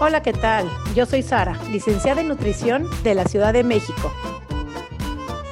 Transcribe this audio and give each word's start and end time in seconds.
Hola, 0.00 0.22
¿qué 0.22 0.32
tal? 0.32 0.68
Yo 0.96 1.06
soy 1.06 1.22
Sara, 1.22 1.56
licenciada 1.70 2.20
en 2.20 2.26
nutrición 2.26 2.90
de 3.04 3.14
la 3.14 3.24
Ciudad 3.26 3.52
de 3.52 3.62
México. 3.62 4.12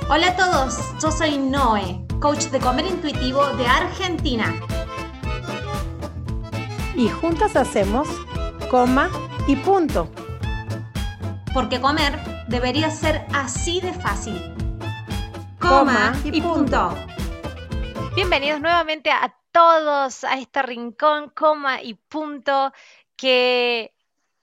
Hola 0.08 0.30
a 0.30 0.36
todos, 0.36 0.78
yo 1.00 1.12
soy 1.12 1.38
Noé, 1.38 2.04
coach 2.20 2.46
de 2.46 2.58
comer 2.58 2.86
intuitivo 2.86 3.46
de 3.50 3.66
Argentina. 3.66 4.52
Y 6.96 7.08
juntas 7.08 7.54
hacemos 7.54 8.08
coma 8.68 9.10
y 9.46 9.54
punto. 9.54 10.10
Porque 11.54 11.80
comer 11.80 12.18
debería 12.48 12.90
ser 12.90 13.24
así 13.32 13.80
de 13.80 13.92
fácil. 13.92 14.54
Coma, 15.60 16.14
y, 16.24 16.40
punto. 16.40 16.92
Bienvenidos 18.16 18.60
nuevamente 18.60 19.12
a 19.12 19.32
todos 19.52 20.24
a 20.24 20.34
este 20.36 20.62
rincón, 20.62 21.30
coma 21.30 21.80
y 21.80 21.94
punto 21.94 22.72
que 23.16 23.91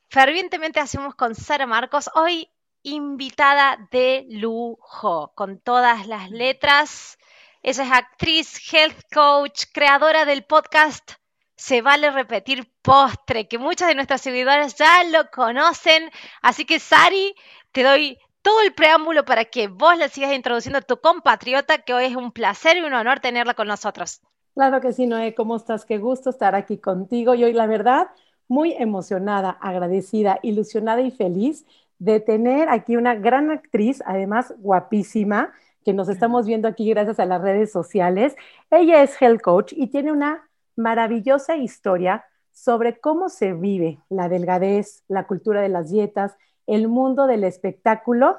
fervientemente 0.10 0.80
hacemos 0.80 1.16
con 1.16 1.36
Sara 1.36 1.68
Marcos. 1.68 2.10
Hoy 2.16 2.50
invitada 2.82 3.88
de 3.92 4.26
lujo, 4.30 5.32
con 5.36 5.60
todas 5.60 6.08
las 6.08 6.32
letras. 6.32 7.18
Ella 7.62 7.84
es 7.84 7.92
actriz, 7.92 8.74
health 8.74 9.02
coach, 9.14 9.66
creadora 9.74 10.26
del 10.26 10.44
podcast 10.44 11.12
Se 11.56 11.82
vale 11.82 12.10
repetir 12.10 12.72
postre, 12.82 13.48
que 13.48 13.58
muchas 13.58 13.90
de 13.90 13.96
nuestras 13.96 14.22
seguidoras 14.22 14.76
ya 14.76 15.04
lo 15.04 15.30
conocen. 15.30 16.10
Así 16.42 16.66
que 16.66 16.80
Sari, 16.80 17.36
te 17.72 17.84
doy 17.84 18.18
todo 18.42 18.62
el 18.62 18.74
preámbulo 18.74 19.26
para 19.26 19.46
que 19.46 19.68
vos 19.68 19.98
le 19.98 20.10
sigas 20.10 20.34
introduciendo 20.34 20.80
a 20.80 20.82
tu 20.82 20.98
compatriota, 21.02 21.80
que 21.80 21.94
hoy 21.94 22.06
es 22.06 22.16
un 22.16 22.32
placer 22.32 22.78
y 22.78 22.82
un 22.82 22.94
honor 22.94 23.20
tenerla 23.20 23.54
con 23.54 23.68
nosotros. 23.68 24.22
Claro 24.56 24.80
que 24.82 24.94
sí, 24.94 25.06
Noé, 25.06 25.36
¿cómo 25.36 25.58
estás? 25.58 25.86
Qué 25.86 25.98
gusto 25.98 26.30
estar 26.30 26.56
aquí 26.56 26.78
contigo. 26.78 27.36
Y 27.36 27.44
hoy, 27.44 27.54
la 27.54 27.68
verdad, 27.68 28.08
muy 28.50 28.74
emocionada, 28.74 29.52
agradecida, 29.62 30.40
ilusionada 30.42 31.00
y 31.02 31.12
feliz 31.12 31.66
de 32.00 32.20
tener 32.20 32.68
aquí 32.68 32.98
una 32.98 33.16
gran 33.16 33.52
actriz, 33.52 34.04
además 34.06 34.54
guapísima, 34.58 35.54
que 35.86 35.94
nos 35.94 36.10
estamos 36.10 36.46
viendo 36.46 36.68
aquí 36.68 36.90
gracias 36.90 37.20
a 37.20 37.26
las 37.26 37.42
redes 37.42 37.72
sociales. 37.72 38.36
Ella 38.70 39.02
es 39.04 39.22
health 39.22 39.42
coach 39.42 39.74
y 39.76 39.88
tiene 39.88 40.12
una 40.12 40.50
maravillosa 40.76 41.56
historia 41.56 42.26
sobre 42.52 43.00
cómo 43.00 43.30
se 43.30 43.54
vive 43.54 44.00
la 44.10 44.28
delgadez, 44.28 45.04
la 45.08 45.28
cultura 45.28 45.62
de 45.62 45.70
las 45.70 45.90
dietas, 45.90 46.36
el 46.68 46.88
mundo 46.88 47.28
del 47.28 47.44
espectáculo. 47.44 48.38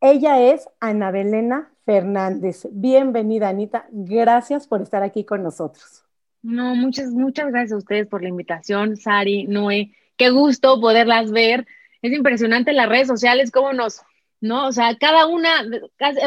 Ella 0.00 0.40
es 0.40 0.68
Ana 0.80 1.10
Belena 1.10 1.72
Fernández. 1.84 2.68
Bienvenida, 2.70 3.48
Anita. 3.48 3.86
Gracias 3.90 4.66
por 4.66 4.82
estar 4.82 5.02
aquí 5.02 5.24
con 5.24 5.42
nosotros. 5.42 6.05
No, 6.46 6.76
muchas, 6.76 7.10
muchas 7.10 7.48
gracias 7.48 7.72
a 7.72 7.78
ustedes 7.78 8.06
por 8.06 8.22
la 8.22 8.28
invitación, 8.28 8.96
Sari, 8.96 9.48
Noé. 9.48 9.90
Qué 10.16 10.30
gusto 10.30 10.80
poderlas 10.80 11.32
ver 11.32 11.66
es 12.02 12.12
impresionante 12.12 12.72
las 12.72 12.88
redes 12.88 13.08
sociales, 13.08 13.50
cómo 13.50 13.72
nos, 13.72 14.02
¿no? 14.40 14.68
O 14.68 14.72
sea, 14.72 14.96
cada 14.96 15.26
una, 15.26 15.64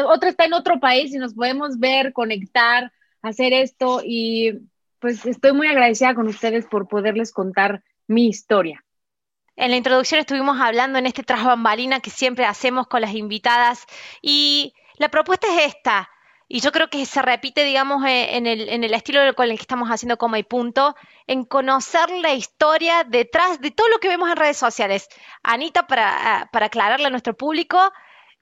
otra 0.06 0.28
está 0.28 0.44
en 0.44 0.52
otro 0.52 0.78
país 0.78 1.14
y 1.14 1.18
nos 1.18 1.32
podemos 1.32 1.78
ver, 1.78 2.12
conectar, 2.12 2.92
hacer 3.22 3.54
esto 3.54 4.02
y 4.04 4.58
pues 4.98 5.24
estoy 5.24 5.54
muy 5.54 5.68
agradecida 5.68 6.14
con 6.14 6.28
ustedes 6.28 6.66
por 6.66 6.86
poderles 6.86 7.32
contar 7.32 7.82
mi 8.06 8.28
historia. 8.28 8.84
En 9.56 9.70
la 9.70 9.78
introducción 9.78 10.20
estuvimos 10.20 10.60
hablando 10.60 10.98
en 10.98 11.06
este 11.06 11.22
tras 11.22 11.44
bambalina 11.44 12.00
que 12.00 12.10
siempre 12.10 12.44
hacemos 12.44 12.88
con 12.88 13.00
las 13.00 13.14
invitadas 13.14 13.86
y 14.20 14.74
la 14.98 15.08
propuesta 15.08 15.46
es 15.46 15.74
esta, 15.74 16.10
y 16.52 16.60
yo 16.62 16.72
creo 16.72 16.90
que 16.90 17.06
se 17.06 17.22
repite, 17.22 17.62
digamos, 17.62 18.04
eh, 18.04 18.36
en 18.36 18.44
el, 18.48 18.92
estilo 18.92 19.20
con 19.36 19.48
el 19.48 19.56
que 19.56 19.62
estamos 19.62 19.88
haciendo 19.88 20.18
coma 20.18 20.36
y 20.40 20.42
punto, 20.42 20.96
en 21.28 21.44
conocer 21.44 22.10
la 22.10 22.34
historia 22.34 23.04
detrás 23.04 23.60
de 23.60 23.70
todo 23.70 23.88
lo 23.88 24.00
que 24.00 24.08
vemos 24.08 24.28
en 24.28 24.36
redes 24.36 24.56
sociales. 24.56 25.08
Anita, 25.44 25.86
para, 25.86 26.48
para 26.52 26.66
aclararle 26.66 27.06
a 27.06 27.10
nuestro 27.10 27.36
público, 27.36 27.78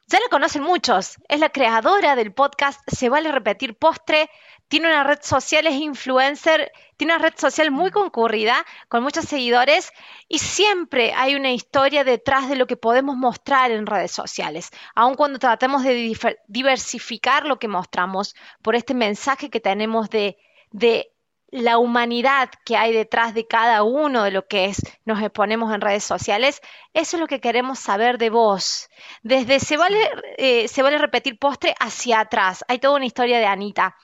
ya 0.06 0.20
la 0.20 0.28
conocen 0.30 0.62
muchos. 0.62 1.18
Es 1.28 1.38
la 1.38 1.50
creadora 1.50 2.16
del 2.16 2.32
podcast 2.32 2.80
Se 2.86 3.10
vale 3.10 3.30
repetir 3.30 3.76
postre. 3.76 4.30
Tiene 4.68 4.88
una 4.88 5.04
red 5.04 5.18
social, 5.22 5.66
es 5.66 5.74
influencer, 5.74 6.72
tiene 6.96 7.14
una 7.14 7.22
red 7.22 7.34
social 7.36 7.70
muy 7.70 7.90
concurrida, 7.90 8.64
con 8.88 9.02
muchos 9.02 9.24
seguidores, 9.24 9.92
y 10.28 10.38
siempre 10.38 11.12
hay 11.14 11.34
una 11.34 11.52
historia 11.52 12.04
detrás 12.04 12.48
de 12.48 12.56
lo 12.56 12.66
que 12.66 12.76
podemos 12.76 13.16
mostrar 13.16 13.70
en 13.70 13.86
redes 13.86 14.12
sociales. 14.12 14.70
Aun 14.94 15.14
cuando 15.14 15.38
tratemos 15.38 15.84
de 15.84 16.14
diversificar 16.48 17.46
lo 17.46 17.58
que 17.58 17.68
mostramos 17.68 18.34
por 18.62 18.76
este 18.76 18.94
mensaje 18.94 19.50
que 19.50 19.60
tenemos 19.60 20.10
de, 20.10 20.36
de 20.70 21.12
la 21.50 21.78
humanidad 21.78 22.50
que 22.64 22.76
hay 22.76 22.92
detrás 22.92 23.32
de 23.34 23.46
cada 23.46 23.82
uno 23.82 24.22
de 24.22 24.30
lo 24.30 24.46
que 24.46 24.66
es, 24.66 24.82
nos 25.04 25.20
exponemos 25.22 25.74
en 25.74 25.80
redes 25.80 26.04
sociales, 26.04 26.60
eso 26.92 27.16
es 27.16 27.20
lo 27.20 27.26
que 27.26 27.40
queremos 27.40 27.78
saber 27.78 28.18
de 28.18 28.30
vos. 28.30 28.88
Desde 29.22 29.60
se 29.60 29.76
vale, 29.76 30.10
eh, 30.36 30.68
se 30.68 30.82
vale 30.82 30.98
repetir 30.98 31.38
postre 31.38 31.74
hacia 31.80 32.20
atrás. 32.20 32.64
Hay 32.68 32.78
toda 32.78 32.96
una 32.96 33.06
historia 33.06 33.38
de 33.38 33.46
Anita. 33.46 33.96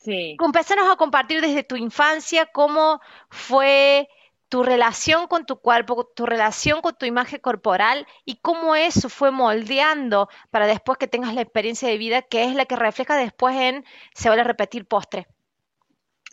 Sí. 0.00 0.36
Empezanos 0.42 0.90
a 0.90 0.96
compartir 0.96 1.40
desde 1.42 1.62
tu 1.62 1.76
infancia 1.76 2.46
cómo 2.46 3.00
fue 3.28 4.08
tu 4.48 4.64
relación 4.64 5.28
con 5.28 5.46
tu 5.46 5.60
cuerpo, 5.60 6.10
tu 6.16 6.26
relación 6.26 6.80
con 6.80 6.96
tu 6.96 7.06
imagen 7.06 7.38
corporal 7.40 8.06
y 8.24 8.36
cómo 8.36 8.74
eso 8.74 9.08
fue 9.08 9.30
moldeando 9.30 10.28
para 10.50 10.66
después 10.66 10.98
que 10.98 11.06
tengas 11.06 11.34
la 11.34 11.42
experiencia 11.42 11.88
de 11.88 11.98
vida 11.98 12.22
que 12.22 12.44
es 12.44 12.54
la 12.54 12.64
que 12.64 12.76
refleja 12.76 13.16
después 13.16 13.54
en 13.54 13.84
se 14.12 14.28
vale 14.28 14.42
repetir 14.42 14.86
postre. 14.86 15.28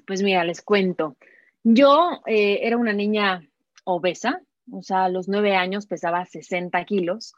Pues 0.07 0.23
mira, 0.23 0.43
les 0.45 0.61
cuento. 0.61 1.15
Yo 1.63 2.21
eh, 2.25 2.59
era 2.63 2.77
una 2.77 2.93
niña 2.93 3.47
obesa, 3.83 4.41
o 4.71 4.81
sea, 4.81 5.05
a 5.05 5.09
los 5.09 5.27
nueve 5.27 5.55
años 5.55 5.85
pesaba 5.85 6.25
60 6.25 6.83
kilos 6.85 7.33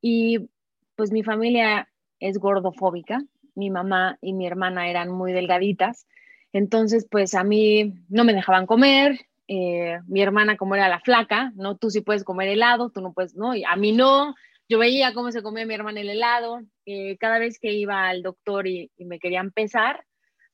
y 0.00 0.48
pues 0.94 1.10
mi 1.10 1.22
familia 1.22 1.88
es 2.20 2.38
gordofóbica, 2.38 3.22
mi 3.54 3.70
mamá 3.70 4.18
y 4.20 4.32
mi 4.32 4.46
hermana 4.46 4.88
eran 4.88 5.10
muy 5.10 5.32
delgaditas, 5.32 6.06
entonces 6.52 7.06
pues 7.10 7.34
a 7.34 7.44
mí 7.44 7.94
no 8.08 8.24
me 8.24 8.34
dejaban 8.34 8.66
comer, 8.66 9.26
eh, 9.48 9.98
mi 10.06 10.22
hermana 10.22 10.56
como 10.56 10.74
era 10.74 10.88
la 10.88 11.00
flaca, 11.00 11.52
no, 11.56 11.76
tú 11.76 11.90
sí 11.90 12.00
puedes 12.00 12.24
comer 12.24 12.48
helado, 12.48 12.90
tú 12.90 13.00
no 13.00 13.12
puedes, 13.12 13.34
no, 13.34 13.54
y 13.54 13.64
a 13.64 13.76
mí 13.76 13.92
no, 13.92 14.34
yo 14.68 14.78
veía 14.78 15.12
cómo 15.14 15.30
se 15.30 15.42
comía 15.42 15.66
mi 15.66 15.74
hermana 15.74 16.00
el 16.00 16.10
helado, 16.10 16.60
eh, 16.86 17.16
cada 17.18 17.38
vez 17.38 17.58
que 17.58 17.72
iba 17.72 18.08
al 18.08 18.22
doctor 18.22 18.66
y, 18.66 18.90
y 18.96 19.04
me 19.04 19.18
querían 19.18 19.50
pesar, 19.50 20.04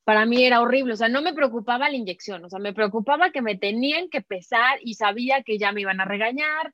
para 0.03 0.25
mí 0.25 0.43
era 0.43 0.61
horrible, 0.61 0.93
o 0.93 0.97
sea, 0.97 1.09
no 1.09 1.21
me 1.21 1.33
preocupaba 1.33 1.89
la 1.89 1.95
inyección, 1.95 2.43
o 2.43 2.49
sea, 2.49 2.59
me 2.59 2.73
preocupaba 2.73 3.31
que 3.31 3.41
me 3.41 3.57
tenían 3.57 4.09
que 4.09 4.21
pesar 4.21 4.79
y 4.83 4.95
sabía 4.95 5.43
que 5.43 5.57
ya 5.57 5.71
me 5.71 5.81
iban 5.81 6.01
a 6.01 6.05
regañar, 6.05 6.73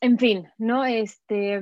en 0.00 0.18
fin, 0.18 0.48
¿no? 0.58 0.84
Este, 0.84 1.60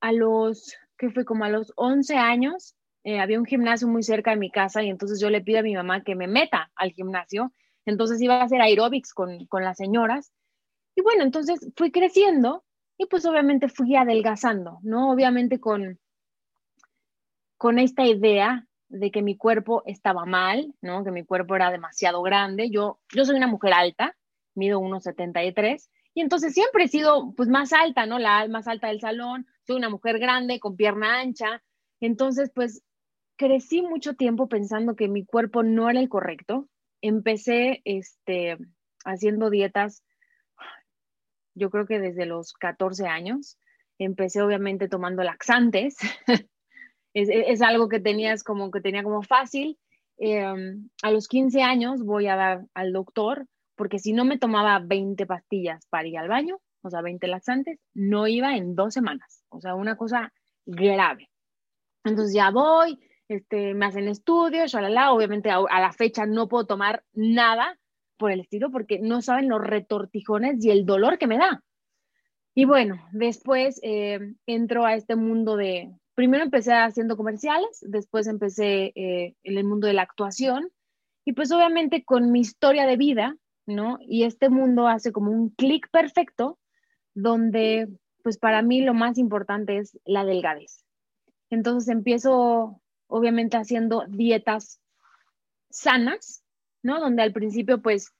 a 0.00 0.12
los, 0.12 0.76
que 0.96 1.10
fue 1.10 1.24
como 1.24 1.44
a 1.44 1.48
los 1.48 1.72
11 1.76 2.16
años, 2.16 2.74
eh, 3.04 3.20
había 3.20 3.38
un 3.38 3.46
gimnasio 3.46 3.88
muy 3.88 4.02
cerca 4.02 4.30
de 4.30 4.36
mi 4.36 4.50
casa 4.50 4.82
y 4.82 4.88
entonces 4.88 5.20
yo 5.20 5.30
le 5.30 5.40
pido 5.40 5.60
a 5.60 5.62
mi 5.62 5.74
mamá 5.74 6.02
que 6.02 6.14
me 6.14 6.28
meta 6.28 6.70
al 6.76 6.92
gimnasio, 6.92 7.52
entonces 7.84 8.20
iba 8.20 8.36
a 8.40 8.44
hacer 8.44 8.60
aeróbics 8.60 9.12
con, 9.12 9.46
con 9.46 9.64
las 9.64 9.76
señoras, 9.76 10.32
y 10.94 11.02
bueno, 11.02 11.24
entonces 11.24 11.70
fui 11.76 11.90
creciendo 11.90 12.64
y 12.98 13.06
pues 13.06 13.24
obviamente 13.24 13.68
fui 13.68 13.96
adelgazando, 13.96 14.78
¿no? 14.82 15.10
Obviamente 15.10 15.58
con, 15.58 15.98
con 17.56 17.78
esta 17.78 18.04
idea 18.04 18.66
de 18.88 19.10
que 19.10 19.22
mi 19.22 19.36
cuerpo 19.36 19.82
estaba 19.86 20.26
mal, 20.26 20.74
¿no? 20.82 21.02
Que 21.02 21.10
mi 21.10 21.24
cuerpo 21.24 21.56
era 21.56 21.70
demasiado 21.70 22.22
grande. 22.22 22.70
Yo, 22.70 23.00
yo 23.14 23.24
soy 23.24 23.36
una 23.36 23.46
mujer 23.46 23.72
alta, 23.72 24.16
mido 24.54 24.80
1,73 24.80 25.88
y 26.14 26.20
entonces 26.20 26.52
siempre 26.52 26.84
he 26.84 26.88
sido 26.88 27.32
pues 27.34 27.48
más 27.48 27.72
alta, 27.72 28.04
¿no? 28.04 28.18
La 28.18 28.46
más 28.48 28.68
alta 28.68 28.88
del 28.88 29.00
salón. 29.00 29.46
Soy 29.66 29.76
una 29.76 29.88
mujer 29.88 30.18
grande 30.18 30.60
con 30.60 30.76
pierna 30.76 31.20
ancha. 31.20 31.62
Entonces, 32.00 32.50
pues 32.54 32.82
crecí 33.36 33.82
mucho 33.82 34.14
tiempo 34.14 34.48
pensando 34.48 34.96
que 34.96 35.08
mi 35.08 35.24
cuerpo 35.24 35.62
no 35.62 35.90
era 35.90 36.00
el 36.00 36.08
correcto. 36.08 36.68
Empecé 37.00 37.82
este 37.84 38.58
haciendo 39.04 39.50
dietas 39.50 40.02
yo 41.54 41.70
creo 41.70 41.86
que 41.86 41.98
desde 41.98 42.26
los 42.26 42.52
14 42.54 43.06
años. 43.06 43.58
Empecé 43.98 44.42
obviamente 44.42 44.88
tomando 44.88 45.22
laxantes, 45.22 45.96
es, 47.14 47.62
algo 47.62 47.88
que 47.88 48.00
tenías 48.00 48.42
como 48.42 48.70
que 48.70 48.80
tenía 48.80 49.02
como 49.02 49.22
fácil. 49.22 49.78
Em, 50.18 50.88
a 51.02 51.10
los 51.10 51.28
15 51.28 51.62
años 51.62 52.02
voy 52.04 52.26
a 52.26 52.36
dar 52.36 52.64
al 52.74 52.92
doctor 52.92 53.46
porque 53.76 53.98
si 53.98 54.12
no 54.12 54.24
me 54.24 54.38
tomaba 54.38 54.78
20 54.78 55.26
pastillas 55.26 55.86
para 55.86 56.06
ir 56.06 56.18
al 56.18 56.28
baño, 56.28 56.58
o 56.82 56.90
sea, 56.90 57.00
20 57.00 57.26
laxantes, 57.28 57.78
no 57.94 58.26
iba 58.26 58.56
en 58.56 58.74
dos 58.74 58.94
semanas, 58.94 59.44
o 59.48 59.60
sea, 59.60 59.74
una 59.74 59.96
cosa 59.96 60.32
grave. 60.66 61.30
Entonces 62.04 62.34
ya 62.34 62.50
voy, 62.50 62.98
este, 63.32 63.74
me 63.74 63.86
hacen 63.86 64.08
estudios, 64.08 64.74
obviamente 64.74 65.50
a, 65.50 65.60
la 65.60 65.92
fecha 65.92 66.26
no 66.26 66.48
puedo 66.48 66.66
tomar 66.66 67.04
nada 67.12 67.78
por 68.16 68.30
el 68.30 68.40
estilo 68.40 68.70
porque 68.70 68.98
no 68.98 69.22
saben 69.22 69.48
los 69.48 69.60
retortijones 69.60 70.64
y 70.64 70.70
el 70.70 70.84
dolor 70.84 71.18
que 71.18 71.26
me 71.26 71.38
da. 71.38 71.62
Y 72.54 72.66
bueno, 72.66 72.96
después 73.12 73.80
eh, 73.82 74.34
entro 74.46 74.84
a 74.84 74.94
este 74.94 75.16
mundo 75.16 75.56
de, 75.56 75.90
primero 76.14 76.44
empecé 76.44 76.74
haciendo 76.74 77.16
comerciales, 77.16 77.78
después 77.80 78.26
empecé 78.26 78.92
eh, 78.94 79.34
en 79.42 79.58
el 79.58 79.64
mundo 79.64 79.86
de 79.86 79.94
la 79.94 80.02
actuación 80.02 80.70
y 81.24 81.32
pues 81.32 81.50
obviamente 81.52 82.04
con 82.04 82.30
mi 82.30 82.40
historia 82.40 82.86
de 82.86 82.96
vida, 82.96 83.36
¿no? 83.66 83.98
Y 84.02 84.24
este 84.24 84.50
mundo 84.50 84.88
hace 84.88 85.12
como 85.12 85.30
un 85.30 85.50
clic 85.50 85.88
perfecto 85.90 86.58
donde 87.14 87.88
pues 88.22 88.38
para 88.38 88.62
mí 88.62 88.82
lo 88.82 88.94
más 88.94 89.18
importante 89.18 89.78
es 89.78 89.98
la 90.04 90.24
delgadez. 90.24 90.84
Entonces 91.50 91.88
empiezo 91.88 92.81
obviamente 93.12 93.56
haciendo 93.56 94.04
dietas 94.08 94.80
sanas, 95.70 96.42
¿no? 96.82 97.00
Donde 97.00 97.22
al 97.22 97.32
principio 97.32 97.80
pues 97.80 98.12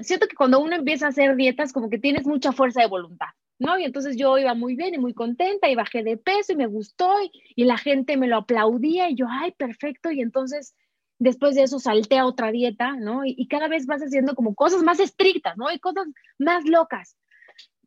siento 0.00 0.28
que 0.28 0.36
cuando 0.36 0.60
uno 0.60 0.76
empieza 0.76 1.06
a 1.06 1.08
hacer 1.08 1.34
dietas 1.34 1.72
como 1.72 1.90
que 1.90 1.98
tienes 1.98 2.26
mucha 2.26 2.52
fuerza 2.52 2.82
de 2.82 2.88
voluntad, 2.88 3.28
¿no? 3.58 3.78
Y 3.78 3.84
entonces 3.84 4.16
yo 4.16 4.38
iba 4.38 4.54
muy 4.54 4.76
bien 4.76 4.94
y 4.94 4.98
muy 4.98 5.14
contenta 5.14 5.68
y 5.68 5.74
bajé 5.74 6.02
de 6.02 6.16
peso 6.16 6.52
y 6.52 6.56
me 6.56 6.66
gustó 6.66 7.10
y, 7.56 7.64
la 7.64 7.78
gente 7.78 8.16
me 8.16 8.28
lo 8.28 8.36
aplaudía 8.36 9.10
y 9.10 9.16
yo, 9.16 9.26
ay, 9.28 9.52
perfecto. 9.52 10.10
Y 10.10 10.20
entonces 10.20 10.76
después 11.18 11.54
de 11.54 11.62
eso 11.62 11.78
salté 11.78 12.18
a 12.18 12.26
otra 12.26 12.52
dieta, 12.52 12.92
¿no? 12.92 13.24
Y, 13.24 13.34
y, 13.36 13.48
cada 13.48 13.66
vez 13.66 13.86
vas 13.86 14.02
haciendo 14.02 14.34
como 14.34 14.54
cosas 14.54 14.82
más 14.82 15.00
estrictas, 15.00 15.56
¿no? 15.56 15.72
Y 15.72 15.80
cosas 15.80 16.06
más 16.38 16.64
locas. 16.64 17.16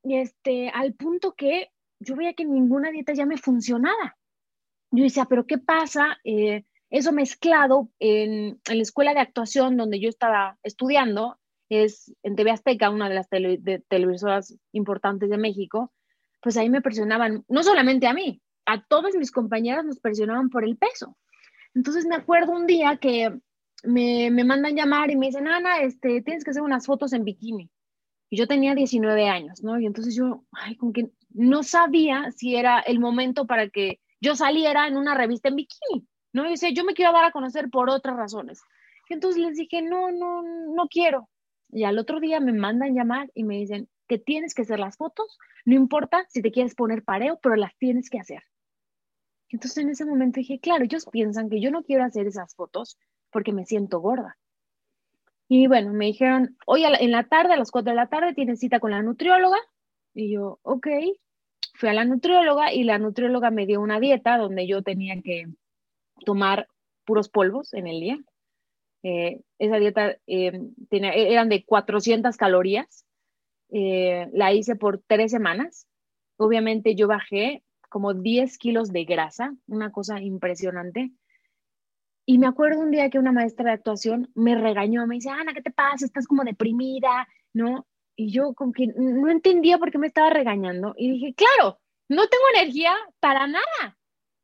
Y 0.03 0.17
este, 0.17 0.69
al 0.69 0.93
punto 0.93 1.33
que 1.33 1.69
yo 1.99 2.15
veía 2.15 2.33
que 2.33 2.45
ninguna 2.45 2.91
dieta 2.91 3.13
ya 3.13 3.25
me 3.25 3.37
funcionaba. 3.37 4.17
Yo 4.91 5.03
decía, 5.03 5.25
pero 5.25 5.45
¿qué 5.45 5.57
pasa? 5.57 6.17
Eh, 6.23 6.65
eso 6.89 7.11
mezclado 7.11 7.89
en, 7.99 8.59
la 8.65 8.81
escuela 8.81 9.13
de 9.13 9.19
actuación 9.19 9.77
donde 9.77 9.99
yo 9.99 10.09
estaba 10.09 10.57
estudiando, 10.63 11.37
es 11.69 12.13
en 12.23 12.35
TV 12.35 12.51
Azteca, 12.51 12.89
una 12.89 13.09
de 13.09 13.15
las 13.15 13.29
televisoras 13.29 14.57
importantes 14.71 15.29
de 15.29 15.37
México, 15.37 15.93
pues 16.41 16.57
ahí 16.57 16.69
me 16.69 16.81
presionaban, 16.81 17.45
no 17.47 17.61
solamente 17.61 18.07
a 18.07 18.13
mí, 18.13 18.41
a 18.65 18.83
todas 18.83 19.15
mis 19.15 19.31
compañeras 19.31 19.85
nos 19.85 19.99
presionaban 19.99 20.49
por 20.49 20.63
el 20.63 20.77
peso. 20.77 21.15
Entonces 21.75 22.07
me 22.07 22.15
acuerdo 22.15 22.53
un 22.53 22.65
día 22.65 22.97
que 22.97 23.39
me, 23.83 24.31
me 24.31 24.43
mandan 24.43 24.75
llamar 24.75 25.11
y 25.11 25.15
me 25.15 25.27
dicen, 25.27 25.47
Ana, 25.47 25.81
este, 25.81 26.21
tienes 26.23 26.43
que 26.43 26.51
hacer 26.51 26.63
unas 26.63 26.87
fotos 26.87 27.13
en 27.13 27.23
bikini. 27.23 27.69
Y 28.31 28.37
yo 28.37 28.47
tenía 28.47 28.73
19 28.73 29.27
años, 29.27 29.63
¿no? 29.63 29.79
Y 29.79 29.85
entonces 29.85 30.15
yo, 30.15 30.45
ay, 30.51 30.75
con 30.75 30.93
que 30.93 31.09
no 31.29 31.63
sabía 31.63 32.31
si 32.31 32.55
era 32.55 32.79
el 32.79 32.99
momento 32.99 33.45
para 33.45 33.69
que 33.69 33.99
yo 34.21 34.35
saliera 34.35 34.87
en 34.87 34.97
una 34.97 35.15
revista 35.15 35.49
en 35.49 35.55
bikini, 35.55 36.07
¿no? 36.33 36.45
Y 36.47 36.51
decía, 36.51 36.69
yo 36.71 36.83
me 36.83 36.93
quiero 36.93 37.13
dar 37.13 37.25
a 37.25 37.31
conocer 37.31 37.69
por 37.69 37.89
otras 37.89 38.15
razones. 38.15 38.61
Y 39.09 39.13
entonces 39.13 39.41
les 39.41 39.57
dije, 39.57 39.81
no, 39.81 40.11
no, 40.11 40.41
no 40.41 40.87
quiero. 40.87 41.29
Y 41.69 41.83
al 41.83 41.97
otro 41.97 42.19
día 42.19 42.39
me 42.39 42.53
mandan 42.53 42.95
llamar 42.95 43.29
y 43.33 43.43
me 43.43 43.57
dicen 43.57 43.89
que 44.07 44.17
tienes 44.17 44.53
que 44.55 44.63
hacer 44.63 44.79
las 44.79 44.97
fotos, 44.97 45.37
no 45.65 45.75
importa 45.75 46.25
si 46.29 46.41
te 46.41 46.51
quieres 46.51 46.75
poner 46.75 47.03
pareo, 47.03 47.39
pero 47.41 47.55
las 47.55 47.77
tienes 47.77 48.09
que 48.09 48.19
hacer. 48.19 48.43
Entonces 49.49 49.83
en 49.83 49.89
ese 49.89 50.05
momento 50.05 50.39
dije, 50.39 50.59
claro, 50.59 50.83
ellos 50.83 51.07
piensan 51.11 51.49
que 51.49 51.61
yo 51.61 51.71
no 51.71 51.83
quiero 51.83 52.03
hacer 52.03 52.27
esas 52.27 52.55
fotos 52.55 52.97
porque 53.31 53.53
me 53.53 53.65
siento 53.65 53.99
gorda. 53.99 54.37
Y 55.47 55.67
bueno, 55.67 55.93
me 55.93 56.05
dijeron, 56.05 56.57
hoy 56.67 56.83
en 56.85 57.11
la 57.11 57.27
tarde, 57.27 57.53
a 57.53 57.57
las 57.57 57.71
4 57.71 57.91
de 57.91 57.95
la 57.95 58.07
tarde, 58.07 58.35
tienes 58.35 58.59
cita 58.59 58.79
con 58.79 58.91
la 58.91 59.01
nutrióloga. 59.01 59.57
Y 60.13 60.31
yo, 60.33 60.59
ok, 60.61 60.87
fui 61.79 61.87
a 61.87 61.93
la 61.93 62.03
nutrióloga 62.03 62.73
y 62.73 62.83
la 62.83 62.99
nutrióloga 62.99 63.51
me 63.51 63.65
dio 63.65 63.79
una 63.79 64.01
dieta 64.01 64.37
donde 64.37 64.67
yo 64.67 64.83
tenía 64.83 65.21
que 65.21 65.47
tomar 66.25 66.67
puros 67.05 67.29
polvos 67.29 67.73
en 67.73 67.87
el 67.87 68.01
día. 68.01 68.19
Eh, 69.01 69.39
esa 69.59 69.77
dieta 69.77 70.17
eh, 70.27 70.59
tenía, 70.89 71.13
e, 71.13 71.31
eran 71.31 71.47
de 71.47 71.63
400 71.63 72.35
calorías. 72.35 73.05
Eh, 73.71 74.27
la 74.33 74.51
hice 74.51 74.75
por 74.75 75.01
tres 75.07 75.31
semanas. 75.31 75.87
Obviamente 76.35 76.95
yo 76.95 77.07
bajé 77.07 77.63
como 77.87 78.13
10 78.13 78.57
kilos 78.57 78.91
de 78.91 79.05
grasa, 79.05 79.55
una 79.65 79.89
cosa 79.93 80.19
impresionante. 80.19 81.11
Y 82.25 82.39
me 82.39 82.47
acuerdo 82.47 82.81
un 82.81 82.91
día 82.91 83.09
que 83.09 83.19
una 83.19 83.31
maestra 83.31 83.67
de 83.67 83.75
actuación 83.75 84.29
me 84.35 84.55
regañó, 84.55 85.07
me 85.07 85.15
dice, 85.15 85.29
Ana, 85.29 85.53
¿qué 85.53 85.61
te 85.61 85.71
pasa? 85.71 86.05
Estás 86.05 86.27
como 86.27 86.43
deprimida, 86.43 87.25
¿no? 87.53 87.87
Y 88.19 88.33
yo 88.33 88.53
como 88.53 88.73
que 88.73 88.87
no 88.97 89.31
entendía 89.31 89.77
por 89.77 89.91
qué 89.91 89.97
me 89.97 90.07
estaba 90.07 90.29
regañando. 90.29 90.93
Y 90.97 91.09
dije, 91.09 91.33
claro, 91.35 91.79
no 92.09 92.27
tengo 92.27 92.43
energía 92.53 92.93
para 93.21 93.47
nada, 93.47 93.97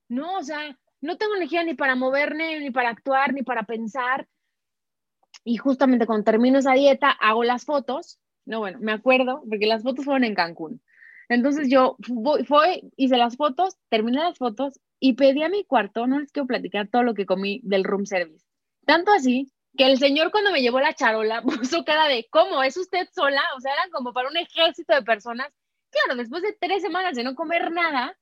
¿no? 0.08 0.38
O 0.38 0.44
sea, 0.44 0.80
no 1.02 1.18
tengo 1.18 1.36
energía 1.36 1.62
ni 1.66 1.74
para 1.74 1.96
moverme, 1.96 2.58
ni 2.62 2.72
para 2.72 2.88
actuar, 2.88 3.34
ni 3.34 3.44
para 3.44 3.64
pensar. 3.64 4.30
Y 5.44 5.58
justamente 5.58 6.06
cuando 6.06 6.24
termino 6.24 6.60
esa 6.60 6.72
dieta, 6.72 7.10
hago 7.10 7.44
las 7.44 7.66
fotos. 7.66 8.18
No, 8.46 8.60
bueno, 8.60 8.80
me 8.80 8.94
acuerdo, 8.94 9.44
porque 9.50 9.66
las 9.66 9.84
fotos 9.84 10.06
fueron 10.06 10.24
en 10.24 10.36
Cancún. 10.36 10.82
Entonces 11.28 11.70
yo 11.70 11.98
fui, 12.48 12.94
hice 12.96 13.18
las 13.18 13.36
fotos, 13.36 13.76
terminé 13.90 14.20
las 14.20 14.38
fotos 14.38 14.80
y 15.02 15.16
pedí 15.16 15.44
a 15.44 15.50
mi 15.50 15.66
cuarto, 15.66 16.08
no 16.08 16.22
les 16.22 16.32
quiero 16.32 16.48
platicar 16.48 16.88
todo 16.88 17.04
lo 17.04 17.14
que 17.14 17.26
comí 17.26 17.60
del 17.66 17.84
room 17.84 18.06
service. 18.06 18.46
Tanto 18.86 19.12
así 19.12 19.52
que 19.76 19.86
el 19.86 19.98
señor 19.98 20.32
cuando 20.32 20.52
me 20.52 20.62
llevó 20.62 20.80
la 20.80 20.94
charola 20.94 21.42
puso 21.44 21.84
cara 21.84 22.08
de, 22.08 22.28
¿cómo? 22.30 22.64
¿Es 22.64 22.78
usted 22.78 23.08
sola? 23.14 23.42
O 23.58 23.60
sea, 23.60 23.74
eran 23.74 23.90
como 23.92 24.14
para 24.14 24.30
un 24.30 24.38
ejército 24.38 24.94
de 24.94 25.02
personas. 25.04 25.52
Claro, 25.92 26.18
después 26.18 26.42
de 26.44 26.58
tres 26.60 26.82
semanas 26.82 27.16
de 27.16 27.24
no 27.24 27.36
comer 27.36 27.72
nada, 27.72 28.18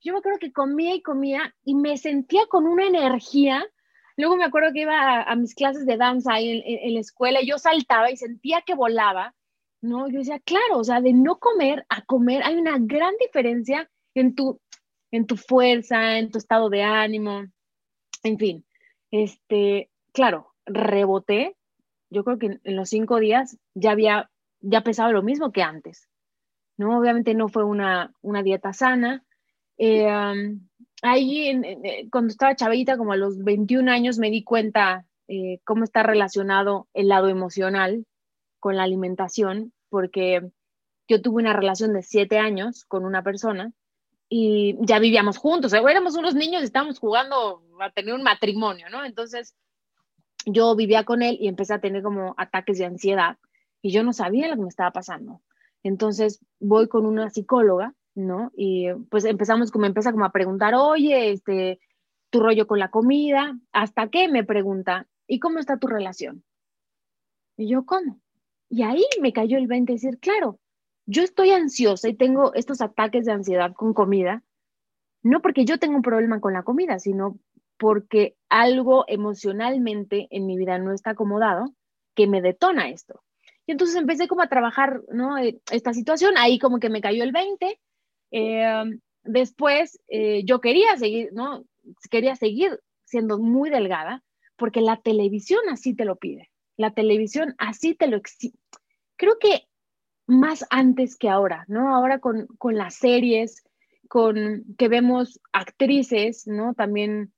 yo 0.00 0.12
me 0.12 0.20
acuerdo 0.20 0.38
que 0.38 0.52
comía 0.52 0.94
y 0.94 1.02
comía 1.02 1.54
y 1.64 1.74
me 1.74 1.96
sentía 1.96 2.46
con 2.48 2.66
una 2.66 2.86
energía. 2.86 3.64
Luego 4.16 4.36
me 4.36 4.44
acuerdo 4.44 4.72
que 4.72 4.82
iba 4.82 5.22
a, 5.22 5.36
mis 5.36 5.54
clases 5.54 5.86
de 5.86 5.96
danza 5.96 6.34
ahí 6.34 6.62
en, 6.64 6.88
en, 6.88 6.94
la 6.94 7.00
escuela 7.00 7.42
y 7.42 7.48
yo 7.48 7.58
saltaba 7.58 8.10
y 8.10 8.16
sentía 8.16 8.62
que 8.62 8.74
volaba, 8.74 9.34
¿no? 9.80 10.08
Yo 10.08 10.18
decía, 10.18 10.40
claro, 10.40 10.78
o 10.78 10.84
sea, 10.84 11.00
de 11.00 11.12
no 11.12 11.38
comer 11.38 11.84
a 11.88 12.02
comer 12.04 12.42
hay 12.44 12.56
una 12.56 12.76
gran 12.78 13.14
diferencia 13.20 13.90
en 14.14 14.34
tu 14.34 14.60
en 15.10 15.26
tu 15.26 15.36
fuerza, 15.36 16.18
en 16.18 16.30
tu 16.30 16.38
estado 16.38 16.68
de 16.68 16.82
ánimo, 16.82 17.46
en 18.22 18.38
fin. 18.38 18.66
Este, 19.10 19.90
claro, 20.12 20.47
reboté. 20.68 21.56
Yo 22.10 22.24
creo 22.24 22.38
que 22.38 22.60
en, 22.62 22.76
los 22.76 22.88
cinco 22.88 23.18
días 23.18 23.58
ya 23.74 23.92
había, 23.92 24.30
ya 24.60 24.82
pesaba 24.82 25.12
lo 25.12 25.22
mismo 25.22 25.52
que 25.52 25.62
antes. 25.62 26.08
¿no? 26.76 26.98
Obviamente 26.98 27.34
no 27.34 27.48
fue 27.48 27.64
una, 27.64 28.12
una 28.22 28.42
dieta 28.42 28.72
sana. 28.72 29.24
Eh, 29.76 30.08
ahí, 31.02 31.48
eh, 31.48 32.08
cuando 32.10 32.30
estaba 32.30 32.56
chavita, 32.56 32.96
como 32.96 33.12
a 33.12 33.16
los 33.16 33.42
21 33.42 33.90
años, 33.90 34.18
me 34.18 34.30
di 34.30 34.42
cuenta 34.44 35.06
eh, 35.28 35.60
cómo 35.64 35.84
está 35.84 36.02
relacionado 36.02 36.88
el 36.94 37.08
lado 37.08 37.28
emocional 37.28 38.06
con 38.60 38.76
la 38.76 38.84
alimentación, 38.84 39.72
porque 39.88 40.50
yo 41.06 41.22
tuve 41.22 41.42
una 41.42 41.52
relación 41.52 41.92
de 41.92 42.02
siete 42.02 42.38
años 42.38 42.84
con 42.84 43.04
una 43.04 43.22
persona 43.22 43.72
y 44.28 44.76
ya 44.80 44.98
vivíamos 44.98 45.38
juntos, 45.38 45.72
éramos 45.72 46.16
unos 46.16 46.34
niños 46.34 46.62
y 46.62 46.66
estábamos 46.66 46.98
jugando 46.98 47.62
a 47.80 47.90
tener 47.90 48.14
un 48.14 48.22
matrimonio, 48.22 48.90
¿no? 48.90 49.04
Entonces 49.04 49.54
yo 50.52 50.74
vivía 50.76 51.04
con 51.04 51.22
él 51.22 51.36
y 51.40 51.48
empecé 51.48 51.74
a 51.74 51.80
tener 51.80 52.02
como 52.02 52.34
ataques 52.36 52.78
de 52.78 52.86
ansiedad 52.86 53.38
y 53.82 53.92
yo 53.92 54.02
no 54.02 54.12
sabía 54.12 54.48
lo 54.48 54.56
que 54.56 54.62
me 54.62 54.68
estaba 54.68 54.90
pasando. 54.90 55.42
Entonces 55.82 56.40
voy 56.58 56.88
con 56.88 57.06
una 57.06 57.30
psicóloga, 57.30 57.94
¿no? 58.14 58.50
Y 58.56 58.92
pues 59.10 59.24
empezamos 59.24 59.70
como 59.70 59.86
empieza 59.86 60.12
como 60.12 60.24
a 60.24 60.32
preguntar, 60.32 60.74
oye, 60.74 61.30
este, 61.30 61.80
tu 62.30 62.40
rollo 62.40 62.66
con 62.66 62.78
la 62.78 62.90
comida, 62.90 63.58
hasta 63.72 64.08
qué 64.08 64.28
me 64.28 64.44
pregunta, 64.44 65.06
¿y 65.26 65.38
cómo 65.38 65.58
está 65.58 65.78
tu 65.78 65.86
relación? 65.86 66.44
Y 67.56 67.68
yo, 67.68 67.84
¿cómo? 67.86 68.20
Y 68.68 68.82
ahí 68.82 69.04
me 69.20 69.32
cayó 69.32 69.56
el 69.56 69.66
20 69.66 69.92
decir, 69.92 70.18
claro, 70.18 70.58
yo 71.06 71.22
estoy 71.22 71.50
ansiosa 71.50 72.08
y 72.08 72.14
tengo 72.14 72.52
estos 72.54 72.80
ataques 72.80 73.24
de 73.24 73.32
ansiedad 73.32 73.72
con 73.72 73.94
comida, 73.94 74.42
no 75.22 75.40
porque 75.40 75.64
yo 75.64 75.78
tengo 75.78 75.96
un 75.96 76.02
problema 76.02 76.40
con 76.40 76.52
la 76.52 76.62
comida, 76.62 76.98
sino 76.98 77.38
porque 77.78 78.36
algo 78.48 79.04
emocionalmente 79.08 80.28
en 80.30 80.46
mi 80.46 80.56
vida 80.56 80.78
no 80.78 80.92
está 80.92 81.10
acomodado 81.10 81.72
que 82.14 82.26
me 82.26 82.42
detona 82.42 82.90
esto. 82.90 83.22
Y 83.66 83.72
entonces 83.72 83.96
empecé 83.96 84.28
como 84.28 84.42
a 84.42 84.48
trabajar, 84.48 85.02
¿no? 85.12 85.38
Eh, 85.38 85.60
esta 85.70 85.92
situación, 85.92 86.34
ahí 86.36 86.58
como 86.58 86.80
que 86.80 86.90
me 86.90 87.00
cayó 87.00 87.22
el 87.22 87.32
20. 87.32 87.80
Eh, 88.32 88.84
después 89.22 90.00
eh, 90.08 90.42
yo 90.44 90.60
quería 90.60 90.96
seguir, 90.96 91.30
¿no? 91.32 91.64
Quería 92.10 92.34
seguir 92.34 92.80
siendo 93.04 93.38
muy 93.38 93.70
delgada 93.70 94.24
porque 94.56 94.80
la 94.80 94.96
televisión 94.96 95.60
así 95.70 95.94
te 95.94 96.04
lo 96.04 96.16
pide. 96.16 96.50
La 96.76 96.92
televisión 96.92 97.54
así 97.58 97.94
te 97.94 98.08
lo 98.08 98.16
exige. 98.16 98.58
Creo 99.16 99.38
que 99.38 99.68
más 100.26 100.64
antes 100.70 101.16
que 101.16 101.28
ahora, 101.28 101.64
¿no? 101.68 101.94
Ahora 101.94 102.18
con, 102.18 102.46
con 102.58 102.76
las 102.76 102.94
series, 102.94 103.64
con 104.08 104.64
que 104.76 104.88
vemos 104.88 105.40
actrices, 105.52 106.46
¿no? 106.46 106.74
También 106.74 107.32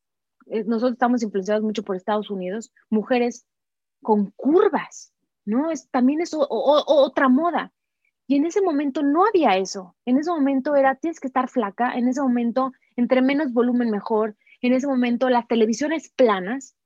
nosotros 0.67 0.93
estamos 0.93 1.23
influenciados 1.23 1.63
mucho 1.63 1.83
por 1.83 1.97
Estados 1.97 2.31
Unidos, 2.31 2.73
mujeres 2.89 3.47
con 4.03 4.31
curvas, 4.37 5.13
¿no? 5.45 5.71
Es, 5.71 5.89
también 5.91 6.21
es 6.21 6.33
otra 6.35 7.29
moda. 7.29 7.73
Y 8.27 8.37
en 8.37 8.47
ese 8.47 8.63
momento 8.63 9.03
no 9.03 9.27
había 9.27 9.57
eso. 9.57 9.97
En 10.05 10.17
ese 10.17 10.31
momento 10.31 10.77
era, 10.77 10.95
tienes 10.95 11.19
que 11.19 11.27
estar 11.27 11.49
flaca. 11.49 11.93
En 11.95 12.07
ese 12.07 12.23
momento, 12.23 12.73
entre 12.97 13.23
menos 13.23 13.53
volumen, 13.53 13.91
mejor. 13.91 14.37
En 14.61 14.73
ese 14.73 14.87
momento, 14.87 15.29
las 15.29 15.49
televisiones 15.49 16.13
planas 16.15 16.77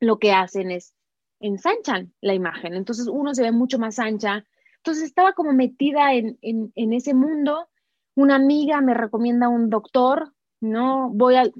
lo 0.00 0.18
que 0.18 0.32
hacen 0.32 0.70
es 0.70 0.94
ensanchan 1.40 2.12
la 2.20 2.34
imagen. 2.34 2.74
Entonces, 2.74 3.08
uno 3.08 3.34
se 3.34 3.42
ve 3.42 3.52
mucho 3.52 3.78
más 3.78 3.98
ancha, 3.98 4.44
entonces 4.82 5.04
estaba 5.04 5.32
como 5.32 5.52
metida 5.52 6.12
en, 6.12 6.38
ese 6.74 7.14
mundo. 7.14 7.68
Una 8.16 8.34
amiga 8.34 8.80
me 8.80 8.94
recomienda 8.94 9.48
un 9.48 9.70
doctor, 9.70 10.34
¿no? 10.60 11.08
Voy 11.10 11.36
al 11.36 11.52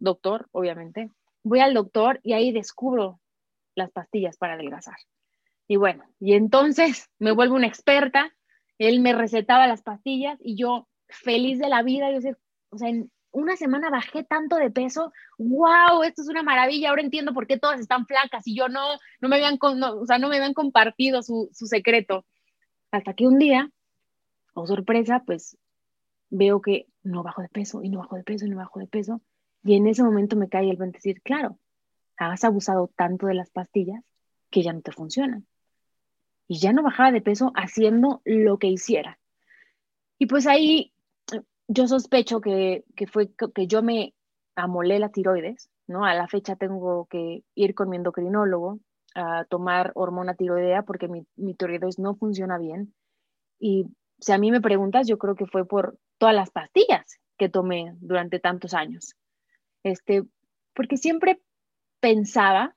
doctor, 0.00 0.48
obviamente. 0.50 1.10
Voy 1.44 1.60
al 1.60 1.74
doctor 1.74 2.20
y 2.22 2.32
ahí 2.32 2.50
descubro 2.52 3.20
las 3.74 3.90
pastillas 3.92 4.36
para 4.36 4.54
adelgazar. 4.54 4.96
Y 5.68 5.76
bueno, 5.76 6.04
y 6.18 6.34
entonces 6.34 7.08
me 7.18 7.30
vuelvo 7.30 7.54
una 7.54 7.68
experta 7.68 8.32
él 8.80 9.00
me 9.00 9.12
recetaba 9.12 9.66
las 9.66 9.82
pastillas 9.82 10.38
y 10.42 10.56
yo 10.56 10.88
feliz 11.08 11.58
de 11.58 11.68
la 11.68 11.82
vida, 11.82 12.10
yo 12.10 12.22
sé, 12.22 12.34
o 12.70 12.78
sea, 12.78 12.88
en 12.88 13.10
una 13.30 13.54
semana 13.56 13.90
bajé 13.90 14.24
tanto 14.24 14.56
de 14.56 14.70
peso, 14.70 15.12
wow, 15.36 16.02
esto 16.02 16.22
es 16.22 16.28
una 16.28 16.42
maravilla, 16.42 16.88
ahora 16.88 17.02
entiendo 17.02 17.34
por 17.34 17.46
qué 17.46 17.58
todas 17.58 17.78
están 17.78 18.06
flacas 18.06 18.46
y 18.46 18.56
yo 18.56 18.68
no, 18.70 18.80
no 19.20 19.28
me 19.28 19.36
habían, 19.36 19.58
o 19.60 20.06
sea, 20.06 20.18
no 20.18 20.28
me 20.28 20.36
habían 20.36 20.54
compartido 20.54 21.22
su, 21.22 21.50
su 21.52 21.66
secreto. 21.66 22.24
Hasta 22.90 23.12
que 23.12 23.26
un 23.26 23.38
día, 23.38 23.70
oh 24.54 24.66
sorpresa, 24.66 25.22
pues 25.26 25.58
veo 26.30 26.62
que 26.62 26.86
no 27.02 27.22
bajo 27.22 27.42
de 27.42 27.48
peso 27.48 27.82
y 27.82 27.90
no 27.90 27.98
bajo 27.98 28.16
de 28.16 28.24
peso 28.24 28.46
y 28.46 28.48
no 28.48 28.56
bajo 28.56 28.80
de 28.80 28.86
peso. 28.86 29.20
Y 29.62 29.76
en 29.76 29.86
ese 29.86 30.02
momento 30.02 30.36
me 30.36 30.48
cae 30.48 30.70
el 30.70 30.76
20 30.76 30.98
decir, 30.98 31.20
claro, 31.22 31.58
has 32.16 32.44
abusado 32.44 32.90
tanto 32.96 33.26
de 33.26 33.34
las 33.34 33.50
pastillas 33.50 34.02
que 34.50 34.62
ya 34.62 34.72
no 34.72 34.80
te 34.80 34.92
funcionan. 34.92 35.46
Y 36.46 36.58
ya 36.58 36.72
no 36.72 36.82
bajaba 36.82 37.12
de 37.12 37.20
peso 37.20 37.52
haciendo 37.54 38.22
lo 38.24 38.58
que 38.58 38.68
hiciera. 38.68 39.18
Y 40.18 40.26
pues 40.26 40.46
ahí 40.46 40.92
yo 41.68 41.86
sospecho 41.86 42.40
que, 42.40 42.84
que 42.96 43.06
fue 43.06 43.30
que 43.54 43.66
yo 43.66 43.82
me 43.82 44.14
amolé 44.56 44.98
la 44.98 45.10
tiroides, 45.10 45.70
¿no? 45.86 46.04
A 46.04 46.14
la 46.14 46.26
fecha 46.26 46.56
tengo 46.56 47.06
que 47.06 47.44
ir 47.54 47.74
con 47.74 47.88
mi 47.88 47.96
endocrinólogo 47.96 48.80
a 49.14 49.44
tomar 49.44 49.92
hormona 49.94 50.34
tiroidea 50.34 50.82
porque 50.82 51.08
mi, 51.08 51.26
mi 51.36 51.54
tiroides 51.54 51.98
no 51.98 52.16
funciona 52.16 52.58
bien. 52.58 52.92
Y 53.58 53.86
si 54.18 54.32
a 54.32 54.38
mí 54.38 54.50
me 54.50 54.60
preguntas, 54.60 55.06
yo 55.06 55.18
creo 55.18 55.34
que 55.36 55.46
fue 55.46 55.66
por 55.66 55.96
todas 56.18 56.34
las 56.34 56.50
pastillas 56.50 57.20
que 57.36 57.48
tomé 57.48 57.94
durante 58.00 58.40
tantos 58.40 58.74
años. 58.74 59.14
Este, 59.82 60.24
porque 60.74 60.96
siempre 60.96 61.40
pensaba 62.00 62.74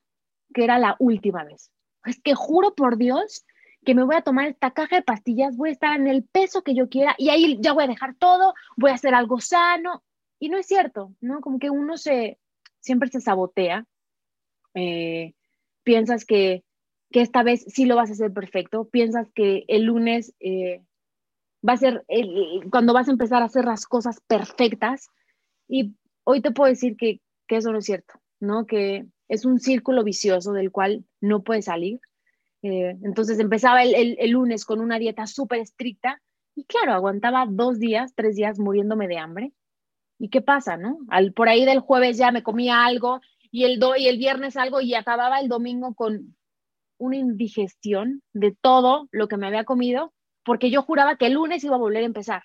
que 0.54 0.64
era 0.64 0.80
la 0.80 0.96
última 1.00 1.44
vez. 1.44 1.72
Es 2.06 2.22
que 2.22 2.36
juro 2.36 2.76
por 2.76 2.98
Dios 2.98 3.46
que 3.86 3.96
me 3.96 4.04
voy 4.04 4.16
a 4.16 4.22
tomar 4.22 4.48
esta 4.48 4.72
caja 4.72 4.98
de 4.98 5.02
pastillas, 5.02 5.58
voy 5.58 5.70
a 5.70 5.74
estar 5.74 6.00
en 6.00 6.08
el 6.08 6.24
peso 6.24 6.64
que 6.64 6.76
yo 6.76 6.90
quiera 6.90 7.16
y 7.18 7.30
ahí 7.30 7.58
ya 7.60 7.74
voy 7.74 7.84
a 7.84 7.88
dejar 7.88 8.16
todo, 8.16 8.54
voy 8.78 8.92
a 8.92 8.96
hacer 8.96 9.14
algo 9.14 9.40
sano. 9.40 10.04
Y 10.40 10.50
no 10.50 10.58
es 10.58 10.68
cierto, 10.68 11.14
¿no? 11.22 11.42
Como 11.42 11.60
que 11.60 11.70
uno 11.70 11.98
se, 11.98 12.40
siempre 12.80 13.10
se 13.10 13.22
sabotea. 13.22 13.86
Eh, 14.74 15.34
piensas 15.84 16.26
que, 16.26 16.64
que, 17.12 17.22
esta 17.22 17.44
vez 17.44 17.66
sí 17.68 17.86
lo 17.86 17.96
vas 17.96 18.10
a 18.10 18.14
hacer 18.14 18.34
perfecto, 18.34 18.86
piensas 18.90 19.30
que 19.34 19.64
el 19.68 19.84
lunes 19.84 20.34
eh, 20.40 20.82
va 21.68 21.74
a 21.74 21.78
ser 21.78 22.06
cuando 22.72 22.94
vas 22.94 23.08
a 23.08 23.12
empezar 23.12 23.42
a 23.42 23.46
hacer 23.46 23.66
las 23.66 23.86
cosas 23.86 24.20
perfectas. 24.28 25.10
Y 25.68 25.94
hoy 26.24 26.42
te 26.42 26.52
puedo 26.52 26.70
decir 26.70 26.96
que, 26.98 27.20
eso 27.50 27.72
no 27.72 27.78
es 27.78 27.86
cierto, 27.86 28.16
¿no? 28.40 28.66
Que 28.66 29.06
es 29.28 29.46
un 29.46 29.60
círculo 29.60 30.04
vicioso 30.04 30.54
del 30.54 30.72
cual 30.72 31.06
no 31.22 31.44
puedes 31.44 31.66
salir. 31.66 32.00
Eh, 32.64 32.98
entonces 33.04 33.38
empezaba 33.38 33.84
el, 33.84 34.18
lunes 34.32 34.66
con 34.66 34.82
una 34.82 34.98
dieta 34.98 35.28
súper 35.28 35.60
estricta 35.60 36.20
y 36.56 36.64
claro, 36.64 36.94
aguantaba 36.94 37.46
dos 37.48 37.78
días, 37.78 38.14
tres 38.16 38.36
días 38.36 38.58
muriéndome 38.58 39.08
de 39.08 39.20
hambre. 39.20 39.54
¿Y 40.18 40.30
qué 40.30 40.42
pasa, 40.42 40.78
no? 40.78 40.98
Al, 41.10 41.34
por 41.34 41.48
ahí 41.48 41.64
del 41.64 41.80
jueves 41.80 42.18
ya 42.18 42.32
me 42.32 42.42
comía 42.42 42.86
algo 42.86 43.22
y 43.52 43.66
el, 43.66 43.78
do, 43.78 43.96
y 43.96 44.08
el 44.08 44.18
viernes 44.18 44.58
algo 44.58 44.82
y 44.82 44.96
acababa 44.96 45.40
el 45.40 45.48
domingo 45.48 45.94
con 45.94 46.36
una 46.98 47.18
indigestión 47.18 48.24
de 48.34 48.58
todo 48.60 49.10
lo 49.12 49.28
que 49.28 49.38
me 49.38 49.46
había 49.46 49.64
comido 49.64 50.12
porque 50.44 50.72
yo 50.72 50.82
juraba 50.82 51.18
que 51.18 51.28
el 51.28 51.34
lunes 51.34 51.64
iba 51.64 51.76
a 51.76 51.80
volver 51.80 52.02
a 52.02 52.08
empezar. 52.08 52.44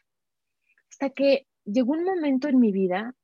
Hasta 0.90 1.08
que 1.10 1.46
llegó 1.64 1.92
un 1.92 2.04
momento 2.04 2.48
en 2.48 2.60
mi 2.60 2.72
vida 2.72 3.14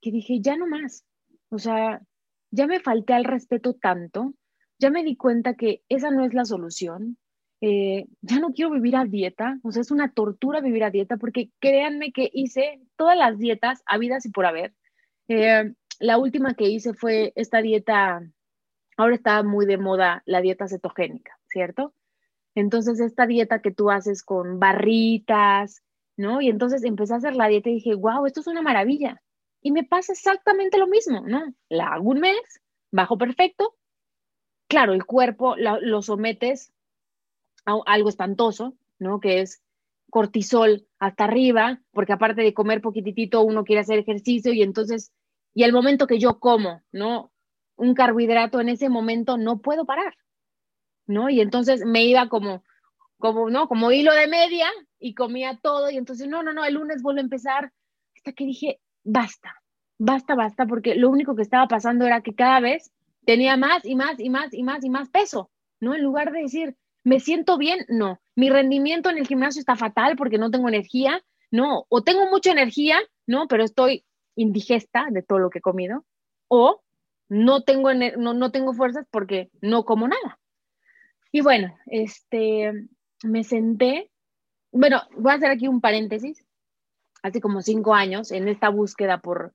que 0.00 0.10
dije, 0.10 0.40
ya 0.40 0.56
no 0.56 0.66
más. 0.66 1.04
O 1.48 1.58
sea, 1.58 2.02
ya 2.50 2.66
me 2.66 2.80
falté 2.80 3.12
al 3.14 3.24
respeto 3.24 3.74
tanto, 3.74 4.34
ya 4.78 4.90
me 4.90 5.04
di 5.04 5.16
cuenta 5.16 5.54
que 5.54 5.82
esa 5.88 6.10
no 6.10 6.24
es 6.24 6.34
la 6.34 6.44
solución. 6.44 7.18
Eh, 7.62 8.06
ya 8.20 8.38
no 8.38 8.52
quiero 8.52 8.70
vivir 8.70 8.96
a 8.96 9.04
dieta, 9.04 9.58
o 9.62 9.72
sea, 9.72 9.80
es 9.80 9.90
una 9.90 10.12
tortura 10.12 10.60
vivir 10.60 10.84
a 10.84 10.90
dieta 10.90 11.16
porque 11.16 11.50
créanme 11.58 12.12
que 12.12 12.28
hice 12.32 12.82
todas 12.96 13.16
las 13.16 13.38
dietas 13.38 13.82
habidas 13.86 14.26
y 14.26 14.30
por 14.30 14.44
haber. 14.44 14.74
Eh, 15.28 15.72
la 15.98 16.18
última 16.18 16.54
que 16.54 16.68
hice 16.68 16.92
fue 16.92 17.32
esta 17.34 17.62
dieta, 17.62 18.20
ahora 18.98 19.14
está 19.14 19.42
muy 19.42 19.64
de 19.64 19.78
moda 19.78 20.22
la 20.26 20.42
dieta 20.42 20.68
cetogénica, 20.68 21.38
¿cierto? 21.48 21.94
Entonces, 22.54 23.00
esta 23.00 23.26
dieta 23.26 23.60
que 23.60 23.70
tú 23.70 23.90
haces 23.90 24.22
con 24.22 24.58
barritas, 24.58 25.82
¿no? 26.16 26.40
Y 26.40 26.48
entonces 26.48 26.84
empecé 26.84 27.14
a 27.14 27.18
hacer 27.18 27.36
la 27.36 27.48
dieta 27.48 27.70
y 27.70 27.74
dije, 27.74 27.94
wow, 27.94 28.26
esto 28.26 28.40
es 28.40 28.46
una 28.46 28.62
maravilla. 28.62 29.22
Y 29.62 29.72
me 29.72 29.84
pasa 29.84 30.12
exactamente 30.12 30.78
lo 30.78 30.86
mismo, 30.86 31.22
¿no? 31.26 31.42
La 31.68 31.88
hago 31.88 32.10
un 32.10 32.20
mes, 32.20 32.60
bajo 32.90 33.18
perfecto. 33.18 33.76
Claro, 34.68 34.92
el 34.92 35.04
cuerpo 35.04 35.56
lo 35.56 36.02
sometes 36.02 36.72
a 37.64 37.78
algo 37.86 38.08
espantoso, 38.08 38.76
¿no? 38.98 39.20
Que 39.20 39.40
es 39.40 39.62
cortisol 40.10 40.86
hasta 40.98 41.24
arriba, 41.24 41.80
porque 41.92 42.12
aparte 42.12 42.42
de 42.42 42.54
comer 42.54 42.80
poquitito, 42.80 43.42
uno 43.42 43.64
quiere 43.64 43.80
hacer 43.80 43.98
ejercicio 43.98 44.52
y 44.52 44.62
entonces, 44.62 45.12
y 45.54 45.64
el 45.64 45.72
momento 45.72 46.06
que 46.06 46.18
yo 46.18 46.38
como, 46.38 46.82
¿no? 46.92 47.32
Un 47.76 47.94
carbohidrato 47.94 48.60
en 48.60 48.68
ese 48.68 48.88
momento 48.88 49.36
no 49.36 49.60
puedo 49.60 49.84
parar. 49.84 50.14
¿no? 51.06 51.30
Y 51.30 51.40
entonces 51.40 51.84
me 51.84 52.04
iba 52.04 52.28
como, 52.28 52.64
como, 53.18 53.48
¿no? 53.50 53.68
Como 53.68 53.92
hilo 53.92 54.12
de 54.12 54.26
media 54.26 54.68
y 54.98 55.14
comía 55.14 55.58
todo 55.62 55.90
y 55.90 55.96
entonces, 55.96 56.28
no, 56.28 56.42
no, 56.42 56.52
no, 56.52 56.64
el 56.64 56.74
lunes 56.74 57.02
vuelvo 57.02 57.18
a 57.18 57.22
empezar 57.22 57.72
hasta 58.16 58.32
que 58.32 58.44
dije, 58.44 58.80
basta, 59.06 59.62
basta, 59.98 60.34
basta, 60.34 60.66
porque 60.66 60.94
lo 60.96 61.08
único 61.08 61.34
que 61.36 61.42
estaba 61.42 61.66
pasando 61.68 62.04
era 62.04 62.20
que 62.20 62.34
cada 62.34 62.60
vez 62.60 62.92
tenía 63.24 63.56
más 63.56 63.84
y 63.84 63.94
más 63.94 64.18
y 64.18 64.28
más 64.28 64.52
y 64.52 64.62
más 64.62 64.84
y 64.84 64.90
más 64.90 65.08
peso, 65.08 65.50
¿no? 65.80 65.94
En 65.94 66.02
lugar 66.02 66.32
de 66.32 66.42
decir, 66.42 66.76
me 67.04 67.20
siento 67.20 67.56
bien, 67.56 67.86
no, 67.88 68.20
mi 68.34 68.50
rendimiento 68.50 69.10
en 69.10 69.18
el 69.18 69.26
gimnasio 69.26 69.60
está 69.60 69.76
fatal 69.76 70.16
porque 70.16 70.38
no 70.38 70.50
tengo 70.50 70.68
energía, 70.68 71.22
no, 71.50 71.86
o 71.88 72.02
tengo 72.02 72.28
mucha 72.28 72.50
energía, 72.52 72.98
¿no? 73.26 73.46
Pero 73.48 73.64
estoy 73.64 74.04
indigesta 74.34 75.06
de 75.10 75.22
todo 75.22 75.38
lo 75.38 75.50
que 75.50 75.58
he 75.58 75.62
comido, 75.62 76.04
o 76.48 76.82
no 77.28 77.62
tengo, 77.62 77.94
no, 77.94 78.34
no 78.34 78.50
tengo 78.50 78.74
fuerzas 78.74 79.06
porque 79.10 79.50
no 79.60 79.84
como 79.84 80.08
nada. 80.08 80.38
Y 81.32 81.40
bueno, 81.42 81.76
este, 81.86 82.88
me 83.22 83.44
senté, 83.44 84.10
bueno, 84.72 85.02
voy 85.16 85.32
a 85.32 85.36
hacer 85.36 85.50
aquí 85.50 85.68
un 85.68 85.80
paréntesis, 85.80 86.45
hace 87.22 87.40
como 87.40 87.62
cinco 87.62 87.94
años, 87.94 88.30
en 88.30 88.48
esta 88.48 88.68
búsqueda 88.68 89.20
por 89.20 89.54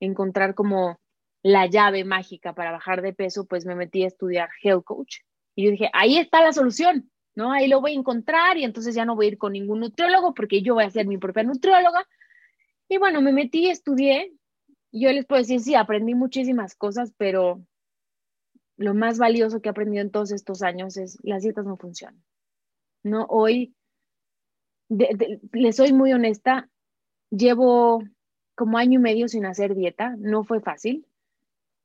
encontrar 0.00 0.54
como 0.54 0.98
la 1.42 1.66
llave 1.66 2.04
mágica 2.04 2.54
para 2.54 2.72
bajar 2.72 3.02
de 3.02 3.12
peso, 3.12 3.46
pues 3.46 3.66
me 3.66 3.74
metí 3.74 4.04
a 4.04 4.08
estudiar 4.08 4.48
Health 4.62 4.84
Coach. 4.84 5.18
Y 5.54 5.64
yo 5.64 5.70
dije, 5.70 5.90
ahí 5.92 6.16
está 6.16 6.42
la 6.42 6.52
solución, 6.52 7.10
¿no? 7.34 7.52
Ahí 7.52 7.68
lo 7.68 7.80
voy 7.80 7.92
a 7.92 7.98
encontrar 7.98 8.56
y 8.56 8.64
entonces 8.64 8.94
ya 8.94 9.04
no 9.04 9.14
voy 9.14 9.26
a 9.26 9.28
ir 9.28 9.38
con 9.38 9.52
ningún 9.52 9.80
nutriólogo 9.80 10.34
porque 10.34 10.62
yo 10.62 10.74
voy 10.74 10.84
a 10.84 10.90
ser 10.90 11.06
mi 11.06 11.18
propia 11.18 11.42
nutrióloga. 11.42 12.08
Y 12.88 12.98
bueno, 12.98 13.20
me 13.20 13.32
metí, 13.32 13.68
estudié. 13.68 14.32
Y 14.90 15.04
yo 15.04 15.12
les 15.12 15.26
puedo 15.26 15.42
decir, 15.42 15.60
sí, 15.60 15.74
aprendí 15.74 16.14
muchísimas 16.14 16.74
cosas, 16.74 17.12
pero 17.16 17.62
lo 18.76 18.94
más 18.94 19.18
valioso 19.18 19.60
que 19.60 19.68
he 19.68 19.70
aprendido 19.70 20.02
en 20.02 20.10
todos 20.10 20.32
estos 20.32 20.62
años 20.62 20.96
es 20.96 21.18
las 21.22 21.42
dietas 21.42 21.66
no 21.66 21.76
funcionan. 21.76 22.22
No, 23.02 23.26
hoy, 23.28 23.74
le 24.88 25.72
soy 25.72 25.92
muy 25.92 26.12
honesta, 26.12 26.70
llevo 27.36 28.02
como 28.54 28.78
año 28.78 28.98
y 28.98 29.02
medio 29.02 29.28
sin 29.28 29.46
hacer 29.46 29.74
dieta, 29.74 30.14
no 30.18 30.44
fue 30.44 30.60
fácil, 30.60 31.06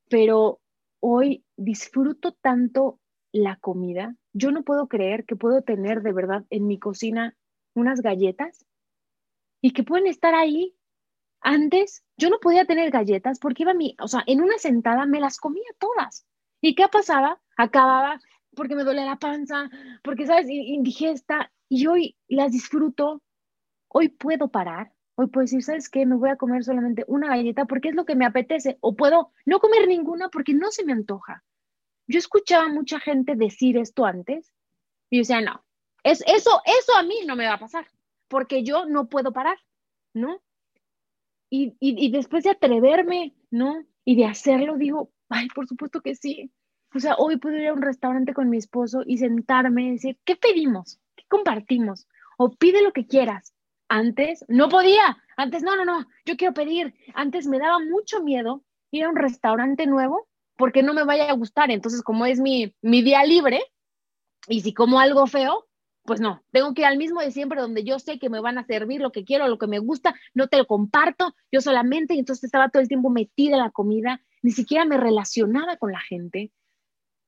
pero 0.10 0.60
hoy 1.00 1.44
disfruto 1.58 2.34
tanto 2.34 3.00
la 3.32 3.58
comida. 3.58 4.16
Yo 4.34 4.52
no 4.52 4.64
puedo 4.64 4.88
creer 4.88 5.26
que 5.26 5.36
puedo 5.36 5.62
tener 5.62 6.02
de 6.02 6.14
verdad 6.14 6.46
en 6.50 6.68
mi 6.68 6.80
cocina 6.80 7.36
unas 7.74 8.02
galletas 8.02 8.66
y 9.62 9.72
que 9.72 9.84
pueden 9.84 10.08
estar 10.08 10.36
ahí. 10.36 10.76
Antes 11.42 12.04
yo 12.18 12.30
no 12.30 12.40
podía 12.40 12.66
tener 12.66 12.92
galletas 12.92 13.40
porque 13.40 13.64
iba 13.64 13.72
a 13.72 13.76
mi, 13.76 13.96
o 14.02 14.08
sea, 14.08 14.24
en 14.28 14.42
una 14.42 14.58
sentada 14.58 15.06
me 15.06 15.20
las 15.20 15.38
comía 15.38 15.70
todas. 15.80 16.26
¿Y 16.62 16.76
qué 16.76 16.88
pasaba? 16.92 17.42
Acababa 17.58 18.20
porque 18.56 18.76
me 18.76 18.84
duele 18.84 19.06
la 19.06 19.18
panza, 19.18 19.70
porque, 20.04 20.26
¿sabes? 20.26 20.48
Indigesta. 20.50 21.52
Y 21.70 21.88
hoy 21.88 22.18
las 22.28 22.52
disfruto. 22.52 23.24
Hoy 23.88 24.10
puedo 24.10 24.50
parar. 24.50 24.92
Hoy 25.20 25.28
puedo 25.28 25.44
decir, 25.44 25.62
¿sabes 25.64 25.90
qué? 25.90 26.06
Me 26.06 26.16
voy 26.16 26.30
a 26.30 26.38
comer 26.38 26.64
solamente 26.64 27.04
una 27.08 27.28
galleta 27.28 27.66
porque 27.66 27.90
es 27.90 27.96
lo 27.96 28.06
que 28.06 28.16
me 28.16 28.26
apetece. 28.26 28.78
O 28.80 28.96
puedo 28.96 29.34
no 29.46 29.60
comer 29.60 29.86
ninguna 29.88 30.30
porque 30.30 30.54
no 30.54 30.72
se 30.72 30.86
me 30.86 30.94
antoja. 30.94 31.44
Yo 32.08 32.20
escuchaba 32.20 32.66
a 32.66 32.74
mucha 32.74 33.00
gente 33.02 33.36
decir 33.36 33.78
esto 33.78 34.06
antes 34.06 34.54
y 35.10 35.18
yo 35.18 35.22
decía, 35.22 35.42
no, 35.42 35.66
es, 36.04 36.24
eso, 36.26 36.62
eso 36.66 36.98
a 36.98 37.04
mí 37.04 37.16
no 37.28 37.36
me 37.36 37.48
va 37.48 37.56
a 37.56 37.60
pasar 37.60 37.86
porque 38.30 38.64
yo 38.64 38.86
no 38.86 39.10
puedo 39.10 39.34
parar, 39.34 39.58
¿no? 40.14 40.42
Y, 41.50 41.76
y, 41.80 42.06
y 42.06 42.12
después 42.12 42.46
de 42.46 42.52
atreverme, 42.52 43.36
¿no? 43.52 43.84
Y 44.06 44.16
de 44.16 44.26
hacerlo, 44.26 44.78
digo, 44.78 45.12
Ay, 45.30 45.48
por 45.54 45.68
supuesto 45.68 46.02
que 46.02 46.16
sí. 46.16 46.52
O 46.94 47.00
sea, 47.00 47.16
hoy 47.16 47.38
puedo 47.38 47.56
ir 47.58 47.68
a 47.68 47.74
un 47.74 47.84
restaurante 47.84 48.34
con 48.34 48.50
mi 48.50 48.58
esposo 48.58 49.04
y 49.06 49.20
sentarme 49.20 49.84
y 49.84 49.92
decir, 49.92 50.18
¿qué 50.26 50.36
pedimos? 50.36 51.00
¿Qué 51.16 51.24
compartimos? 51.30 52.08
O 52.38 52.50
pide 52.50 52.82
lo 52.82 52.92
que 52.92 53.06
quieras. 53.06 53.54
Antes 53.90 54.46
no 54.48 54.70
podía. 54.70 55.18
Antes 55.36 55.64
no, 55.64 55.76
no, 55.76 55.84
no. 55.84 56.08
Yo 56.26 56.38
quiero 56.38 56.54
pedir. 56.54 56.94
Antes 57.14 57.48
me 57.48 57.60
daba 57.60 57.80
mucho 57.80 58.24
miedo 58.24 58.64
ir 58.92 59.04
a 59.04 59.10
un 59.10 59.16
restaurante 59.16 59.88
nuevo 59.88 60.28
porque 60.56 60.84
no 60.84 60.94
me 60.94 61.04
vaya 61.04 61.30
a 61.30 61.34
gustar. 61.34 61.72
Entonces, 61.72 62.04
como 62.04 62.26
es 62.26 62.40
mi, 62.40 62.76
mi 62.82 63.02
día 63.02 63.24
libre 63.24 63.62
y 64.48 64.62
si 64.62 64.74
como 64.74 65.00
algo 65.00 65.26
feo, 65.28 65.66
pues 66.04 66.22
no, 66.22 66.44
tengo 66.52 66.74
que 66.74 66.82
ir 66.82 66.88
al 66.88 66.98
mismo 66.98 67.22
de 67.22 67.32
siempre 67.32 67.62
donde 67.62 67.84
yo 67.84 68.00
sé 68.00 68.20
que 68.20 68.30
me 68.30 68.42
van 68.42 68.58
a 68.58 68.66
servir 68.66 69.02
lo 69.02 69.12
que 69.12 69.26
quiero, 69.26 69.48
lo 69.48 69.60
que 69.60 69.68
me 69.68 69.80
gusta, 69.80 70.16
no 70.34 70.48
te 70.48 70.58
lo 70.58 70.66
comparto, 70.66 71.36
yo 71.52 71.62
solamente, 71.62 72.16
y 72.16 72.20
entonces 72.20 72.46
estaba 72.46 72.70
todo 72.70 72.82
el 72.82 72.88
tiempo 72.88 73.10
metida 73.10 73.56
en 73.56 73.62
la 73.62 73.70
comida, 73.70 74.22
ni 74.42 74.52
siquiera 74.52 74.86
me 74.86 74.98
relacionaba 74.98 75.78
con 75.78 75.92
la 75.92 76.00
gente. 76.00 76.52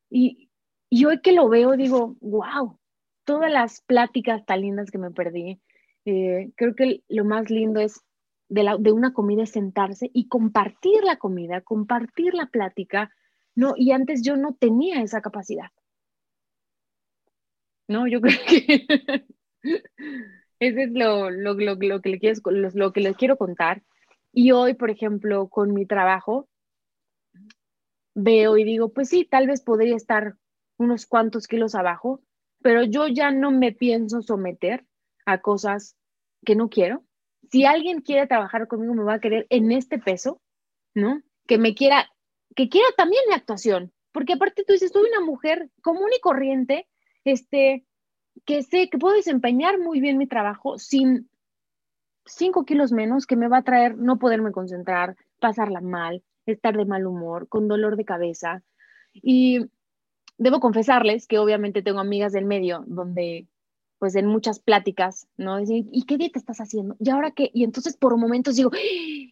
Y, 0.09 0.49
y 0.89 1.05
hoy 1.05 1.21
que 1.21 1.31
lo 1.31 1.47
veo, 1.47 1.77
digo, 1.77 2.15
wow, 2.21 2.79
todas 3.23 3.51
las 3.51 3.81
pláticas 3.81 4.45
tan 4.45 4.61
lindas 4.61 4.89
que 4.89 4.97
me 4.97 5.11
perdí. 5.11 5.61
Eh, 6.05 6.51
creo 6.55 6.75
que 6.75 7.03
lo 7.10 7.25
más 7.25 7.50
lindo 7.50 7.79
es 7.79 8.01
de, 8.50 8.63
la, 8.63 8.77
de 8.77 8.91
una 8.91 9.13
comida 9.13 9.43
es 9.43 9.51
sentarse 9.51 10.10
y 10.13 10.27
compartir 10.27 11.03
la 11.03 11.17
comida, 11.17 11.62
compartir 11.62 12.34
la 12.34 12.48
plática, 12.48 13.12
¿no? 13.55 13.74
Y 13.75 13.91
antes 13.91 14.24
yo 14.24 14.36
no 14.36 14.55
tenía 14.55 15.01
esa 15.01 15.22
capacidad. 15.22 15.70
¿no? 17.91 18.08
Yo 18.08 18.22
creo 18.22 18.39
que 18.48 18.86
ese 20.60 20.84
es 20.84 20.91
lo, 20.91 21.29
lo, 21.29 21.53
lo, 21.53 21.75
lo 21.75 22.01
que 22.01 22.20
quiero, 22.20 22.41
lo, 22.74 22.93
que 22.93 23.01
les 23.01 23.15
quiero 23.17 23.38
contar. 23.38 23.84
Y 24.31 24.51
hoy, 24.51 24.74
por 24.74 24.89
ejemplo, 24.89 25.50
con 25.50 25.74
mi 25.74 25.86
trabajo, 25.86 26.48
veo 28.15 28.58
y 28.58 28.63
digo, 28.63 28.89
pues 28.89 29.10
sí, 29.10 29.25
tal 29.25 29.48
vez 29.48 29.62
podría 29.62 29.96
estar 29.96 30.36
unos 30.77 31.05
cuantos 31.05 31.48
kilos 31.48 31.75
abajo, 31.75 32.22
pero 32.62 32.84
yo 32.84 33.08
ya 33.08 33.31
no 33.31 33.51
me 33.51 33.72
pienso 33.72 34.22
someter 34.22 34.86
a 35.25 35.41
cosas 35.41 35.95
que 36.45 36.55
no 36.55 36.69
quiero. 36.69 37.03
Si 37.51 37.65
alguien 37.65 38.01
quiere 38.01 38.27
trabajar 38.27 38.67
conmigo, 38.67 38.93
me 38.93 39.03
va 39.03 39.15
a 39.15 39.19
querer 39.19 39.47
en 39.49 39.71
este 39.71 39.99
peso, 39.99 40.41
¿no? 40.93 41.21
Que 41.47 41.57
me 41.57 41.75
quiera, 41.75 42.09
que 42.55 42.69
quiera 42.69 42.87
también 42.97 43.21
mi 43.27 43.33
actuación, 43.33 43.91
porque 44.11 44.33
aparte 44.33 44.63
tú 44.63 44.73
dices, 44.73 44.91
soy 44.91 45.07
una 45.09 45.25
mujer 45.25 45.69
común 45.81 46.09
y 46.15 46.19
corriente 46.19 46.87
este, 47.23 47.85
que 48.45 48.63
sé 48.63 48.89
que 48.89 48.97
puedo 48.97 49.15
desempeñar 49.15 49.79
muy 49.79 49.99
bien 49.99 50.17
mi 50.17 50.27
trabajo 50.27 50.77
sin 50.77 51.29
cinco 52.25 52.65
kilos 52.65 52.91
menos, 52.91 53.25
que 53.25 53.35
me 53.35 53.47
va 53.47 53.57
a 53.57 53.63
traer 53.63 53.97
no 53.97 54.19
poderme 54.19 54.51
concentrar, 54.51 55.15
pasarla 55.39 55.81
mal, 55.81 56.23
estar 56.45 56.75
de 56.77 56.85
mal 56.85 57.05
humor, 57.05 57.47
con 57.47 57.67
dolor 57.67 57.97
de 57.97 58.05
cabeza. 58.05 58.63
Y 59.13 59.65
debo 60.37 60.59
confesarles 60.59 61.27
que 61.27 61.39
obviamente 61.39 61.81
tengo 61.81 61.99
amigas 61.99 62.31
del 62.31 62.45
medio 62.45 62.83
donde 62.87 63.47
pues 64.01 64.15
en 64.15 64.25
muchas 64.25 64.60
pláticas, 64.60 65.27
¿no? 65.38 65.60
¿y 65.62 66.05
qué 66.08 66.17
dieta 66.17 66.39
estás 66.39 66.58
haciendo? 66.58 66.96
¿Y 67.00 67.12
ahora 67.12 67.29
qué? 67.29 67.51
Y 67.53 67.63
entonces 67.63 67.96
por 67.96 68.17
momentos 68.17 68.55
digo, 68.55 68.72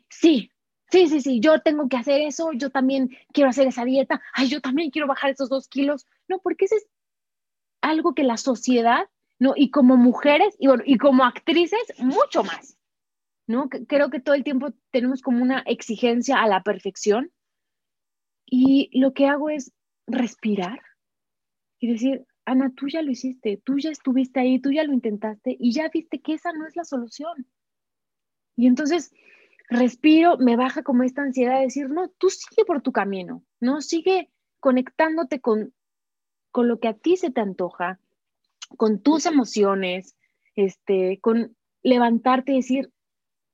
sí, 0.09 0.51
sí, 0.91 1.07
sí, 1.07 1.21
sí, 1.21 1.39
yo 1.39 1.59
tengo 1.61 1.89
que 1.89 1.97
hacer 1.97 2.21
eso, 2.21 2.51
yo 2.53 2.69
también 2.69 3.09
quiero 3.33 3.49
hacer 3.49 3.65
esa 3.65 3.83
dieta, 3.83 4.21
ay, 4.31 4.47
yo 4.47 4.61
también 4.61 4.91
quiero 4.91 5.07
bajar 5.07 5.31
esos 5.31 5.49
dos 5.49 5.67
kilos. 5.69 6.05
No, 6.27 6.37
porque 6.37 6.65
ese 6.65 6.75
es 6.75 6.87
algo 7.81 8.13
que 8.13 8.21
la 8.21 8.37
sociedad, 8.37 9.09
¿no? 9.39 9.53
Y 9.55 9.71
como 9.71 9.97
mujeres 9.97 10.55
y, 10.59 10.67
y 10.85 10.99
como 10.99 11.23
actrices, 11.23 11.91
mucho 11.97 12.43
más, 12.43 12.77
¿no? 13.47 13.69
Creo 13.69 14.11
que 14.11 14.19
todo 14.19 14.35
el 14.35 14.43
tiempo 14.43 14.69
tenemos 14.91 15.23
como 15.23 15.41
una 15.41 15.61
exigencia 15.61 16.43
a 16.43 16.47
la 16.47 16.61
perfección 16.61 17.31
y 18.45 18.91
lo 18.99 19.13
que 19.13 19.25
hago 19.25 19.49
es 19.49 19.73
respirar 20.05 20.79
y 21.79 21.91
decir, 21.91 22.27
Ana, 22.49 22.73
tú 22.75 22.87
ya 22.87 23.01
lo 23.01 23.11
hiciste, 23.11 23.61
tú 23.63 23.77
ya 23.77 23.89
estuviste 23.89 24.39
ahí, 24.39 24.59
tú 24.59 24.71
ya 24.71 24.83
lo 24.83 24.93
intentaste 24.93 25.55
y 25.59 25.71
ya 25.73 25.89
viste 25.89 26.19
que 26.21 26.33
esa 26.33 26.51
no 26.53 26.67
es 26.67 26.75
la 26.75 26.83
solución. 26.83 27.47
Y 28.55 28.67
entonces 28.67 29.13
respiro, 29.69 30.37
me 30.37 30.55
baja 30.55 30.83
como 30.83 31.03
esta 31.03 31.21
ansiedad 31.21 31.57
de 31.57 31.65
decir, 31.65 31.89
no, 31.89 32.09
tú 32.09 32.29
sigue 32.29 32.65
por 32.65 32.81
tu 32.81 32.91
camino, 32.91 33.43
¿no? 33.59 33.81
Sigue 33.81 34.29
conectándote 34.59 35.39
con 35.39 35.73
con 36.51 36.67
lo 36.67 36.79
que 36.79 36.87
a 36.87 36.93
ti 36.93 37.17
se 37.17 37.31
te 37.31 37.41
antoja, 37.41 37.99
con 38.77 39.01
tus 39.01 39.25
emociones, 39.25 40.15
este, 40.55 41.19
con 41.21 41.55
levantarte 41.83 42.51
y 42.51 42.57
decir, 42.57 42.91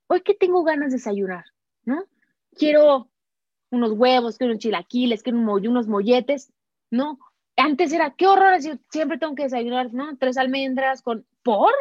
hoy 0.08 0.22
que 0.22 0.34
tengo 0.34 0.64
ganas 0.64 0.92
de 0.92 0.98
desayunar, 0.98 1.46
¿no? 1.84 2.06
Quiero 2.56 3.10
unos 3.70 3.92
huevos, 3.92 4.38
quiero 4.38 4.54
unos 4.54 4.64
chilaquiles, 4.64 5.24
quiero 5.24 5.40
unos 5.40 5.88
molletes, 5.88 6.54
¿no? 6.90 7.20
Antes 7.58 7.94
era, 7.94 8.14
qué 8.16 8.28
horror, 8.28 8.60
siempre 8.90 9.18
tengo 9.18 9.36
que 9.36 9.44
desayunar, 9.44 9.94
¿no? 9.94 10.18
Tres 10.18 10.38
almendras 10.38 11.02
con, 11.02 11.26
¿por? 11.44 11.74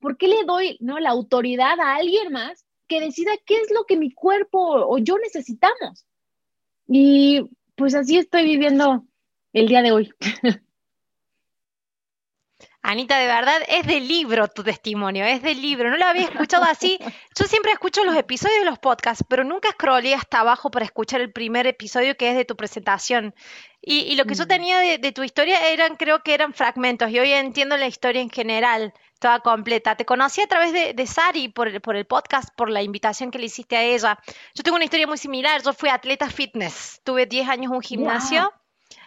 ¿Por 0.00 0.16
qué 0.16 0.28
le 0.28 0.44
doy. 0.44 0.78
La 0.80 1.10
autoridad 1.10 1.78
a 1.78 1.96
alguien 1.96 2.32
más 2.32 2.64
que 2.90 3.00
decida 3.00 3.30
qué 3.46 3.54
es 3.60 3.70
lo 3.70 3.84
que 3.84 3.96
mi 3.96 4.12
cuerpo 4.12 4.58
o 4.58 4.98
yo 4.98 5.16
necesitamos? 5.18 6.04
Y 6.88 7.48
pues 7.76 7.94
así 7.94 8.18
estoy 8.18 8.44
viviendo 8.44 9.04
el 9.52 9.68
día 9.68 9.80
de 9.80 9.92
hoy. 9.92 10.12
Anita, 12.82 13.18
de 13.18 13.26
verdad, 13.26 13.60
es 13.68 13.86
de 13.86 14.00
libro 14.00 14.48
tu 14.48 14.64
testimonio, 14.64 15.26
es 15.26 15.42
de 15.42 15.54
libro. 15.54 15.90
No 15.90 15.98
lo 15.98 16.06
había 16.06 16.24
escuchado 16.24 16.64
así. 16.64 16.98
Yo 17.38 17.44
siempre 17.44 17.72
escucho 17.72 18.04
los 18.04 18.16
episodios 18.16 18.60
de 18.60 18.64
los 18.64 18.78
podcasts, 18.78 19.22
pero 19.28 19.44
nunca 19.44 19.70
scrollé 19.72 20.14
hasta 20.14 20.40
abajo 20.40 20.70
para 20.70 20.86
escuchar 20.86 21.20
el 21.20 21.30
primer 21.30 21.66
episodio 21.66 22.16
que 22.16 22.30
es 22.30 22.36
de 22.36 22.46
tu 22.46 22.56
presentación. 22.56 23.34
Y, 23.82 24.14
lo 24.16 24.24
que 24.24 24.34
yo 24.34 24.44
mm. 24.44 24.48
tenía 24.48 24.78
de, 24.78 25.12
tu 25.12 25.22
historia 25.22 25.68
eran, 25.70 25.96
creo 25.96 26.22
que 26.22 26.34
eran 26.34 26.54
fragmentos, 26.54 27.10
y 27.10 27.18
hoy 27.18 27.32
entiendo 27.32 27.76
la 27.76 27.86
historia 27.86 28.20
en 28.20 28.30
general, 28.30 28.92
toda 29.18 29.40
completa. 29.40 29.96
Te 29.96 30.04
conocí 30.04 30.40
a 30.40 30.46
través 30.46 30.72
de, 30.72 31.06
Sari 31.06 31.48
por 31.48 31.68
el, 31.68 31.80
por 31.80 31.96
el 31.96 32.06
podcast, 32.06 32.48
por 32.56 32.70
la 32.70 32.82
invitación 32.82 33.30
que 33.30 33.38
le 33.38 33.46
hiciste 33.46 33.76
a 33.76 33.82
ella. 33.82 34.18
Yo 34.54 34.62
tengo 34.62 34.76
una 34.76 34.84
historia 34.84 35.06
muy 35.06 35.18
similar. 35.18 35.62
Yo 35.62 35.72
fui 35.72 35.90
atleta 35.90 36.28
fitness. 36.28 37.00
Tuve 37.04 37.26
10 37.26 37.48
años 37.48 37.70
en 37.70 37.76
un 37.76 37.82
gimnasio. 37.82 38.52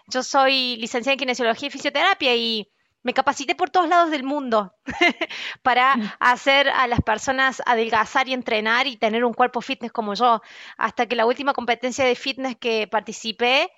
Yo 0.07 0.21
soy 0.21 0.77
licenciada 0.77 1.13
en 1.13 1.19
kinesiología 1.19 1.67
y 1.67 1.71
fisioterapia 1.71 2.35
y 2.35 2.72
me 3.03 3.13
capacité 3.13 3.53
por 3.53 3.69
todos 3.69 3.87
lados 3.87 4.11
del 4.11 4.23
mundo 4.23 4.73
para 5.61 6.15
hacer 6.19 6.69
a 6.69 6.87
las 6.87 7.01
personas 7.01 7.61
adelgazar 7.65 8.27
y 8.27 8.33
entrenar 8.33 8.87
y 8.87 8.97
tener 8.97 9.25
un 9.25 9.33
cuerpo 9.33 9.61
fitness 9.61 9.91
como 9.91 10.13
yo. 10.13 10.41
Hasta 10.77 11.05
que 11.05 11.15
la 11.15 11.25
última 11.25 11.53
competencia 11.53 12.05
de 12.05 12.15
fitness 12.15 12.55
que 12.57 12.87
participé, 12.87 13.69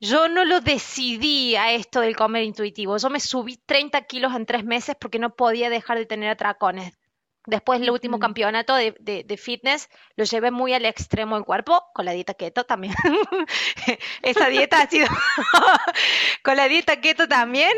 yo 0.00 0.28
no 0.28 0.44
lo 0.44 0.60
decidí 0.60 1.56
a 1.56 1.72
esto 1.72 2.00
del 2.00 2.14
comer 2.14 2.44
intuitivo. 2.44 2.98
Yo 2.98 3.10
me 3.10 3.20
subí 3.20 3.56
30 3.56 4.02
kilos 4.02 4.34
en 4.34 4.46
tres 4.46 4.64
meses 4.64 4.96
porque 5.00 5.18
no 5.18 5.34
podía 5.34 5.70
dejar 5.70 5.98
de 5.98 6.06
tener 6.06 6.30
atracones. 6.30 6.97
Después, 7.48 7.80
el 7.80 7.90
último 7.90 8.18
campeonato 8.18 8.74
de, 8.74 9.40
fitness 9.42 9.88
lo 10.16 10.24
llevé 10.24 10.50
muy 10.50 10.74
al 10.74 10.84
extremo 10.84 11.36
del 11.36 11.46
cuerpo, 11.46 11.82
con 11.94 12.04
la 12.04 12.12
dieta 12.12 12.34
keto 12.34 12.64
también. 12.64 12.92
Esa 14.22 14.50
dieta 14.50 14.82
ha 14.82 14.86
sido 14.86 15.06
con 16.42 16.56
la 16.56 16.68
dieta 16.68 17.00
keto 17.00 17.26
también. 17.26 17.72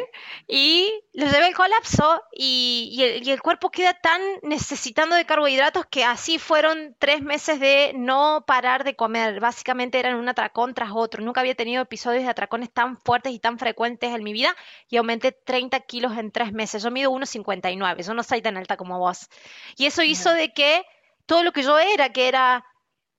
Y 0.48 0.92
lo 1.12 1.26
llevé 1.26 1.44
al 1.44 1.54
colapso 1.54 2.20
y, 2.32 3.22
el, 3.24 3.40
cuerpo 3.42 3.70
queda 3.70 3.94
tan 3.94 4.20
necesitando 4.42 5.14
de 5.14 5.24
carbohidratos 5.24 5.86
que 5.86 6.02
así 6.04 6.40
fueron 6.40 6.96
tres 6.98 7.22
meses 7.22 7.60
de 7.60 7.92
no 7.94 8.42
parar 8.48 8.82
de 8.82 8.96
comer. 8.96 9.38
Básicamente 9.38 10.00
eran 10.00 10.16
un 10.16 10.28
atracón 10.28 10.74
tras 10.74 10.90
otro. 10.92 11.22
Nunca 11.22 11.42
había 11.42 11.54
tenido 11.54 11.80
episodios 11.80 12.24
de 12.24 12.30
atracones 12.30 12.72
tan 12.72 12.96
fuertes 12.96 13.32
y 13.32 13.38
tan 13.38 13.56
frecuentes 13.56 14.12
en 14.12 14.24
mi 14.24 14.32
vida 14.32 14.56
y 14.88 14.96
aumenté 14.96 15.30
30 15.30 15.78
kilos 15.82 16.18
en 16.18 16.32
tres 16.32 16.52
meses. 16.52 16.82
Yo 16.82 16.90
mido 16.90 17.12
1,59. 17.12 18.04
Yo 18.04 18.14
no 18.14 18.24
soy 18.24 18.42
tan 18.42 18.56
alta 18.56 18.76
como 18.76 18.98
vos. 18.98 19.28
Y 19.76 19.86
eso 19.86 20.02
hizo 20.02 20.32
de 20.32 20.52
que 20.52 20.84
todo 21.26 21.42
lo 21.42 21.52
que 21.52 21.62
yo 21.62 21.78
era, 21.78 22.12
que 22.12 22.28
era 22.28 22.64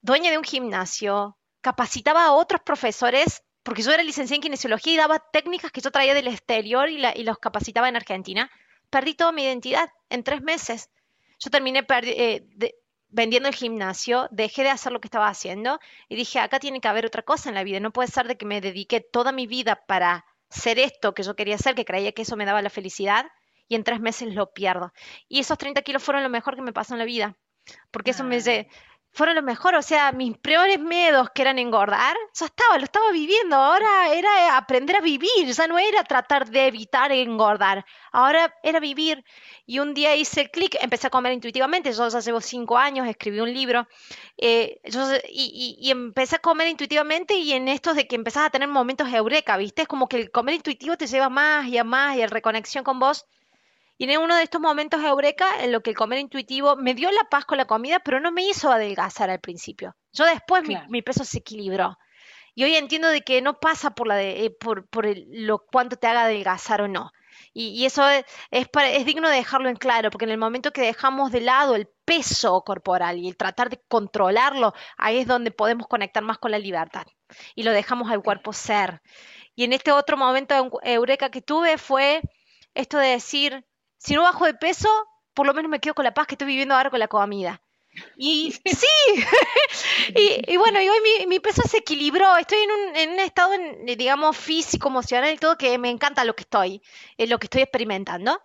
dueña 0.01 0.32
de 0.32 0.38
un 0.38 0.43
gimnasio, 0.43 1.38
capacitaba 1.62 2.25
a 2.25 2.34
otros 2.34 2.62
profesores, 2.62 3.43
porque 3.63 3.84
yo 3.84 3.91
era 3.91 4.04
licenciada 4.04 4.38
en 4.38 4.41
kinesiología 4.41 4.93
y 4.93 4.97
daba 4.97 5.19
técnicas 5.19 5.71
que 5.71 5.82
yo 5.82 5.91
traía 5.91 6.13
del 6.13 6.27
exterior 6.27 6.89
y, 6.89 7.23
los 7.23 7.38
capacitaba 7.38 7.88
en 7.88 7.95
Argentina, 7.95 8.51
perdí 8.89 9.13
toda 9.13 9.32
mi 9.32 9.43
identidad 9.43 9.89
en 10.10 10.23
tres 10.23 10.41
meses. 10.41 10.89
Yo 11.39 11.49
terminé 11.49 11.86
eh, 11.88 12.43
vendiendo 13.10 13.49
el 13.49 13.56
gimnasio, 13.56 14.27
dejé 14.32 14.63
de 14.63 14.69
hacer 14.69 14.91
lo 14.91 14.99
que 14.99 15.08
estaba 15.08 15.27
haciendo 15.27 15.80
y 16.10 16.15
dije, 16.15 16.39
acá 16.39 16.60
tiene 16.60 16.82
que 16.82 16.88
haber 16.88 17.06
otra 17.06 17.21
cosa 17.21 17.49
en 17.49 17.56
la 17.56 17.63
vida. 17.63 17.80
No 17.80 17.91
puede 17.91 18.10
ser 18.10 18.27
de 18.27 18.38
que 18.38 18.45
me 18.45 18.62
dediqué 18.62 19.01
toda 19.01 19.32
mi 19.32 19.47
vida 19.47 19.84
para 19.86 20.25
ser 20.49 20.80
esto 20.80 21.13
que 21.13 21.23
yo 21.23 21.36
quería 21.36 21.56
hacer, 21.56 21.75
que 21.75 21.86
creía 21.86 22.12
que 22.12 22.23
eso 22.23 22.36
me 22.36 22.45
daba 22.45 22.62
la 22.62 22.69
felicidad, 22.69 23.27
y 23.71 23.75
en 23.75 23.86
tres 23.86 24.01
meses 24.01 24.36
lo 24.36 24.51
pierdo. 24.51 24.91
Y 25.29 25.39
esos 25.39 25.57
30 25.57 25.81
kilos 25.84 26.03
fueron 26.03 26.23
lo 26.23 26.29
mejor 26.29 26.57
que 26.57 26.62
me 26.62 26.73
pasó 26.73 26.93
en 26.93 26.99
la 26.99 27.05
vida, 27.05 27.38
porque 27.89 28.12
eso 28.12 28.25
me, 28.25 28.38
fueron 29.13 29.36
lo 29.36 29.43
mejor, 29.43 29.75
o 29.75 29.81
sea, 29.81 30.12
mis 30.12 30.38
peores 30.38 30.77
miedos 30.77 31.29
que 31.34 31.41
eran 31.43 31.57
engordar, 31.57 32.17
ya 32.34 32.47
estaba, 32.47 32.77
lo 32.77 32.84
estaba 32.84 33.13
viviendo, 33.13 33.55
ahora 33.55 34.13
era 34.13 34.57
aprender 34.57 34.97
a 34.97 34.99
vivir, 34.99 35.45
ya 35.45 35.67
no 35.67 35.79
era 35.79 36.03
tratar 36.03 36.49
de 36.49 36.67
evitar 36.67 37.13
engordar, 37.13 37.86
ahora 38.12 38.53
era 38.62 38.81
vivir. 38.81 39.23
Y 39.65 39.79
un 39.79 39.93
día 39.93 40.17
hice 40.17 40.41
el 40.41 40.51
clic, 40.51 40.75
empecé 40.81 41.07
a 41.07 41.10
comer 41.10 41.31
intuitivamente, 41.31 41.93
yo 41.93 42.10
ya 42.10 42.19
llevo 42.19 42.41
cinco 42.41 42.77
años, 42.77 43.07
escribí 43.07 43.39
un 43.39 43.53
libro, 43.53 43.88
eh, 44.36 44.81
y, 45.29 45.77
y, 45.79 45.91
empecé 45.91 46.36
a 46.36 46.39
comer 46.39 46.67
intuitivamente 46.67 47.36
y 47.36 47.53
en 47.53 47.69
estos 47.69 47.95
de 47.95 48.05
que 48.05 48.17
empezás 48.17 48.47
a 48.47 48.49
tener 48.49 48.67
momentos 48.67 49.07
eureka, 49.13 49.55
¿viste? 49.55 49.84
Es 49.84 49.88
como 49.88 50.10
que 50.10 50.17
el 50.17 50.29
comer 50.29 50.55
intuitivo 50.55 50.97
te 50.97 51.07
lleva 51.07 51.29
más 51.29 51.67
y 51.67 51.77
a 51.77 51.86
más 51.86 52.17
y 52.17 52.21
a 52.21 52.27
reconexión 52.27 52.84
con 52.84 52.99
vos 52.99 53.25
y 54.01 54.11
en 54.11 54.19
uno 54.19 54.35
de 54.35 54.41
estos 54.41 54.59
momentos 54.59 55.03
eureka 55.03 55.63
en 55.63 55.71
lo 55.71 55.83
que 55.83 55.91
el 55.91 55.95
comer 55.95 56.17
intuitivo 56.17 56.75
me 56.75 56.95
dio 56.95 57.11
la 57.11 57.23
paz 57.29 57.45
con 57.45 57.59
la 57.59 57.65
comida, 57.65 57.99
pero 57.99 58.19
no 58.19 58.31
me 58.31 58.41
hizo 58.41 58.71
adelgazar 58.71 59.29
al 59.29 59.39
principio. 59.39 59.95
Yo 60.11 60.25
después 60.25 60.63
mi, 60.89 61.03
peso 61.03 61.23
se 61.23 61.37
equilibró. 61.37 61.99
Y 62.55 62.63
hoy 62.63 62.73
entiendo 62.77 63.09
de 63.09 63.21
que 63.21 63.43
no 63.43 63.59
pasa 63.59 63.91
por 63.91 64.07
la 64.07 64.15
de, 64.15 64.45
eh, 64.45 64.49
por, 64.49 64.87
por 64.87 65.05
lo 65.27 65.59
cuánto 65.59 65.97
te 65.97 66.07
haga 66.07 66.23
adelgazar 66.23 66.81
o 66.81 66.87
no. 66.87 67.11
Y, 67.53 67.85
eso 67.85 68.09
es, 68.09 68.25
es, 68.49 69.05
digno 69.05 69.29
de 69.29 69.35
dejarlo 69.35 69.69
en 69.69 69.75
claro, 69.75 70.09
porque 70.09 70.25
en 70.25 70.31
el 70.31 70.39
momento 70.39 70.71
que 70.71 70.81
dejamos 70.81 71.31
de 71.31 71.41
lado 71.41 71.75
el 71.75 71.87
peso 72.03 72.63
corporal 72.63 73.19
y 73.19 73.27
el 73.27 73.37
tratar 73.37 73.69
de 73.69 73.83
controlarlo, 73.87 74.73
ahí 74.97 75.19
es 75.19 75.27
donde 75.27 75.51
podemos 75.51 75.85
conectar 75.85 76.23
más 76.23 76.39
con 76.39 76.49
la 76.49 76.57
libertad. 76.57 77.05
Y 77.53 77.61
lo 77.61 77.71
dejamos 77.71 78.09
al 78.09 78.23
cuerpo 78.23 78.51
ser. 78.51 79.03
Y 79.53 79.63
en 79.63 79.73
este 79.73 79.91
otro 79.91 80.17
momento 80.17 80.55
eureka 80.81 81.29
que 81.29 81.43
tuve 81.43 81.77
fue 81.77 82.23
esto 82.73 82.97
de 82.97 83.09
decir, 83.09 83.63
si 84.01 84.15
no 84.15 84.23
bajo 84.23 84.45
de 84.45 84.55
peso, 84.55 84.89
por 85.35 85.45
lo 85.45 85.53
menos 85.53 85.69
me 85.69 85.79
quedo 85.79 85.93
con 85.93 86.05
la 86.05 86.13
paz 86.13 86.25
que 86.25 86.33
estoy 86.33 86.47
viviendo 86.47 86.73
ahora 86.73 86.89
con 86.89 86.99
la 86.99 87.07
comida. 87.07 87.61
Y 88.17 88.51
sí, 88.65 88.87
y, 90.47 90.57
bueno, 90.57 90.81
y 90.81 90.89
hoy 90.89 91.27
mi, 91.27 91.39
peso 91.39 91.61
se 91.67 91.77
equilibró, 91.77 92.35
estoy 92.37 92.59
en 92.59 92.71
un, 92.71 92.95
en 92.95 93.09
un 93.11 93.19
estado, 93.19 93.53
digamos, 93.95 94.35
físico, 94.35 94.89
emocional 94.89 95.31
y 95.31 95.37
todo, 95.37 95.55
que 95.55 95.77
me 95.77 95.89
encanta 95.89 96.25
lo 96.25 96.35
que 96.35 96.43
estoy, 96.43 96.81
eh, 97.17 97.27
lo 97.27 97.37
que 97.37 97.45
estoy 97.45 97.61
experimentando. 97.61 98.41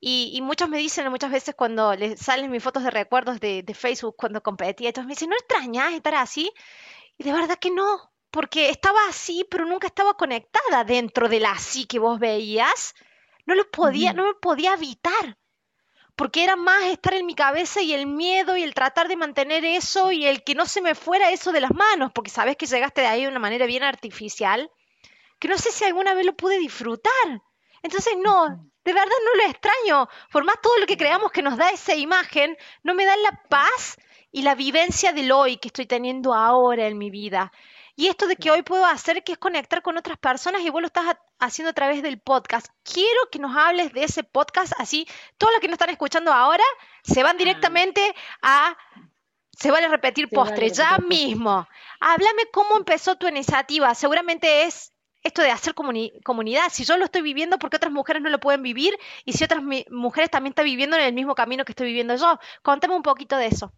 Y, 0.00 0.40
muchos 0.42 0.68
me 0.68 0.78
dicen 0.78 1.08
muchas 1.10 1.30
veces 1.30 1.54
cuando 1.54 1.94
les 1.94 2.20
salen 2.20 2.50
mis 2.50 2.62
fotos 2.62 2.82
de 2.84 2.90
recuerdos 2.90 3.40
de, 3.40 3.64
Facebook 3.74 4.16
cuando 4.16 4.42
competía, 4.42 4.88
entonces 4.88 5.06
me 5.06 5.14
dicen, 5.14 5.30
¿no 5.30 5.36
extrañas 5.36 5.94
estar 5.94 6.14
así? 6.16 6.52
Y 7.16 7.24
de 7.24 7.32
verdad 7.32 7.58
que 7.58 7.70
no, 7.70 8.12
porque 8.30 8.70
estaba 8.70 8.98
así, 9.08 9.46
pero 9.50 9.64
nunca 9.64 9.86
estaba 9.86 10.14
conectada 10.14 10.84
dentro 10.84 11.28
del 11.28 11.46
así 11.46 11.86
que 11.86 11.98
vos 11.98 12.18
veías. 12.18 12.94
No 13.46 13.54
lo 13.54 13.70
podía, 13.70 14.12
no 14.12 14.26
me 14.26 14.34
podía 14.34 14.74
evitar 14.74 15.38
porque 16.16 16.42
era 16.42 16.56
más 16.56 16.84
estar 16.84 17.12
en 17.12 17.26
mi 17.26 17.34
cabeza 17.34 17.82
y 17.82 17.92
el 17.92 18.06
miedo 18.06 18.56
y 18.56 18.62
el 18.62 18.72
tratar 18.72 19.06
de 19.06 19.16
mantener 19.16 19.64
eso 19.66 20.10
y 20.10 20.26
el 20.26 20.42
que 20.42 20.54
no 20.54 20.64
se 20.64 20.80
me 20.80 20.94
fuera 20.94 21.30
eso 21.30 21.52
de 21.52 21.60
las 21.60 21.72
manos, 21.72 22.10
porque 22.14 22.30
sabes 22.30 22.56
que 22.56 22.66
llegaste 22.66 23.02
de 23.02 23.06
ahí 23.06 23.22
de 23.22 23.28
una 23.28 23.38
manera 23.38 23.66
bien 23.66 23.82
artificial, 23.82 24.70
que 25.38 25.48
no 25.48 25.58
sé 25.58 25.70
si 25.70 25.84
alguna 25.84 26.14
vez 26.14 26.24
lo 26.24 26.34
pude 26.34 26.58
disfrutar. 26.58 27.42
Entonces, 27.82 28.14
no, 28.16 28.70
de 28.82 28.92
verdad 28.94 29.12
no 29.24 29.42
lo 29.42 29.50
extraño. 29.50 30.08
Por 30.32 30.44
más 30.44 30.56
todo 30.62 30.78
lo 30.78 30.86
que 30.86 30.96
creamos 30.96 31.30
que 31.30 31.42
nos 31.42 31.58
da 31.58 31.68
esa 31.68 31.94
imagen, 31.94 32.56
no 32.82 32.94
me 32.94 33.04
da 33.04 33.14
la 33.18 33.42
paz 33.50 33.98
y 34.32 34.40
la 34.40 34.54
vivencia 34.54 35.12
del 35.12 35.30
hoy 35.32 35.58
que 35.58 35.68
estoy 35.68 35.84
teniendo 35.86 36.32
ahora 36.32 36.86
en 36.86 36.96
mi 36.96 37.10
vida. 37.10 37.52
Y 37.96 38.08
esto 38.08 38.26
de 38.26 38.36
que 38.36 38.50
hoy 38.50 38.62
puedo 38.62 38.84
hacer, 38.84 39.24
que 39.24 39.32
es 39.32 39.38
conectar 39.38 39.80
con 39.80 39.96
otras 39.96 40.18
personas, 40.18 40.60
y 40.60 40.68
vos 40.68 40.82
lo 40.82 40.86
estás 40.86 41.16
haciendo 41.38 41.70
a 41.70 41.72
través 41.72 42.02
del 42.02 42.20
podcast. 42.20 42.66
Quiero 42.82 43.20
que 43.32 43.38
nos 43.38 43.56
hables 43.56 43.92
de 43.94 44.04
ese 44.04 44.22
podcast, 44.22 44.74
así 44.78 45.08
todos 45.38 45.52
los 45.54 45.60
que 45.60 45.68
nos 45.68 45.74
están 45.74 45.90
escuchando 45.90 46.30
ahora 46.32 46.64
se 47.02 47.22
van 47.22 47.38
directamente 47.38 48.14
a 48.42 48.76
se 49.58 49.70
vale 49.70 49.88
repetir 49.88 50.28
postre, 50.28 50.68
ya 50.68 50.98
mismo. 50.98 51.66
Háblame 52.00 52.42
cómo 52.52 52.76
empezó 52.76 53.16
tu 53.16 53.26
iniciativa. 53.26 53.94
Seguramente 53.94 54.64
es 54.64 54.92
esto 55.22 55.40
de 55.40 55.50
hacer 55.50 55.74
comunidad. 55.74 56.68
Si 56.70 56.84
yo 56.84 56.98
lo 56.98 57.06
estoy 57.06 57.22
viviendo, 57.22 57.58
¿por 57.58 57.70
qué 57.70 57.76
otras 57.76 57.92
mujeres 57.92 58.22
no 58.22 58.28
lo 58.28 58.38
pueden 58.38 58.62
vivir? 58.62 58.94
Y 59.24 59.32
si 59.32 59.44
otras 59.44 59.62
mujeres 59.90 60.30
también 60.30 60.50
están 60.50 60.66
viviendo 60.66 60.96
en 60.96 61.04
el 61.04 61.14
mismo 61.14 61.34
camino 61.34 61.64
que 61.64 61.72
estoy 61.72 61.86
viviendo 61.86 62.14
yo. 62.16 62.38
Contame 62.62 62.94
un 62.94 63.02
poquito 63.02 63.38
de 63.38 63.46
eso. 63.46 63.72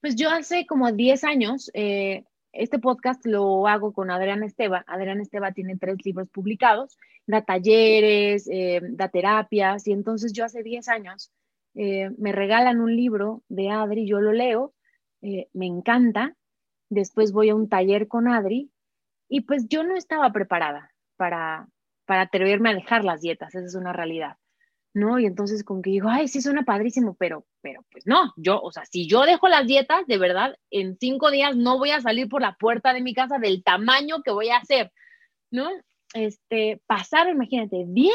Pues 0.00 0.14
yo 0.14 0.30
hace 0.30 0.64
como 0.66 0.92
10 0.92 1.24
años 1.24 1.70
eh, 1.74 2.24
este 2.52 2.78
podcast 2.78 3.24
lo 3.26 3.66
hago 3.68 3.92
con 3.92 4.10
Adrián 4.10 4.42
Esteba. 4.42 4.84
Adrián 4.86 5.20
Esteba 5.20 5.52
tiene 5.52 5.76
tres 5.76 6.04
libros 6.04 6.28
publicados, 6.28 6.98
da 7.26 7.42
talleres, 7.42 8.48
eh, 8.50 8.80
da 8.82 9.08
terapias, 9.08 9.86
y 9.86 9.92
entonces 9.92 10.32
yo 10.32 10.44
hace 10.44 10.62
10 10.62 10.88
años 10.88 11.30
eh, 11.74 12.10
me 12.18 12.32
regalan 12.32 12.80
un 12.80 12.94
libro 12.94 13.42
de 13.48 13.70
Adri, 13.70 14.06
yo 14.06 14.20
lo 14.20 14.32
leo, 14.32 14.74
eh, 15.22 15.48
me 15.52 15.66
encanta, 15.66 16.34
después 16.88 17.32
voy 17.32 17.50
a 17.50 17.54
un 17.54 17.68
taller 17.68 18.08
con 18.08 18.26
Adri, 18.26 18.70
y 19.28 19.42
pues 19.42 19.68
yo 19.68 19.84
no 19.84 19.96
estaba 19.96 20.32
preparada 20.32 20.92
para, 21.16 21.68
para 22.04 22.22
atreverme 22.22 22.70
a 22.70 22.74
dejar 22.74 23.04
las 23.04 23.20
dietas, 23.20 23.54
esa 23.54 23.66
es 23.66 23.74
una 23.76 23.92
realidad. 23.92 24.36
¿No? 24.92 25.18
Y 25.18 25.26
entonces 25.26 25.64
como 25.64 25.82
que 25.82 25.90
digo, 25.90 26.08
ay, 26.08 26.28
sí 26.28 26.42
suena 26.42 26.64
padrísimo, 26.64 27.14
pero, 27.18 27.46
pero 27.60 27.84
pues 27.90 28.06
no, 28.06 28.32
yo, 28.36 28.60
o 28.60 28.72
sea, 28.72 28.84
si 28.86 29.06
yo 29.06 29.22
dejo 29.22 29.48
las 29.48 29.66
dietas, 29.66 30.06
de 30.06 30.18
verdad, 30.18 30.56
en 30.70 30.96
cinco 30.98 31.30
días 31.30 31.56
no 31.56 31.78
voy 31.78 31.90
a 31.90 32.00
salir 32.00 32.28
por 32.28 32.42
la 32.42 32.56
puerta 32.56 32.92
de 32.92 33.02
mi 33.02 33.14
casa 33.14 33.38
del 33.38 33.62
tamaño 33.62 34.22
que 34.22 34.32
voy 34.32 34.48
a 34.50 34.58
hacer, 34.58 34.92
¿no? 35.50 35.68
Este, 36.12 36.80
pasaron, 36.86 37.34
imagínate, 37.34 37.84
10 37.86 38.14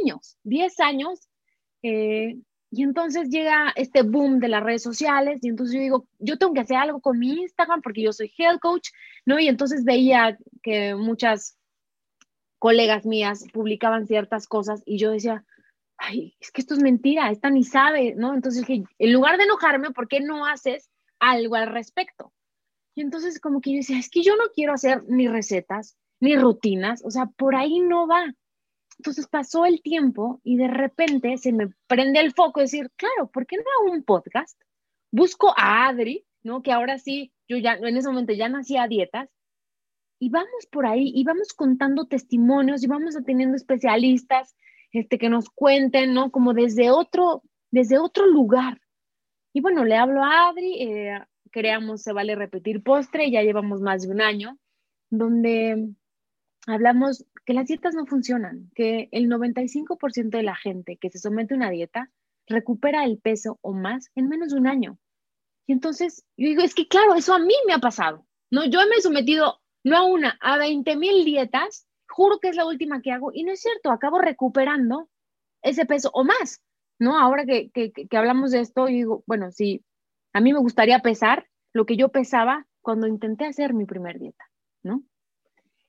años, 0.00 0.36
10 0.44 0.80
años, 0.80 1.28
eh, 1.82 2.36
y 2.70 2.84
entonces 2.84 3.28
llega 3.28 3.72
este 3.76 4.02
boom 4.02 4.38
de 4.38 4.48
las 4.48 4.62
redes 4.62 4.82
sociales, 4.82 5.40
y 5.42 5.48
entonces 5.48 5.74
yo 5.74 5.80
digo, 5.82 6.08
yo 6.20 6.38
tengo 6.38 6.54
que 6.54 6.60
hacer 6.60 6.76
algo 6.76 7.00
con 7.00 7.18
mi 7.18 7.32
Instagram 7.42 7.82
porque 7.82 8.02
yo 8.02 8.12
soy 8.12 8.32
health 8.38 8.60
coach, 8.60 8.88
¿no? 9.26 9.40
Y 9.40 9.48
entonces 9.48 9.84
veía 9.84 10.38
que 10.62 10.94
muchas 10.94 11.58
colegas 12.60 13.04
mías 13.04 13.44
publicaban 13.52 14.06
ciertas 14.06 14.46
cosas 14.46 14.82
y 14.86 14.96
yo 14.96 15.10
decía, 15.10 15.44
ay, 16.02 16.36
es 16.40 16.50
que 16.50 16.60
esto 16.60 16.74
es 16.74 16.82
mentira, 16.82 17.30
esta 17.30 17.48
ni 17.48 17.64
sabe, 17.64 18.14
¿no? 18.16 18.34
Entonces 18.34 18.66
dije, 18.66 18.84
en 18.98 19.12
lugar 19.12 19.36
de 19.36 19.44
enojarme, 19.44 19.92
¿por 19.92 20.08
qué 20.08 20.20
no 20.20 20.46
haces 20.46 20.90
algo 21.20 21.54
al 21.54 21.68
respecto? 21.68 22.32
Y 22.94 23.02
entonces 23.02 23.40
como 23.40 23.60
que 23.60 23.70
yo 23.72 23.76
decía, 23.76 23.98
es 23.98 24.10
que 24.10 24.22
yo 24.22 24.36
no 24.36 24.44
quiero 24.54 24.72
hacer 24.72 25.04
ni 25.08 25.28
recetas, 25.28 25.96
ni 26.20 26.36
rutinas, 26.36 27.02
o 27.04 27.10
sea, 27.10 27.26
por 27.26 27.54
ahí 27.54 27.78
no 27.80 28.06
va. 28.06 28.34
Entonces 28.98 29.26
pasó 29.28 29.64
el 29.64 29.80
tiempo 29.80 30.40
y 30.42 30.56
de 30.56 30.68
repente 30.68 31.38
se 31.38 31.52
me 31.52 31.68
prende 31.86 32.20
el 32.20 32.32
foco 32.32 32.60
de 32.60 32.64
decir, 32.64 32.90
claro, 32.96 33.30
¿por 33.30 33.46
qué 33.46 33.56
no 33.56 33.62
hago 33.80 33.92
un 33.92 34.02
podcast? 34.02 34.60
Busco 35.10 35.54
a 35.56 35.86
Adri, 35.86 36.26
¿no? 36.42 36.62
Que 36.62 36.72
ahora 36.72 36.98
sí, 36.98 37.32
yo 37.48 37.56
ya 37.56 37.74
en 37.74 37.96
ese 37.96 38.08
momento 38.08 38.32
ya 38.32 38.48
nacía 38.48 38.82
a 38.82 38.88
dietas, 38.88 39.30
y 40.18 40.28
vamos 40.28 40.66
por 40.70 40.86
ahí 40.86 41.10
y 41.12 41.24
vamos 41.24 41.52
contando 41.52 42.06
testimonios 42.06 42.84
y 42.84 42.86
vamos 42.86 43.16
teniendo 43.26 43.56
especialistas 43.56 44.54
este, 44.92 45.18
que 45.18 45.28
nos 45.28 45.48
cuenten, 45.50 46.14
¿no? 46.14 46.30
Como 46.30 46.52
desde 46.54 46.90
otro, 46.90 47.42
desde 47.70 47.98
otro 47.98 48.26
lugar. 48.26 48.80
Y 49.52 49.60
bueno, 49.60 49.84
le 49.84 49.96
hablo 49.96 50.22
a 50.22 50.48
Adri, 50.48 50.82
eh, 50.82 51.20
creamos 51.50 52.02
Se 52.02 52.12
Vale 52.12 52.34
Repetir 52.34 52.82
Postre, 52.82 53.30
ya 53.30 53.42
llevamos 53.42 53.80
más 53.80 54.02
de 54.02 54.10
un 54.10 54.20
año, 54.20 54.58
donde 55.10 55.90
hablamos 56.66 57.24
que 57.44 57.54
las 57.54 57.66
dietas 57.66 57.94
no 57.94 58.06
funcionan, 58.06 58.70
que 58.74 59.08
el 59.12 59.28
95% 59.28 60.30
de 60.30 60.42
la 60.42 60.56
gente 60.56 60.96
que 60.96 61.10
se 61.10 61.18
somete 61.18 61.54
a 61.54 61.56
una 61.56 61.70
dieta 61.70 62.10
recupera 62.46 63.04
el 63.04 63.18
peso 63.18 63.58
o 63.62 63.72
más 63.72 64.10
en 64.14 64.28
menos 64.28 64.52
de 64.52 64.58
un 64.58 64.66
año. 64.66 64.98
Y 65.66 65.72
entonces 65.72 66.24
yo 66.36 66.48
digo, 66.48 66.62
es 66.62 66.74
que 66.74 66.88
claro, 66.88 67.14
eso 67.14 67.34
a 67.34 67.38
mí 67.38 67.54
me 67.66 67.72
ha 67.72 67.78
pasado, 67.78 68.26
¿no? 68.50 68.64
Yo 68.64 68.80
me 68.88 68.96
he 68.96 69.02
sometido 69.02 69.60
no 69.84 69.96
a 69.96 70.04
una, 70.04 70.38
a 70.40 70.58
20 70.58 70.96
mil 70.96 71.24
dietas 71.24 71.86
juro 72.12 72.38
que 72.38 72.48
es 72.48 72.56
la 72.56 72.66
última 72.66 73.02
que 73.02 73.10
hago 73.10 73.30
y 73.32 73.44
no 73.44 73.52
es 73.52 73.60
cierto, 73.60 73.90
acabo 73.90 74.18
recuperando 74.18 75.08
ese 75.62 75.86
peso 75.86 76.10
o 76.12 76.24
más, 76.24 76.62
¿no? 76.98 77.18
Ahora 77.18 77.44
que, 77.44 77.70
hablamos 78.12 78.50
de 78.50 78.60
esto, 78.60 78.88
yo 78.88 78.94
digo, 78.94 79.24
bueno, 79.26 79.50
sí, 79.50 79.84
a 80.32 80.40
mí 80.40 80.52
me 80.52 80.58
gustaría 80.58 80.98
pesar 81.00 81.46
lo 81.72 81.86
que 81.86 81.96
yo 81.96 82.10
pesaba 82.10 82.66
cuando 82.80 83.06
intenté 83.06 83.46
hacer 83.46 83.74
mi 83.74 83.86
primer 83.86 84.18
dieta, 84.18 84.44
¿no? 84.82 85.02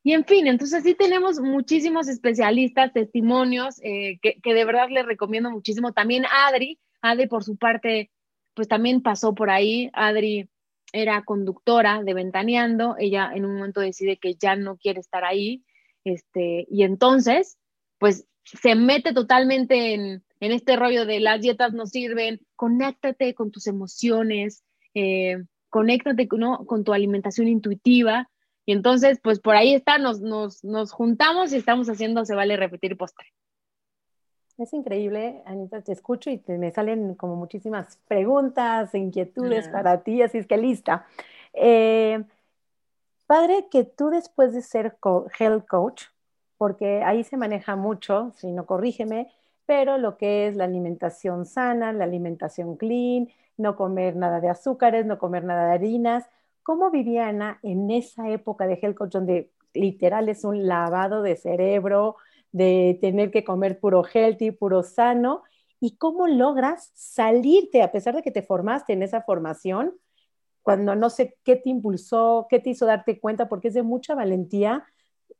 Y 0.05 0.13
en 0.13 0.25
fin, 0.25 0.47
entonces 0.47 0.83
sí 0.83 0.95
tenemos 0.95 1.39
muchísimos 1.39 2.07
especialistas, 2.07 2.91
testimonios, 2.91 3.79
eh, 3.83 4.19
que, 4.21 4.39
que, 4.41 4.53
de 4.53 4.65
verdad 4.65 4.89
les 4.89 5.05
recomiendo 5.05 5.49
muchísimo. 5.49 5.93
También 5.93 6.25
Adri, 6.25 6.77
Adri 7.01 7.27
por 7.27 7.45
su 7.45 7.55
parte, 7.55 8.11
pues 8.53 8.67
también 8.67 9.01
pasó 9.01 9.33
por 9.33 9.49
ahí. 9.49 9.89
Adri 9.93 10.49
era 10.91 11.23
conductora 11.23 12.03
de 12.03 12.13
Ventaneando, 12.13 12.95
ella 12.99 13.31
en 13.33 13.45
un 13.45 13.55
momento 13.55 13.79
decide 13.79 14.17
que 14.17 14.35
ya 14.35 14.55
no 14.55 14.77
quiere 14.77 14.99
estar 14.99 15.23
ahí 15.23 15.63
este, 16.03 16.65
y 16.69 16.83
entonces, 16.83 17.57
pues 17.97 18.25
se 18.43 18.75
mete 18.75 19.13
totalmente 19.13 19.93
en, 19.93 20.23
este 20.39 20.75
rollo 20.75 21.05
de 21.05 21.21
las 21.21 21.41
dietas 21.41 21.71
no 21.71 21.85
sirven, 21.85 22.41
conéctate 22.57 23.33
con 23.33 23.49
tus 23.49 23.65
emociones, 23.65 24.65
eh, 24.93 25.41
conéctate 25.69 26.27
con 26.27 26.83
tu 26.83 26.93
alimentación 26.93 27.47
intuitiva. 27.47 28.29
Y 28.65 28.73
entonces, 28.73 29.19
pues 29.23 29.39
por 29.39 29.55
ahí 29.55 29.73
está, 29.73 29.99
nos, 29.99 30.21
nos, 30.21 30.91
juntamos 30.91 31.53
y 31.53 31.57
estamos 31.57 31.89
haciendo 31.89 32.25
Se 32.25 32.35
vale 32.35 32.57
repetir 32.57 32.97
postre. 32.97 33.27
Es 34.57 34.73
increíble, 34.73 35.41
Anita, 35.45 35.81
te 35.81 35.93
escucho 35.93 36.29
y 36.29 36.41
me 36.47 36.71
salen 36.71 37.15
como 37.15 37.37
muchísimas 37.37 37.97
preguntas, 38.07 38.93
inquietudes 38.93 39.67
para 39.69 40.03
ti, 40.03 40.21
así 40.21 40.37
es 40.37 40.45
que 40.45 40.57
lista. 40.57 41.07
Eh, 41.53 42.23
Padre, 43.25 43.67
que 43.71 43.83
tú 43.83 44.09
después 44.09 44.53
de 44.53 44.61
ser 44.61 44.97
health 45.39 45.65
coach, 45.67 46.03
porque 46.57 47.03
ahí 47.03 47.23
se 47.23 47.37
maneja 47.37 47.75
mucho, 47.75 48.31
si 48.35 48.51
no 48.51 48.65
corrígeme, 48.65 49.31
pero 49.65 49.97
lo 49.97 50.17
que 50.17 50.47
es 50.47 50.55
la 50.55 50.65
alimentación 50.65 51.45
sana, 51.45 51.93
la 51.93 52.03
alimentación 52.03 52.75
clean, 52.77 53.29
no 53.57 53.75
comer 53.75 54.15
nada 54.15 54.39
de 54.41 54.49
azúcares, 54.49 55.05
no 55.05 55.19
comer 55.19 55.43
nada 55.43 55.67
de 55.67 55.73
harinas. 55.73 56.25
¿Cómo 56.63 56.91
vivía 56.91 57.27
Ana 57.27 57.59
en 57.63 57.91
esa 57.91 58.29
época 58.29 58.67
de 58.67 58.79
health 58.81 58.97
coach 58.97 59.11
donde 59.11 59.51
literal 59.73 60.29
es 60.29 60.43
un 60.43 60.67
lavado 60.67 61.21
de 61.21 61.35
cerebro, 61.35 62.17
de 62.51 62.97
tener 63.01 63.31
que 63.31 63.43
comer 63.43 63.79
puro 63.79 64.03
healthy, 64.03 64.51
puro 64.51 64.83
sano? 64.83 65.43
¿Y 65.79 65.97
cómo 65.97 66.27
logras 66.27 66.91
salirte, 66.93 67.81
a 67.81 67.91
pesar 67.91 68.15
de 68.15 68.21
que 68.21 68.31
te 68.31 68.41
formaste 68.41 68.93
en 68.93 69.03
esa 69.03 69.21
formación, 69.21 69.93
cuando 70.63 70.95
no 70.95 71.09
sé 71.09 71.37
qué 71.43 71.55
te 71.55 71.69
impulsó, 71.69 72.47
qué 72.49 72.59
te 72.59 72.71
hizo 72.71 72.85
darte 72.85 73.19
cuenta, 73.19 73.47
porque 73.49 73.67
es 73.67 73.73
de 73.73 73.83
mucha 73.83 74.15
valentía 74.15 74.85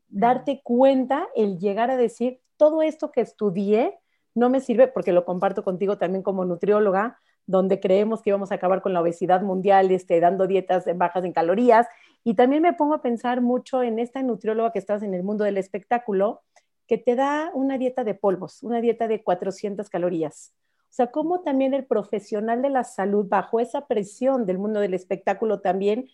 darte 0.09 0.61
cuenta 0.63 1.27
el 1.35 1.57
llegar 1.57 1.89
a 1.89 1.97
decir, 1.97 2.39
todo 2.57 2.83
esto 2.83 3.11
que 3.11 3.21
estudié 3.21 3.97
no 4.35 4.49
me 4.49 4.59
sirve 4.59 4.87
porque 4.87 5.11
lo 5.11 5.25
comparto 5.25 5.63
contigo 5.63 5.97
también 5.97 6.23
como 6.23 6.45
nutrióloga, 6.45 7.19
donde 7.45 7.79
creemos 7.79 8.21
que 8.21 8.29
íbamos 8.29 8.51
a 8.51 8.55
acabar 8.55 8.81
con 8.81 8.93
la 8.93 9.01
obesidad 9.01 9.41
mundial, 9.41 9.91
este, 9.91 10.19
dando 10.19 10.47
dietas 10.47 10.85
bajas 10.95 11.25
en 11.25 11.33
calorías. 11.33 11.87
Y 12.23 12.35
también 12.35 12.61
me 12.61 12.73
pongo 12.73 12.93
a 12.93 13.01
pensar 13.01 13.41
mucho 13.41 13.83
en 13.83 13.99
esta 13.99 14.21
nutrióloga 14.23 14.71
que 14.71 14.79
estás 14.79 15.03
en 15.03 15.13
el 15.13 15.23
mundo 15.23 15.43
del 15.43 15.57
espectáculo, 15.57 16.41
que 16.87 16.97
te 16.97 17.15
da 17.15 17.51
una 17.53 17.77
dieta 17.77 18.03
de 18.03 18.13
polvos, 18.13 18.63
una 18.63 18.81
dieta 18.81 19.07
de 19.07 19.23
400 19.23 19.89
calorías. 19.89 20.53
O 20.93 20.95
sea, 20.95 21.07
cómo 21.07 21.41
también 21.41 21.73
el 21.73 21.85
profesional 21.85 22.61
de 22.61 22.69
la 22.69 22.83
salud, 22.83 23.25
bajo 23.27 23.59
esa 23.59 23.87
presión 23.87 24.45
del 24.45 24.59
mundo 24.59 24.79
del 24.79 24.93
espectáculo 24.93 25.59
también, 25.59 26.07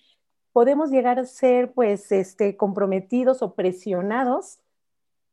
podemos 0.54 0.90
llegar 0.90 1.20
a 1.20 1.26
ser 1.26 1.74
pues 1.74 2.12
este, 2.12 2.56
comprometidos 2.56 3.42
o 3.42 3.56
presionados 3.56 4.60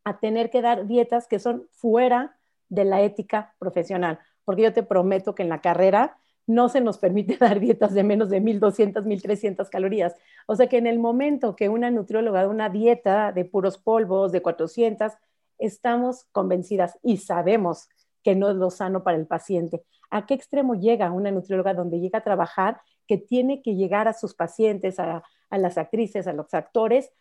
a 0.05 0.19
tener 0.19 0.51
que 0.51 0.63
dar 0.63 0.87
dietas 0.87 1.29
que 1.29 1.39
son 1.39 1.69
fuera 1.71 2.37
de 2.69 2.85
la 2.85 3.01
ética 3.03 3.55
profesional 3.59 4.19
porque 4.47 4.63
yo 4.63 4.73
te 4.73 4.83
prometo 4.83 5.35
que 5.35 5.43
en 5.43 5.51
la 5.51 5.61
carrera 5.61 6.17
no 6.47 6.71
se 6.71 6.81
nos 6.81 6.97
permite 6.97 7.37
dar 7.41 7.61
dietas 7.61 7.93
de 7.93 8.03
menos 8.03 8.31
de 8.31 8.41
1200, 8.41 9.05
1300 9.05 9.69
calorías. 9.69 10.15
O 10.47 10.57
sea 10.57 10.69
que 10.69 10.79
en 10.79 10.87
el 10.87 10.99
momento 10.99 11.55
que 11.57 11.69
una 11.69 11.91
nutrióloga 11.91 12.43
da 12.43 12.49
una 12.49 12.71
dieta 12.71 13.33
de 13.33 13.45
puros 13.45 13.77
polvos, 13.77 14.33
de 14.33 14.41
400, 14.41 15.13
estamos 15.59 16.25
convencidas 16.33 16.99
y 17.03 17.19
sabemos 17.19 17.89
que 18.27 18.35
no 18.35 18.51
es 18.51 18.57
lo 18.57 18.71
sano 18.73 19.05
para 19.05 19.17
el 19.17 19.29
paciente. 19.29 19.85
¿A 20.11 20.27
qué 20.27 20.35
extremo 20.35 20.75
llega 20.75 21.13
una 21.13 21.31
nutrióloga 21.31 21.75
donde 21.75 22.01
llega 22.01 22.19
a 22.19 22.25
trabajar 22.25 22.81
que 23.07 23.19
tiene 23.19 23.63
que 23.63 23.77
llegar 23.77 24.09
a 24.09 24.15
sus 24.15 24.35
pacientes, 24.35 24.99
a, 24.99 25.23
a 25.49 25.59
las 25.59 25.79
actrices, 25.79 26.27
a 26.27 26.33
los 26.33 26.53
actores, 26.53 27.13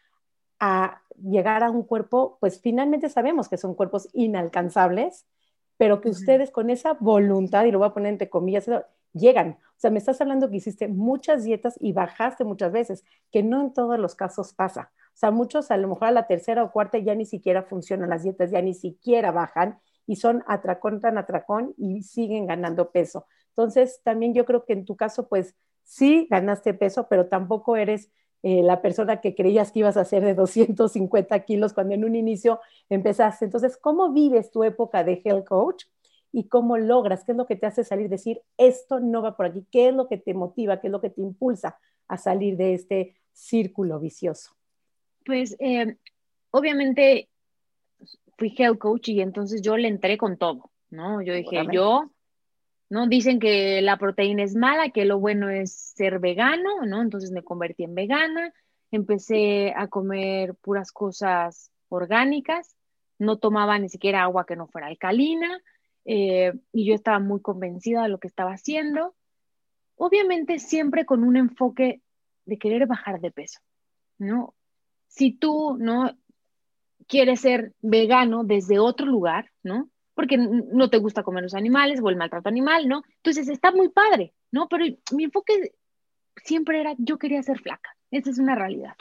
a 0.59 1.03
llegar 1.21 1.63
a 1.63 1.69
un 1.69 1.83
cuerpo, 1.83 2.39
pues 2.41 2.59
finalmente 2.59 3.07
sabemos 3.09 3.47
que 3.49 3.57
son 3.57 3.75
cuerpos 3.75 4.09
inalcanzables, 4.13 5.27
pero 5.77 6.01
que 6.01 6.09
ustedes 6.09 6.49
con 6.49 6.71
esa 6.71 6.93
voluntad, 6.93 7.65
y 7.65 7.71
lo 7.71 7.77
voy 7.77 7.89
a 7.89 7.93
poner 7.93 8.13
entre 8.13 8.31
comillas, 8.31 8.67
llegan. 9.13 9.59
O 9.61 9.77
sea, 9.77 9.91
me 9.91 9.99
estás 9.99 10.19
hablando 10.21 10.49
que 10.49 10.57
hiciste 10.57 10.87
muchas 10.87 11.43
dietas 11.43 11.75
y 11.79 11.93
bajaste 11.93 12.45
muchas 12.45 12.71
veces, 12.71 13.03
que 13.31 13.43
no 13.43 13.61
en 13.61 13.73
todos 13.73 13.99
los 13.99 14.15
casos 14.15 14.53
pasa. 14.55 14.91
O 15.13 15.17
sea, 15.17 15.29
muchos 15.29 15.69
a 15.69 15.77
lo 15.77 15.87
mejor 15.87 16.07
a 16.07 16.11
la 16.11 16.25
tercera 16.25 16.63
o 16.63 16.71
cuarta 16.71 16.97
ya 16.97 17.13
ni 17.13 17.27
siquiera 17.27 17.61
funcionan 17.61 18.09
las 18.09 18.23
dietas, 18.23 18.49
ya 18.49 18.63
ni 18.63 18.73
siquiera 18.73 19.31
bajan 19.31 19.77
y 20.07 20.17
son 20.17 20.43
atracón 20.47 20.99
tan 21.01 21.17
atracón 21.17 21.73
y 21.77 22.03
siguen 22.03 22.47
ganando 22.47 22.91
peso. 22.91 23.25
Entonces, 23.49 24.01
también 24.03 24.33
yo 24.33 24.45
creo 24.45 24.65
que 24.65 24.73
en 24.73 24.85
tu 24.85 24.95
caso, 24.95 25.27
pues 25.27 25.55
sí 25.83 26.27
ganaste 26.29 26.73
peso, 26.73 27.07
pero 27.07 27.27
tampoco 27.27 27.77
eres 27.77 28.11
eh, 28.43 28.61
la 28.61 28.81
persona 28.81 29.21
que 29.21 29.33
creías 29.33 29.71
que 29.71 29.79
ibas 29.79 29.97
a 29.97 30.05
ser 30.05 30.23
de 30.23 30.35
250 30.35 31.39
kilos 31.45 31.73
cuando 31.73 31.95
en 31.95 32.05
un 32.05 32.15
inicio 32.15 32.59
empezaste. 32.89 33.45
Entonces, 33.45 33.77
¿cómo 33.77 34.11
vives 34.11 34.51
tu 34.51 34.63
época 34.63 35.03
de 35.03 35.21
health 35.23 35.47
coach 35.47 35.85
y 36.31 36.47
cómo 36.47 36.77
logras? 36.77 37.23
¿Qué 37.23 37.31
es 37.31 37.37
lo 37.37 37.47
que 37.47 37.55
te 37.55 37.65
hace 37.65 37.83
salir? 37.83 38.09
Decir, 38.09 38.41
esto 38.57 38.99
no 38.99 39.21
va 39.21 39.35
por 39.35 39.47
aquí. 39.47 39.65
¿Qué 39.71 39.87
es 39.87 39.95
lo 39.95 40.07
que 40.07 40.17
te 40.17 40.33
motiva? 40.33 40.79
¿Qué 40.79 40.87
es 40.87 40.91
lo 40.91 41.01
que 41.01 41.09
te 41.09 41.21
impulsa 41.21 41.79
a 42.07 42.17
salir 42.17 42.55
de 42.55 42.75
este 42.75 43.15
círculo 43.31 43.99
vicioso? 43.99 44.51
Pues, 45.25 45.55
eh, 45.59 45.97
obviamente, 46.51 47.29
fui 48.37 48.53
health 48.57 48.79
coach 48.79 49.09
y 49.09 49.21
entonces 49.21 49.61
yo 49.61 49.77
le 49.77 49.87
entré 49.87 50.17
con 50.17 50.37
todo, 50.37 50.71
¿no? 50.89 51.21
Yo 51.21 51.33
dije, 51.33 51.65
yo 51.71 52.09
¿no? 52.89 53.07
Dicen 53.07 53.39
que 53.39 53.81
la 53.81 53.97
proteína 53.97 54.43
es 54.43 54.55
mala, 54.55 54.89
que 54.89 55.05
lo 55.05 55.19
bueno 55.19 55.49
es 55.49 55.73
ser 55.73 56.19
vegano, 56.19 56.85
¿no? 56.85 57.01
Entonces 57.01 57.31
me 57.31 57.43
convertí 57.43 57.83
en 57.83 57.95
vegana, 57.95 58.53
empecé 58.91 59.73
a 59.75 59.87
comer 59.87 60.55
puras 60.55 60.91
cosas 60.91 61.71
orgánicas, 61.89 62.75
no 63.17 63.37
tomaba 63.37 63.79
ni 63.79 63.89
siquiera 63.89 64.23
agua 64.23 64.45
que 64.45 64.55
no 64.55 64.67
fuera 64.67 64.87
alcalina, 64.87 65.59
eh, 66.05 66.53
y 66.71 66.85
yo 66.85 66.93
estaba 66.93 67.19
muy 67.19 67.41
convencida 67.41 68.03
de 68.03 68.09
lo 68.09 68.19
que 68.19 68.27
estaba 68.27 68.51
haciendo. 68.51 69.15
Obviamente 69.95 70.59
siempre 70.59 71.05
con 71.05 71.23
un 71.23 71.37
enfoque 71.37 72.01
de 72.45 72.57
querer 72.57 72.85
bajar 72.85 73.19
de 73.19 73.31
peso, 73.31 73.59
¿no? 74.19 74.53
Si 75.07 75.31
tú, 75.31 75.77
¿no? 75.79 76.11
Quieres 77.07 77.41
ser 77.41 77.73
vegano 77.81 78.43
desde 78.43 78.79
otro 78.79 79.05
lugar, 79.05 79.51
¿no? 79.63 79.89
porque 80.15 80.37
no 80.37 80.89
te 80.89 80.97
gusta 80.97 81.23
comer 81.23 81.43
los 81.43 81.53
animales 81.53 81.99
o 82.01 82.09
el 82.09 82.15
maltrato 82.15 82.47
animal, 82.47 82.87
¿no? 82.87 83.03
Entonces 83.17 83.49
está 83.49 83.71
muy 83.71 83.89
padre, 83.89 84.33
¿no? 84.49 84.67
Pero 84.69 84.85
mi 85.11 85.25
enfoque 85.25 85.73
siempre 86.37 86.79
era, 86.79 86.95
yo 86.97 87.17
quería 87.17 87.43
ser 87.43 87.59
flaca, 87.59 87.95
esa 88.11 88.29
es 88.29 88.39
una 88.39 88.55
realidad. 88.55 88.93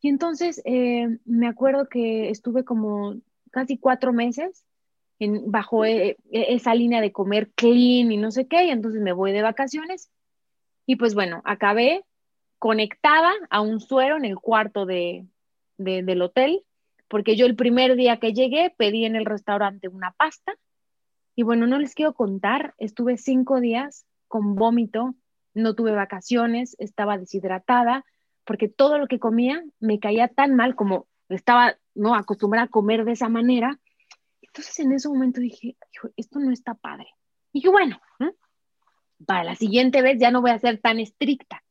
Y 0.00 0.08
entonces 0.08 0.62
eh, 0.64 1.18
me 1.24 1.48
acuerdo 1.48 1.88
que 1.88 2.30
estuve 2.30 2.64
como 2.64 3.16
casi 3.50 3.76
cuatro 3.76 4.12
meses 4.12 4.64
en, 5.18 5.50
bajo 5.50 5.84
e, 5.84 6.16
e, 6.30 6.54
esa 6.54 6.74
línea 6.74 7.00
de 7.00 7.12
comer 7.12 7.50
clean 7.56 8.12
y 8.12 8.16
no 8.16 8.30
sé 8.30 8.46
qué, 8.46 8.66
y 8.66 8.70
entonces 8.70 9.02
me 9.02 9.12
voy 9.12 9.32
de 9.32 9.42
vacaciones. 9.42 10.10
Y 10.86 10.94
pues 10.94 11.16
bueno, 11.16 11.42
acabé 11.44 12.04
conectada 12.60 13.32
a 13.50 13.60
un 13.60 13.80
suero 13.80 14.16
en 14.16 14.24
el 14.24 14.36
cuarto 14.36 14.86
de, 14.86 15.26
del 15.76 16.22
hotel 16.22 16.62
porque 17.08 17.36
yo 17.36 17.46
el 17.46 17.56
primer 17.56 17.96
día 17.96 18.18
que 18.18 18.32
llegué 18.32 18.74
pedí 18.76 19.04
en 19.04 19.16
el 19.16 19.26
restaurante 19.26 19.88
una 19.88 20.12
pasta 20.12 20.54
y 21.34 21.42
bueno, 21.42 21.66
no 21.66 21.78
les 21.78 21.94
quiero 21.94 22.14
contar, 22.14 22.74
estuve 22.78 23.18
cinco 23.18 23.60
días 23.60 24.06
con 24.26 24.54
vómito, 24.54 25.14
no 25.52 25.74
tuve 25.74 25.92
vacaciones, 25.92 26.74
estaba 26.78 27.18
deshidratada, 27.18 28.04
porque 28.44 28.68
todo 28.68 28.98
lo 28.98 29.06
que 29.06 29.18
comía 29.18 29.62
me 29.78 30.00
caía 30.00 30.28
tan 30.28 30.54
mal 30.54 30.74
como 30.74 31.06
estaba 31.28 31.76
no 31.94 32.14
acostumbrada 32.14 32.66
a 32.66 32.70
comer 32.70 33.04
de 33.04 33.12
esa 33.12 33.28
manera. 33.28 33.78
Entonces 34.40 34.78
en 34.78 34.92
ese 34.92 35.08
momento 35.08 35.40
dije, 35.40 35.76
esto 36.16 36.38
no 36.38 36.52
está 36.52 36.74
padre. 36.74 37.08
Y 37.52 37.58
dije, 37.58 37.68
bueno, 37.68 38.00
para 39.26 39.44
la 39.44 39.54
siguiente 39.56 40.00
vez 40.00 40.18
ya 40.18 40.30
no 40.30 40.40
voy 40.40 40.50
a 40.50 40.58
ser 40.58 40.80
tan 40.80 41.00
estricta, 41.00 41.62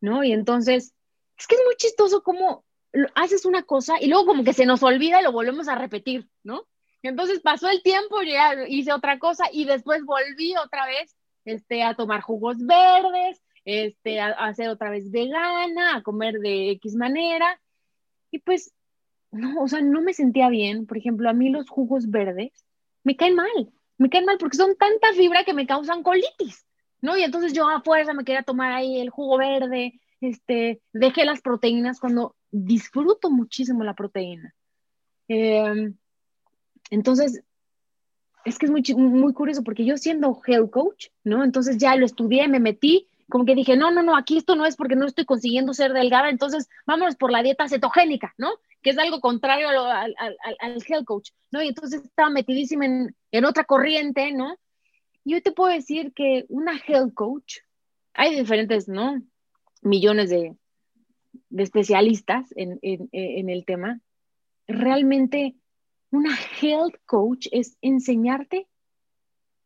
¿no? 0.00 0.24
Y 0.24 0.32
entonces, 0.32 0.94
es 1.38 1.46
que 1.46 1.54
es 1.54 1.62
muy 1.64 1.76
chistoso 1.76 2.22
como 2.22 2.64
haces 3.14 3.44
una 3.44 3.62
cosa 3.62 3.94
y 4.00 4.08
luego 4.08 4.26
como 4.26 4.44
que 4.44 4.52
se 4.52 4.66
nos 4.66 4.82
olvida 4.82 5.20
y 5.20 5.24
lo 5.24 5.32
volvemos 5.32 5.68
a 5.68 5.74
repetir, 5.74 6.28
¿no? 6.42 6.66
Entonces 7.02 7.40
pasó 7.40 7.68
el 7.68 7.82
tiempo, 7.82 8.22
ya 8.22 8.54
hice 8.68 8.92
otra 8.92 9.18
cosa 9.18 9.44
y 9.52 9.64
después 9.64 10.04
volví 10.04 10.54
otra 10.56 10.86
vez 10.86 11.16
este, 11.44 11.82
a 11.82 11.94
tomar 11.94 12.20
jugos 12.20 12.56
verdes, 12.58 13.42
este, 13.64 14.20
a, 14.20 14.30
hacer 14.30 14.68
otra 14.68 14.90
vez 14.90 15.10
vegana, 15.10 15.96
a 15.96 16.02
comer 16.02 16.38
de 16.40 16.70
X 16.72 16.94
manera. 16.96 17.60
Y 18.30 18.40
pues, 18.40 18.72
no, 19.30 19.62
o 19.62 19.68
sea, 19.68 19.80
no 19.80 20.00
me 20.00 20.14
sentía 20.14 20.48
bien. 20.48 20.86
Por 20.86 20.98
ejemplo, 20.98 21.28
a 21.28 21.32
mí 21.32 21.50
los 21.50 21.68
jugos 21.68 22.10
verdes 22.10 22.64
me 23.04 23.16
caen 23.16 23.36
mal, 23.36 23.72
me 23.98 24.10
caen 24.10 24.24
mal 24.24 24.38
porque 24.38 24.56
son 24.56 24.76
tanta 24.76 25.12
fibra 25.14 25.44
que 25.44 25.54
me 25.54 25.66
causan 25.66 26.02
colitis, 26.02 26.66
¿no? 27.00 27.16
Y 27.16 27.22
entonces 27.22 27.52
yo 27.52 27.68
a 27.68 27.82
fuerza 27.82 28.14
me 28.14 28.24
quería 28.24 28.42
tomar 28.42 28.72
ahí 28.72 29.00
el 29.00 29.10
jugo 29.10 29.38
verde, 29.38 30.00
este, 30.20 30.80
dejé 30.92 31.24
las 31.24 31.40
proteínas 31.40 32.00
cuando 32.00 32.35
disfruto 32.50 33.30
muchísimo 33.30 33.84
la 33.84 33.94
proteína. 33.94 34.54
Em, 35.28 35.96
entonces, 36.90 37.42
es 38.44 38.58
que 38.58 38.66
es 38.66 38.72
muy, 38.72 38.82
muy 38.94 39.32
curioso 39.32 39.62
porque 39.64 39.84
yo 39.84 39.96
siendo 39.96 40.40
health 40.46 40.70
coach, 40.70 41.06
¿no? 41.24 41.42
Entonces 41.44 41.78
ya 41.78 41.96
lo 41.96 42.06
estudié, 42.06 42.46
me 42.48 42.60
metí, 42.60 43.08
como 43.28 43.44
que 43.44 43.56
dije, 43.56 43.76
no, 43.76 43.90
no, 43.90 44.02
no, 44.02 44.16
aquí 44.16 44.38
esto 44.38 44.54
no 44.54 44.66
es 44.66 44.76
porque 44.76 44.94
no 44.94 45.04
estoy 45.04 45.24
consiguiendo 45.24 45.74
ser 45.74 45.92
delgada, 45.92 46.28
entonces 46.30 46.68
vámonos 46.86 47.16
por 47.16 47.32
la 47.32 47.42
dieta 47.42 47.68
cetogénica, 47.68 48.34
¿no? 48.38 48.50
Que 48.82 48.90
es 48.90 48.98
algo 48.98 49.20
contrario 49.20 49.68
al, 49.68 50.14
al, 50.16 50.84
health 50.86 51.04
coach, 51.04 51.30
¿no? 51.50 51.60
Y 51.60 51.68
entonces 51.68 52.04
estaba 52.04 52.30
metidísima 52.30 52.86
en, 52.86 53.16
en 53.32 53.44
otra 53.44 53.64
corriente, 53.64 54.32
¿no? 54.32 54.56
Y 55.24 55.34
hoy 55.34 55.40
te 55.40 55.50
puedo 55.50 55.72
decir 55.72 56.12
que 56.14 56.46
una 56.48 56.80
health 56.86 57.14
coach, 57.14 57.58
hay 58.14 58.38
diferentes, 58.38 58.86
¿no? 58.86 59.20
Millones 59.82 60.30
de, 60.30 60.54
de 61.48 61.62
especialistas 61.62 62.52
en, 62.56 62.78
el 62.82 63.64
tema, 63.64 64.00
realmente 64.66 65.56
una 66.10 66.36
health 66.60 66.96
coach 67.06 67.48
es 67.52 67.76
enseñarte 67.80 68.66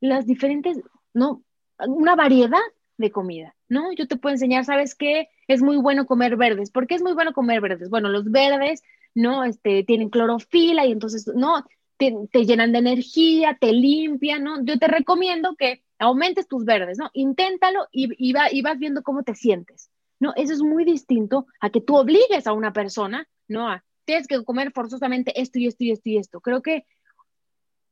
las 0.00 0.26
diferentes, 0.26 0.80
¿no? 1.12 1.42
Una 1.86 2.16
variedad 2.16 2.58
de 2.96 3.10
comida, 3.10 3.56
¿no? 3.68 3.92
Yo 3.92 4.06
te 4.06 4.16
puedo 4.16 4.34
enseñar, 4.34 4.64
¿sabes 4.64 4.94
qué? 4.94 5.28
Es 5.48 5.62
muy 5.62 5.76
bueno 5.76 6.06
comer 6.06 6.36
verdes. 6.36 6.70
¿Por 6.70 6.86
qué 6.86 6.94
es 6.94 7.02
muy 7.02 7.12
bueno 7.14 7.32
comer 7.32 7.60
verdes? 7.60 7.90
Bueno, 7.90 8.08
los 8.08 8.30
verdes, 8.30 8.82
¿no? 9.14 9.44
Este, 9.44 9.84
tienen 9.84 10.10
clorofila 10.10 10.86
y 10.86 10.92
entonces, 10.92 11.26
¿no? 11.34 11.64
Te, 11.96 12.14
llenan 12.44 12.72
de 12.72 12.78
energía, 12.78 13.58
te 13.60 13.72
limpian, 13.72 14.42
¿no? 14.42 14.64
Yo 14.64 14.78
te 14.78 14.88
recomiendo 14.88 15.54
que 15.56 15.82
aumentes 15.98 16.48
tus 16.48 16.64
verdes, 16.64 16.98
¿no? 16.98 17.10
Inténtalo 17.12 17.86
y, 17.92 18.08
y 18.18 18.62
vas 18.62 18.78
viendo 18.78 19.02
cómo 19.02 19.22
te 19.22 19.34
sientes. 19.34 19.90
No, 20.20 20.34
eso 20.36 20.52
es 20.52 20.60
muy 20.60 20.84
distinto 20.84 21.46
a 21.60 21.70
que 21.70 21.80
tú 21.80 21.96
obligues 21.96 22.46
a 22.46 22.52
una 22.52 22.72
persona, 22.72 23.26
¿no? 23.48 23.68
A, 23.68 23.82
tienes 24.04 24.28
que 24.28 24.44
comer 24.44 24.70
forzosamente 24.72 25.40
esto 25.40 25.58
y 25.58 25.66
esto 25.66 25.82
y 25.84 25.90
esto 25.90 26.08
y 26.10 26.18
esto. 26.18 26.40
Creo 26.40 26.62
que, 26.62 26.84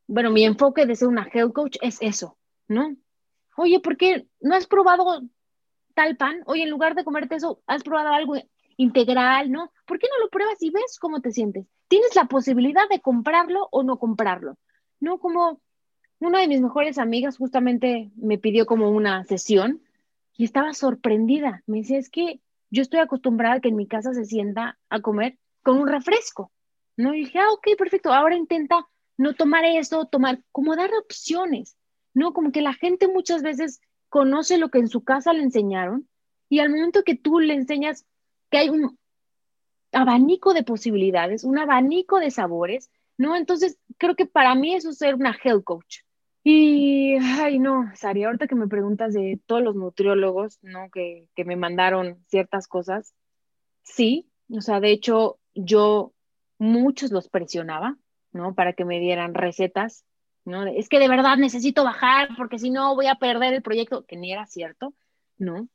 bueno, 0.06 0.30
mi 0.30 0.44
enfoque 0.44 0.84
de 0.84 0.94
ser 0.94 1.08
una 1.08 1.28
health 1.32 1.54
coach 1.54 1.76
es 1.80 1.98
eso, 2.02 2.36
¿no? 2.68 2.94
Oye, 3.56 3.80
¿por 3.80 3.96
qué 3.96 4.28
no 4.40 4.54
has 4.54 4.66
probado 4.66 5.22
tal 5.94 6.16
pan? 6.16 6.42
Oye, 6.46 6.62
en 6.62 6.70
lugar 6.70 6.94
de 6.94 7.04
comerte 7.04 7.36
eso, 7.36 7.62
has 7.66 7.82
probado 7.82 8.12
algo 8.12 8.34
integral, 8.76 9.50
¿no? 9.50 9.72
¿Por 9.86 9.98
qué 9.98 10.06
no 10.08 10.22
lo 10.22 10.30
pruebas 10.30 10.62
y 10.62 10.70
ves 10.70 10.98
cómo 11.00 11.20
te 11.20 11.32
sientes? 11.32 11.66
Tienes 11.88 12.14
la 12.14 12.26
posibilidad 12.26 12.88
de 12.90 13.00
comprarlo 13.00 13.68
o 13.72 13.82
no 13.82 13.98
comprarlo, 13.98 14.58
¿no? 15.00 15.18
Como 15.18 15.60
una 16.20 16.40
de 16.40 16.48
mis 16.48 16.60
mejores 16.60 16.98
amigas 16.98 17.38
justamente 17.38 18.10
me 18.16 18.38
pidió 18.38 18.66
como 18.66 18.90
una 18.90 19.24
sesión 19.24 19.82
y 20.38 20.44
estaba 20.44 20.72
sorprendida. 20.72 21.62
Me 21.66 21.78
decía, 21.78 21.98
es 21.98 22.08
que 22.08 22.40
yo 22.70 22.80
estoy 22.80 23.00
acostumbrada 23.00 23.56
a 23.56 23.60
que 23.60 23.68
en 23.68 23.76
mi 23.76 23.86
casa 23.86 24.14
se 24.14 24.24
sienta 24.24 24.78
a 24.88 25.00
comer 25.00 25.36
con 25.62 25.78
un 25.78 25.88
refresco, 25.88 26.52
¿no? 26.96 27.12
Y 27.12 27.24
dije, 27.24 27.40
ah, 27.40 27.50
ok, 27.52 27.76
perfecto, 27.76 28.14
ahora 28.14 28.36
intenta 28.36 28.86
no 29.18 29.34
tomar 29.34 29.64
eso, 29.64 30.06
tomar, 30.06 30.40
como 30.52 30.76
dar 30.76 30.90
opciones, 30.94 31.76
¿no? 32.14 32.32
Como 32.32 32.52
que 32.52 32.62
la 32.62 32.72
gente 32.72 33.08
muchas 33.08 33.42
veces 33.42 33.80
conoce 34.08 34.58
lo 34.58 34.70
que 34.70 34.78
en 34.78 34.88
su 34.88 35.02
casa 35.02 35.32
le 35.32 35.42
enseñaron 35.42 36.08
y 36.48 36.60
al 36.60 36.70
momento 36.70 37.02
que 37.02 37.16
tú 37.16 37.40
le 37.40 37.54
enseñas 37.54 38.06
que 38.48 38.58
hay 38.58 38.68
un 38.68 38.96
abanico 39.90 40.54
de 40.54 40.62
posibilidades, 40.62 41.42
un 41.42 41.58
abanico 41.58 42.20
de 42.20 42.30
sabores, 42.30 42.90
¿no? 43.16 43.34
Entonces, 43.34 43.76
creo 43.98 44.14
que 44.14 44.26
para 44.26 44.54
mí 44.54 44.76
eso 44.76 44.90
es 44.90 44.98
ser 44.98 45.16
una 45.16 45.36
health 45.42 45.64
coach. 45.64 45.98
Y, 46.50 47.18
ay, 47.20 47.58
no, 47.58 47.90
Sari, 47.94 48.24
ahorita 48.24 48.46
que 48.46 48.54
me 48.54 48.68
preguntas 48.68 49.12
de 49.12 49.38
todos 49.44 49.60
los 49.60 49.76
nutriólogos, 49.76 50.58
¿no? 50.62 50.88
Que, 50.90 51.28
que 51.34 51.44
me 51.44 51.56
mandaron 51.56 52.24
ciertas 52.28 52.66
cosas, 52.66 53.12
sí, 53.82 54.30
o 54.50 54.62
sea, 54.62 54.80
de 54.80 54.90
hecho, 54.90 55.38
yo 55.54 56.14
muchos 56.56 57.12
los 57.12 57.28
presionaba, 57.28 57.98
¿no? 58.32 58.54
Para 58.54 58.72
que 58.72 58.86
me 58.86 58.98
dieran 58.98 59.34
recetas, 59.34 60.06
¿no? 60.46 60.64
Es 60.64 60.88
que 60.88 60.98
de 60.98 61.08
verdad 61.08 61.36
necesito 61.36 61.84
bajar 61.84 62.30
porque 62.38 62.58
si 62.58 62.70
no 62.70 62.94
voy 62.94 63.08
a 63.08 63.16
perder 63.16 63.52
el 63.52 63.60
proyecto, 63.60 64.06
que 64.06 64.16
ni 64.16 64.32
era 64.32 64.46
cierto, 64.46 64.94
¿no? 65.36 65.68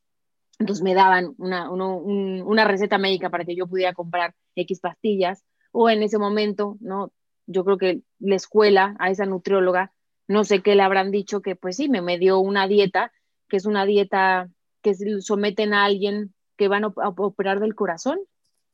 Entonces 0.58 0.84
me 0.84 0.96
daban 0.96 1.36
una, 1.38 1.70
una 1.70 2.66
receta 2.66 2.98
médica 2.98 3.30
para 3.30 3.46
que 3.46 3.56
yo 3.56 3.68
pudiera 3.68 3.94
comprar 3.94 4.34
X 4.56 4.80
pastillas 4.80 5.44
o 5.72 5.92
en 5.92 6.02
ese 6.02 6.18
momento, 6.18 6.78
¿no? 6.80 7.14
Yo 7.46 7.64
creo 7.64 7.78
que 7.78 8.02
la 8.18 8.38
escuela, 8.38 8.96
a 8.98 9.12
esa 9.12 9.28
nutrióloga, 9.28 9.92
no 10.28 10.44
sé 10.44 10.62
qué 10.62 10.76
le 10.76 10.84
habrán 10.84 11.12
dicho, 11.12 11.42
que 11.42 11.56
pues 11.56 11.78
sí, 11.78 11.90
me, 11.90 12.02
me 12.02 12.18
dio 12.18 12.40
una 12.40 12.68
dieta, 12.68 13.12
que 13.48 13.58
es 13.58 13.66
una 13.66 13.86
dieta 13.86 14.50
que 14.82 14.94
someten 15.22 15.74
a 15.74 15.86
alguien 15.86 16.34
que 16.58 16.68
van 16.68 16.84
a 16.84 16.88
operar 16.88 17.60
del 17.60 17.76
corazón, 17.76 18.20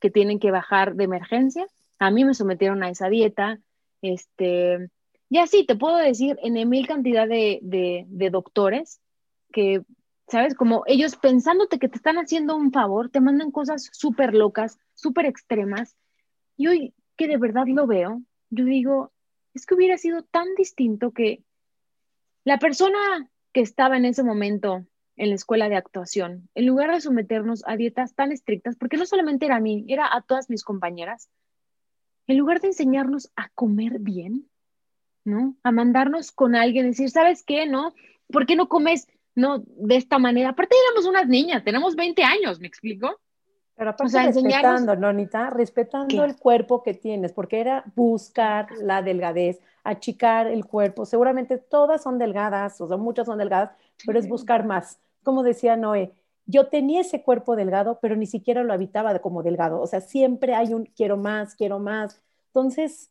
que 0.00 0.10
tienen 0.10 0.38
que 0.38 0.50
bajar 0.50 0.94
de 0.94 1.04
emergencia. 1.04 1.66
A 1.98 2.10
mí 2.10 2.24
me 2.24 2.34
sometieron 2.34 2.82
a 2.82 2.90
esa 2.90 3.08
dieta, 3.08 3.58
este, 4.02 4.88
y 5.28 5.38
así 5.38 5.64
te 5.66 5.76
puedo 5.76 5.96
decir 5.96 6.38
en 6.42 6.68
mil 6.68 6.86
cantidad 6.86 7.28
de, 7.28 7.58
de, 7.62 8.04
de 8.08 8.30
doctores 8.30 9.00
que 9.52 9.82
¿sabes? 10.30 10.54
Como 10.54 10.84
ellos 10.86 11.16
pensándote 11.16 11.78
que 11.78 11.88
te 11.88 11.96
están 11.96 12.16
haciendo 12.16 12.56
un 12.56 12.70
favor, 12.70 13.10
te 13.10 13.20
mandan 13.20 13.50
cosas 13.50 13.90
súper 13.92 14.32
locas, 14.34 14.78
súper 14.94 15.26
extremas. 15.26 15.96
Y 16.56 16.68
hoy 16.68 16.94
que 17.16 17.26
de 17.26 17.36
verdad 17.36 17.66
lo 17.66 17.86
veo, 17.86 18.22
yo 18.50 18.64
digo, 18.64 19.12
es 19.54 19.66
que 19.66 19.74
hubiera 19.74 19.98
sido 19.98 20.22
tan 20.22 20.54
distinto 20.56 21.12
que 21.12 21.42
la 22.44 22.58
persona 22.58 23.30
que 23.52 23.60
estaba 23.60 23.96
en 23.96 24.04
ese 24.04 24.22
momento 24.22 24.86
en 25.16 25.28
la 25.28 25.34
escuela 25.34 25.68
de 25.68 25.76
actuación, 25.76 26.48
en 26.54 26.66
lugar 26.66 26.92
de 26.92 27.00
someternos 27.00 27.62
a 27.66 27.76
dietas 27.76 28.14
tan 28.14 28.32
estrictas, 28.32 28.76
porque 28.76 28.96
no 28.96 29.04
solamente 29.04 29.46
era 29.46 29.56
a 29.56 29.60
mí, 29.60 29.84
era 29.88 30.08
a 30.10 30.22
todas 30.22 30.48
mis 30.48 30.64
compañeras, 30.64 31.28
en 32.26 32.38
lugar 32.38 32.60
de 32.60 32.68
enseñarnos 32.68 33.30
a 33.36 33.50
comer 33.50 33.98
bien, 33.98 34.48
¿no? 35.24 35.56
A 35.62 35.72
mandarnos 35.72 36.32
con 36.32 36.54
alguien, 36.54 36.86
decir, 36.86 37.10
¿sabes 37.10 37.42
qué? 37.44 37.66
¿No? 37.66 37.94
¿Por 38.28 38.46
qué 38.46 38.56
no 38.56 38.68
comes 38.68 39.08
no 39.34 39.62
de 39.66 39.96
esta 39.96 40.18
manera. 40.18 40.50
Aparte 40.50 40.76
éramos 40.86 41.08
unas 41.08 41.28
niñas, 41.28 41.64
tenemos 41.64 41.96
20 41.96 42.22
años, 42.22 42.60
¿me 42.60 42.66
explico? 42.66 43.20
Pero 43.76 43.90
aparte 43.90 44.22
respetando, 44.22 44.94
Nonita, 44.96 45.50
respetando 45.50 46.24
el 46.24 46.36
cuerpo 46.36 46.82
que 46.82 46.94
tienes, 46.94 47.32
porque 47.32 47.60
era 47.60 47.84
buscar 47.94 48.68
la 48.82 49.00
delgadez, 49.00 49.60
achicar 49.84 50.46
el 50.46 50.66
cuerpo. 50.66 51.06
Seguramente 51.06 51.56
todas 51.56 52.02
son 52.02 52.18
delgadas, 52.18 52.80
o 52.80 52.88
sea, 52.88 52.96
muchas 52.98 53.26
son 53.26 53.38
delgadas, 53.38 53.70
pero 54.04 54.18
es 54.18 54.28
buscar 54.28 54.66
más. 54.66 55.00
Como 55.22 55.42
decía 55.42 55.76
Noé, 55.76 56.12
yo 56.46 56.66
tenía 56.68 57.00
ese 57.00 57.22
cuerpo 57.22 57.56
delgado, 57.56 57.98
pero 58.02 58.16
ni 58.16 58.26
siquiera 58.26 58.64
lo 58.64 58.72
habitaba 58.72 59.18
como 59.20 59.42
delgado. 59.42 59.80
O 59.80 59.86
sea, 59.86 60.00
siempre 60.00 60.54
hay 60.54 60.74
un 60.74 60.84
quiero 60.84 61.16
más, 61.16 61.54
quiero 61.54 61.78
más. 61.78 62.20
Entonces, 62.48 63.10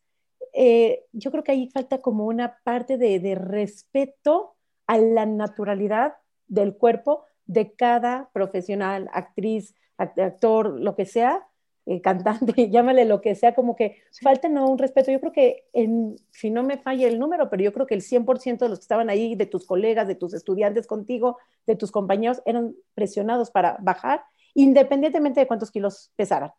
eh, 0.54 1.06
yo 1.14 1.32
creo 1.32 1.44
que 1.44 1.54
ahí 1.54 1.70
falta 1.70 2.00
como 2.00 2.26
una 2.26 2.58
parte 2.64 2.98
de, 2.98 3.20
de 3.20 3.36
respeto 3.36 4.56
a 4.88 4.98
la 4.98 5.26
naturalidad 5.26 6.18
del 6.48 6.76
cuerpo 6.76 7.26
de 7.50 7.74
cada 7.74 8.30
profesional, 8.32 9.10
actriz, 9.12 9.74
actor, 9.98 10.80
lo 10.80 10.96
que 10.96 11.06
sea, 11.06 11.48
eh, 11.88 12.00
cantante, 12.02 12.70
llámale 12.70 13.06
lo 13.06 13.22
que 13.22 13.34
sea, 13.34 13.56
como 13.56 13.76
que 13.76 13.98
falta 14.22 14.48
no 14.48 14.70
un 14.70 14.78
respeto. 14.78 15.12
Yo 15.12 15.20
creo 15.20 15.32
que, 15.32 15.66
en, 15.74 16.16
si 16.30 16.52
no 16.52 16.62
me 16.62 16.78
falla 16.78 17.08
el 17.08 17.18
número, 17.18 17.50
pero 17.50 17.64
yo 17.64 17.74
creo 17.74 17.88
que 17.88 17.96
el 17.96 18.02
100% 18.02 18.60
de 18.60 18.70
los 18.70 18.80
que 18.80 18.84
estaban 18.84 19.10
ahí, 19.10 19.36
de 19.36 19.48
tus 19.48 19.66
colegas, 19.66 20.08
de 20.08 20.14
tus 20.14 20.36
estudiantes 20.36 20.86
contigo, 20.86 21.40
de 21.66 21.76
tus 21.76 21.92
compañeros, 21.92 22.42
eran 22.46 22.76
presionados 22.94 23.50
para 23.50 23.78
bajar, 23.82 24.24
independientemente 24.54 25.40
de 25.40 25.48
cuántos 25.48 25.72
kilos 25.72 26.12
pesaran. 26.16 26.52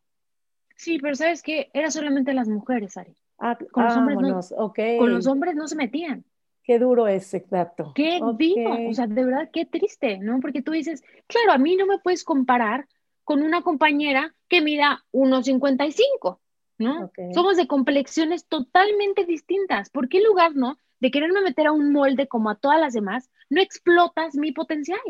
Sí, 0.76 0.98
pero 0.98 1.14
¿sabes 1.14 1.42
qué? 1.42 1.70
Era 1.72 1.92
solamente 1.92 2.34
las 2.34 2.48
mujeres, 2.48 2.96
Ari. 2.96 3.14
Ah, 3.38 3.56
con, 3.70 3.84
los 3.84 3.96
hombres 3.96 4.18
no, 4.18 4.74
con 4.98 5.12
los 5.12 5.26
hombres 5.28 5.54
no 5.54 5.68
se 5.68 5.76
metían. 5.76 6.24
Qué 6.70 6.78
duro 6.78 7.08
es, 7.08 7.34
exacto. 7.34 7.90
Qué 7.96 8.20
vivo, 8.36 8.88
o 8.88 8.94
sea, 8.94 9.08
de 9.08 9.24
verdad, 9.24 9.50
qué 9.52 9.66
triste, 9.66 10.18
¿no? 10.18 10.38
Porque 10.38 10.62
tú 10.62 10.70
dices, 10.70 11.02
claro, 11.26 11.50
a 11.50 11.58
mí 11.58 11.74
no 11.74 11.84
me 11.84 11.98
puedes 11.98 12.22
comparar 12.22 12.86
con 13.24 13.42
una 13.42 13.62
compañera 13.62 14.36
que 14.46 14.60
mida 14.60 15.04
1,55, 15.10 16.38
¿no? 16.78 17.10
Somos 17.34 17.56
de 17.56 17.66
complexiones 17.66 18.46
totalmente 18.46 19.24
distintas. 19.24 19.90
¿Por 19.90 20.08
qué 20.08 20.22
lugar, 20.22 20.54
no, 20.54 20.78
de 21.00 21.10
quererme 21.10 21.40
meter 21.40 21.66
a 21.66 21.72
un 21.72 21.90
molde 21.90 22.28
como 22.28 22.50
a 22.50 22.54
todas 22.54 22.78
las 22.78 22.92
demás, 22.92 23.30
no 23.48 23.60
explotas 23.60 24.36
mi 24.36 24.52
potencial? 24.52 25.00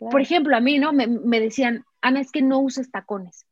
Por 0.00 0.20
ejemplo, 0.20 0.56
a 0.56 0.60
mí, 0.60 0.80
¿no? 0.80 0.92
Me, 0.92 1.06
me 1.06 1.38
decían, 1.38 1.84
Ana, 2.00 2.20
es 2.20 2.32
que 2.32 2.42
no 2.42 2.58
uses 2.58 2.90
tacones. 2.90 3.46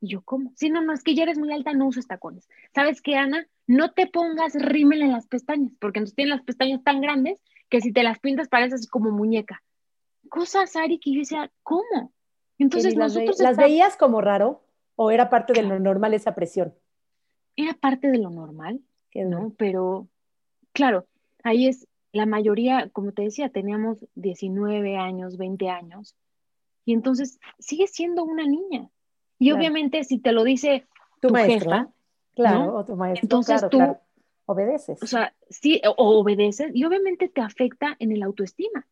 Y 0.00 0.10
yo, 0.10 0.22
¿cómo? 0.22 0.52
Sí, 0.54 0.70
no, 0.70 0.82
no, 0.82 0.92
es 0.92 1.02
que 1.02 1.16
ya 1.16 1.24
eres 1.24 1.36
muy 1.36 1.52
alta, 1.52 1.72
no 1.72 1.86
uses 1.86 2.06
tacones. 2.06 2.48
¿Sabes 2.72 3.02
qué, 3.02 3.16
Ana? 3.16 3.48
No 3.66 3.92
te 3.92 4.06
pongas 4.06 4.54
rímel 4.54 5.02
en 5.02 5.12
las 5.12 5.26
pestañas, 5.26 5.72
porque 5.80 5.98
entonces 6.00 6.16
tienen 6.16 6.36
las 6.36 6.44
pestañas 6.44 6.82
tan 6.82 7.00
grandes 7.00 7.40
que 7.68 7.80
si 7.80 7.92
te 7.92 8.02
las 8.02 8.18
pintas 8.18 8.48
pareces 8.48 8.88
como 8.88 9.10
muñeca. 9.10 9.62
Cosas, 10.28 10.76
Ari, 10.76 10.98
que 10.98 11.12
yo 11.12 11.20
decía, 11.20 11.50
¿cómo? 11.62 12.12
Entonces 12.58 12.96
nosotros... 12.96 13.38
¿Las, 13.40 13.56
veías 13.56 13.96
como 13.96 14.20
raro 14.20 14.62
o 14.96 15.10
era 15.10 15.30
parte 15.30 15.52
de 15.52 15.62
lo 15.62 15.78
normal 15.78 16.14
esa 16.14 16.34
presión? 16.34 16.74
Era 17.56 17.74
parte 17.74 18.10
de 18.10 18.18
lo 18.18 18.30
normal, 18.30 18.80
¿no? 19.14 19.52
Pero, 19.56 20.08
claro, 20.72 21.06
ahí 21.42 21.68
es, 21.68 21.86
la 22.12 22.26
mayoría, 22.26 22.88
como 22.92 23.12
te 23.12 23.22
decía, 23.22 23.48
teníamos 23.48 24.06
19 24.14 24.96
años, 24.96 25.36
20 25.36 25.68
años, 25.68 26.14
y 26.84 26.92
entonces 26.92 27.40
sigue 27.58 27.86
siendo 27.86 28.24
una 28.24 28.46
niña. 28.46 28.88
Y 29.38 29.50
obviamente 29.52 30.04
si 30.04 30.18
te 30.18 30.32
lo 30.32 30.44
dice 30.44 30.86
tu, 31.20 31.30
maestra, 31.30 31.88
claro, 32.34 32.76
o 32.76 32.84
tu 32.84 32.96
maestro, 32.96 33.24
entonces 33.24 33.68
tú 33.70 33.80
obedeces. 34.46 35.02
O 35.02 35.06
sea, 35.06 35.34
sí, 35.50 35.80
o 35.84 36.20
obedeces 36.20 36.70
y 36.74 36.84
obviamente 36.84 37.28
te 37.28 37.40
afecta 37.40 37.96
en 37.98 38.12
el 38.12 38.22
autoestima. 38.22 38.86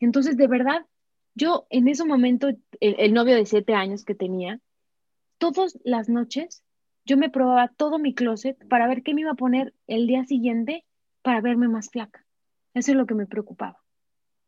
Entonces, 0.00 0.36
de 0.36 0.46
verdad, 0.46 0.86
yo 1.34 1.66
en 1.70 1.88
ese 1.88 2.04
momento, 2.04 2.48
el, 2.80 3.12
novio 3.12 3.34
de 3.34 3.46
siete 3.46 3.74
años 3.74 4.04
que 4.04 4.14
tenía, 4.14 4.60
todas 5.38 5.78
las 5.84 6.08
noches 6.08 6.62
yo 7.04 7.16
me 7.18 7.28
probaba 7.28 7.68
todo 7.68 7.98
mi 7.98 8.14
closet 8.14 8.56
para 8.68 8.86
ver 8.86 9.02
qué 9.02 9.12
me 9.12 9.22
iba 9.22 9.32
a 9.32 9.36
poner 9.36 9.74
el 9.86 10.06
día 10.06 10.24
siguiente 10.24 10.84
para 11.22 11.40
verme 11.40 11.68
más 11.68 11.90
flaca. 11.90 12.24
Eso 12.72 12.92
es 12.92 12.96
lo 12.96 13.06
que 13.06 13.14
me 13.14 13.26
preocupaba. 13.26 13.82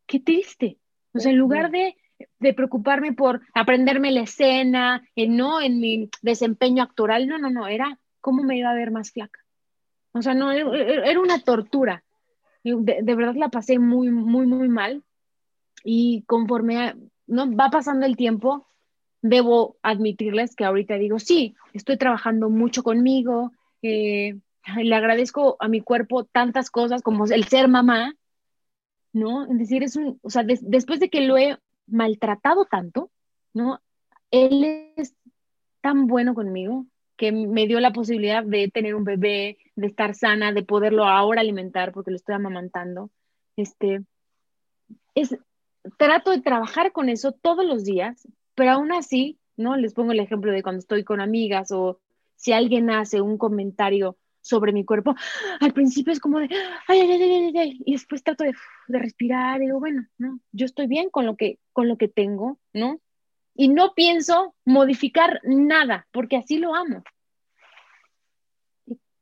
Qué 0.07 0.21
triste. 0.21 0.79
O 1.13 1.19
sea, 1.19 1.33
en 1.33 1.39
lugar 1.39 1.71
de 1.71 1.97
de 2.39 2.55
preocuparme 2.55 3.13
por 3.13 3.43
aprenderme 3.55 4.11
la 4.11 4.23
escena, 4.23 5.03
no 5.17 5.61
en 5.61 5.81
mi 5.81 6.11
desempeño 6.23 6.83
actoral, 6.83 7.27
no, 7.27 7.39
no, 7.39 7.51
no, 7.51 7.67
era 7.67 7.99
cómo 8.21 8.43
me 8.43 8.59
iba 8.59 8.71
a 8.71 8.75
ver 8.75 8.91
más 8.91 9.13
flaca. 9.13 9.41
O 10.13 10.23
sea, 10.23 10.35
no, 10.35 10.51
era 10.51 11.21
una 11.21 11.41
tortura. 11.41 12.03
De, 12.65 13.15
verdad 13.15 13.35
la 13.37 13.51
pasé 13.51 13.79
muy, 13.79 14.11
muy, 14.11 14.47
muy 14.47 14.69
mal. 14.69 15.05
Y 15.85 16.25
conforme 16.27 16.97
no 17.27 17.55
va 17.55 17.71
pasando 17.71 18.07
el 18.07 18.17
tiempo, 18.17 18.67
debo 19.23 19.77
admitirles 19.83 20.57
que 20.57 20.65
ahorita 20.65 20.95
digo, 20.95 21.19
sí, 21.19 21.55
estoy 21.75 21.97
trabajando 21.97 22.49
mucho 22.49 22.83
conmigo, 22.83 23.53
eh, 23.83 24.39
le 24.77 24.95
agradezco 24.95 25.57
a 25.61 25.69
mi 25.69 25.81
cuerpo 25.81 26.25
tantas 26.25 26.71
cosas 26.71 27.03
como 27.03 27.27
el 27.27 27.45
ser 27.45 27.69
mamá, 27.69 28.15
¿no? 29.13 29.45
Es 29.45 29.59
decir, 29.59 29.83
es 29.83 29.97
un, 29.97 30.19
o 30.23 30.31
sea, 30.31 30.45
después 30.45 30.99
de 30.99 31.09
que 31.09 31.21
lo 31.21 31.37
he 31.37 31.57
maltratado 31.87 32.65
tanto, 32.65 33.11
¿no? 33.55 33.81
Él 34.31 34.93
es 34.97 35.15
tan 35.81 36.07
bueno 36.07 36.35
conmigo 36.35 36.87
que 37.17 37.33
me 37.33 37.67
dio 37.67 37.81
la 37.81 37.93
posibilidad 37.93 38.45
de 38.45 38.69
tener 38.69 38.95
un 38.95 39.05
bebé, 39.05 39.59
de 39.75 39.87
estar 39.87 40.15
sana, 40.15 40.53
de 40.53 40.63
poderlo 40.63 41.05
ahora 41.05 41.41
alimentar 41.41 41.93
porque 41.93 42.11
lo 42.11 42.17
estoy 42.17 42.35
amamantando. 42.35 43.11
Este, 43.57 44.05
es, 45.15 45.37
trato 45.97 46.31
de 46.31 46.43
trabajar 46.43 46.93
con 46.93 47.09
eso 47.09 47.33
todos 47.33 47.65
los 47.65 47.85
días, 47.85 48.29
pero 48.55 48.73
aún 48.73 48.93
así 48.93 49.39
¿no? 49.57 49.77
Les 49.77 49.95
pongo 49.95 50.13
el 50.13 50.21
ejemplo 50.21 50.53
de 50.53 50.63
cuando 50.63 50.81
estoy 50.81 51.05
con 51.05 51.21
amigas 51.21 51.71
o 51.73 51.99
si 52.37 52.53
alguien 52.53 52.91
hace 52.91 53.21
un 53.21 53.39
comentario 53.39 54.17
sobre 54.47 54.73
mi 54.73 54.85
cuerpo, 54.85 55.15
al 55.61 55.73
principio 55.73 56.13
es 56.13 56.21
como 56.21 56.39
de, 56.39 56.49
ay, 56.89 57.01
ay, 57.01 57.23
ay, 57.23 57.57
ay, 57.57 57.83
y 57.85 57.93
después 57.93 58.23
trato 58.23 58.45
de, 58.45 58.53
de 58.89 58.99
respirar, 58.99 59.61
digo, 59.61 59.81
bueno, 59.81 60.07
no, 60.19 60.41
yo 60.53 60.67
estoy 60.67 60.87
bien 60.87 61.11
con 61.11 61.27
lo 61.27 61.37
que, 61.37 61.59
con 61.73 61.89
lo 61.89 61.97
que 61.97 62.09
tengo, 62.09 62.59
¿no? 62.73 63.01
Y 63.55 63.69
no 63.69 63.95
pienso 63.95 64.55
modificar 64.65 65.41
nada, 65.45 66.07
porque 66.13 66.37
así 66.37 66.59
lo 66.59 66.75
amo. 66.75 67.03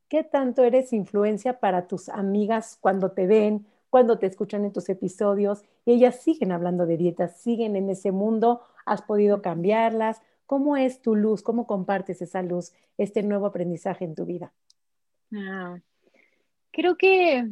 ¿Qué 0.08 0.22
tanto 0.22 0.62
eres 0.62 0.92
influencia 0.92 1.60
para 1.60 1.86
tus 1.86 2.08
amigas 2.08 2.76
cuando 2.80 3.12
te 3.12 3.26
ven, 3.26 3.66
cuando 3.90 4.18
te 4.18 4.26
escuchan 4.26 4.64
en 4.64 4.72
tus 4.72 4.88
episodios 4.88 5.62
y 5.84 5.92
ellas 5.92 6.20
siguen 6.20 6.52
hablando 6.52 6.84
de 6.86 6.96
dietas, 6.96 7.40
siguen 7.40 7.74
en 7.76 7.88
ese 7.88 8.12
mundo? 8.12 8.62
¿Has 8.86 9.02
podido 9.02 9.40
cambiarlas? 9.40 10.20
¿Cómo 10.46 10.76
es 10.76 11.00
tu 11.00 11.16
luz? 11.16 11.42
¿Cómo 11.42 11.66
compartes 11.66 12.20
esa 12.20 12.42
luz, 12.42 12.72
este 12.98 13.22
nuevo 13.22 13.46
aprendizaje 13.46 14.04
en 14.04 14.14
tu 14.14 14.26
vida? 14.26 14.52
Ah, 15.32 15.78
creo 16.70 16.96
que 16.96 17.48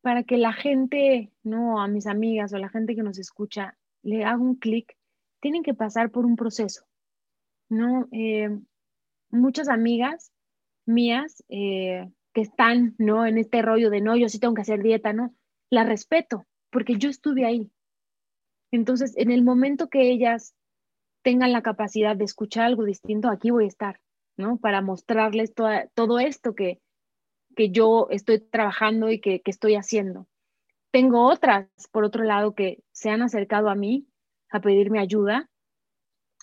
para 0.00 0.22
que 0.22 0.36
la 0.36 0.52
gente, 0.52 1.32
no 1.42 1.80
a 1.80 1.88
mis 1.88 2.06
amigas 2.06 2.52
o 2.52 2.58
la 2.58 2.68
gente 2.68 2.94
que 2.94 3.02
nos 3.02 3.18
escucha, 3.18 3.76
le 4.02 4.24
haga 4.24 4.38
un 4.38 4.56
clic, 4.56 4.96
tienen 5.40 5.62
que 5.62 5.74
pasar 5.74 6.10
por 6.10 6.24
un 6.24 6.36
proceso. 6.36 6.86
¿no? 7.68 8.08
Eh, 8.12 8.48
muchas 9.30 9.68
amigas 9.68 10.32
mías 10.84 11.42
eh, 11.48 12.10
que 12.32 12.40
están 12.42 12.94
¿no? 12.98 13.26
en 13.26 13.38
este 13.38 13.62
rollo 13.62 13.90
de 13.90 14.00
no, 14.00 14.16
yo 14.16 14.28
sí 14.28 14.38
tengo 14.38 14.54
que 14.54 14.62
hacer 14.62 14.82
dieta, 14.82 15.12
¿no? 15.12 15.34
La 15.70 15.84
respeto, 15.84 16.46
porque 16.70 16.96
yo 16.96 17.10
estuve 17.10 17.44
ahí. 17.44 17.70
Entonces, 18.70 19.16
en 19.16 19.30
el 19.30 19.42
momento 19.42 19.88
que 19.88 20.10
ellas 20.10 20.54
tengan 21.22 21.52
la 21.52 21.62
capacidad 21.62 22.16
de 22.16 22.24
escuchar 22.24 22.66
algo 22.66 22.84
distinto, 22.84 23.28
aquí 23.28 23.50
voy 23.50 23.64
a 23.64 23.68
estar, 23.68 24.00
¿no? 24.36 24.58
Para 24.58 24.82
mostrarles 24.82 25.54
todo 25.54 26.18
esto 26.18 26.54
que, 26.54 26.80
que 27.54 27.70
yo 27.70 28.08
estoy 28.10 28.40
trabajando 28.40 29.10
y 29.10 29.20
que, 29.20 29.40
que 29.40 29.50
estoy 29.50 29.74
haciendo. 29.74 30.26
Tengo 30.90 31.26
otras, 31.26 31.68
por 31.90 32.04
otro 32.04 32.24
lado, 32.24 32.54
que 32.54 32.82
se 32.92 33.10
han 33.10 33.22
acercado 33.22 33.68
a 33.68 33.74
mí 33.74 34.06
a 34.50 34.60
pedirme 34.60 34.98
ayuda 34.98 35.50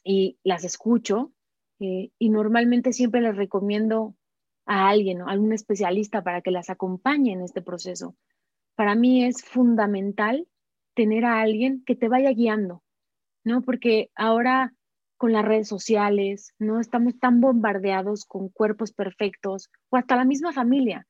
y 0.04 0.38
las 0.44 0.64
escucho 0.64 1.32
eh, 1.80 2.12
y 2.20 2.30
normalmente 2.30 2.94
siempre 2.94 3.22
les 3.22 3.36
recomiendo 3.36 4.16
a 4.66 4.90
alguien, 4.90 5.22
o 5.22 5.28
algún 5.28 5.54
especialista 5.54 6.24
para 6.24 6.42
que 6.42 6.52
las 6.52 6.70
acompañe 6.70 7.34
en 7.34 7.42
este 7.42 7.62
proceso. 7.62 8.16
Para 8.76 8.96
mí 8.96 9.26
es 9.26 9.44
fundamental 9.44 10.48
tener 10.96 11.26
a 11.26 11.42
alguien 11.42 11.84
que 11.86 11.96
te 11.96 12.08
vaya 12.08 12.32
guiando, 12.32 12.84
¿no? 13.44 13.62
Porque 13.62 14.12
ahora 14.16 14.74
con 15.24 15.32
las 15.32 15.46
redes 15.46 15.70
sociales, 15.70 16.54
¿no? 16.60 16.82
Estamos 16.82 17.18
tan 17.18 17.40
bombardeados 17.40 18.26
con 18.26 18.50
cuerpos 18.50 18.92
perfectos 18.92 19.70
o 19.90 19.96
hasta 19.96 20.18
la 20.18 20.26
misma 20.26 20.52
familia. 20.52 21.08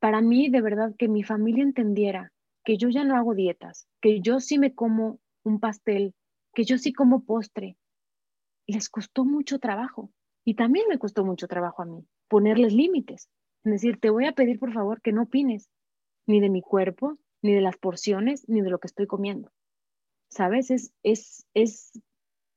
Para 0.00 0.20
mí, 0.20 0.48
de 0.48 0.60
verdad, 0.60 0.94
que 0.96 1.08
mi 1.08 1.24
familia 1.24 1.64
entendiera 1.64 2.32
que 2.64 2.76
yo 2.76 2.88
ya 2.88 3.02
no 3.02 3.16
hago 3.16 3.34
dietas, 3.34 3.88
que 4.00 4.20
yo 4.20 4.38
sí 4.38 4.60
me 4.60 4.76
como 4.76 5.18
un 5.42 5.58
pastel, 5.58 6.14
que 6.54 6.62
yo 6.62 6.78
sí 6.78 6.92
como 6.92 7.24
postre, 7.24 7.76
les 8.68 8.88
costó 8.88 9.24
mucho 9.24 9.58
trabajo. 9.58 10.12
Y 10.44 10.54
también 10.54 10.86
me 10.88 11.00
costó 11.00 11.24
mucho 11.24 11.48
trabajo 11.48 11.82
a 11.82 11.86
mí 11.86 12.06
ponerles 12.28 12.72
límites. 12.72 13.28
Es 13.64 13.72
decir, 13.72 13.98
te 13.98 14.10
voy 14.10 14.26
a 14.26 14.36
pedir 14.36 14.60
por 14.60 14.72
favor 14.72 15.02
que 15.02 15.10
no 15.10 15.22
opines 15.22 15.68
ni 16.28 16.38
de 16.38 16.48
mi 16.48 16.62
cuerpo, 16.62 17.18
ni 17.42 17.52
de 17.52 17.60
las 17.60 17.76
porciones, 17.76 18.48
ni 18.48 18.60
de 18.60 18.70
lo 18.70 18.78
que 18.78 18.86
estoy 18.86 19.08
comiendo. 19.08 19.50
¿Sabes? 20.28 20.70
Es, 20.70 20.92
es, 21.02 21.44
es 21.54 22.00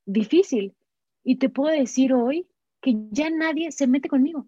difícil. 0.06 0.74
Y 1.22 1.36
te 1.36 1.48
puedo 1.48 1.76
decir 1.76 2.14
hoy 2.14 2.46
que 2.80 2.94
ya 3.10 3.28
nadie 3.30 3.72
se 3.72 3.86
mete 3.86 4.08
conmigo, 4.08 4.46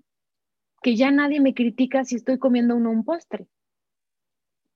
que 0.82 0.96
ya 0.96 1.10
nadie 1.10 1.40
me 1.40 1.54
critica 1.54 2.04
si 2.04 2.16
estoy 2.16 2.38
comiendo 2.38 2.76
uno 2.76 2.90
un 2.90 3.04
postre. 3.04 3.48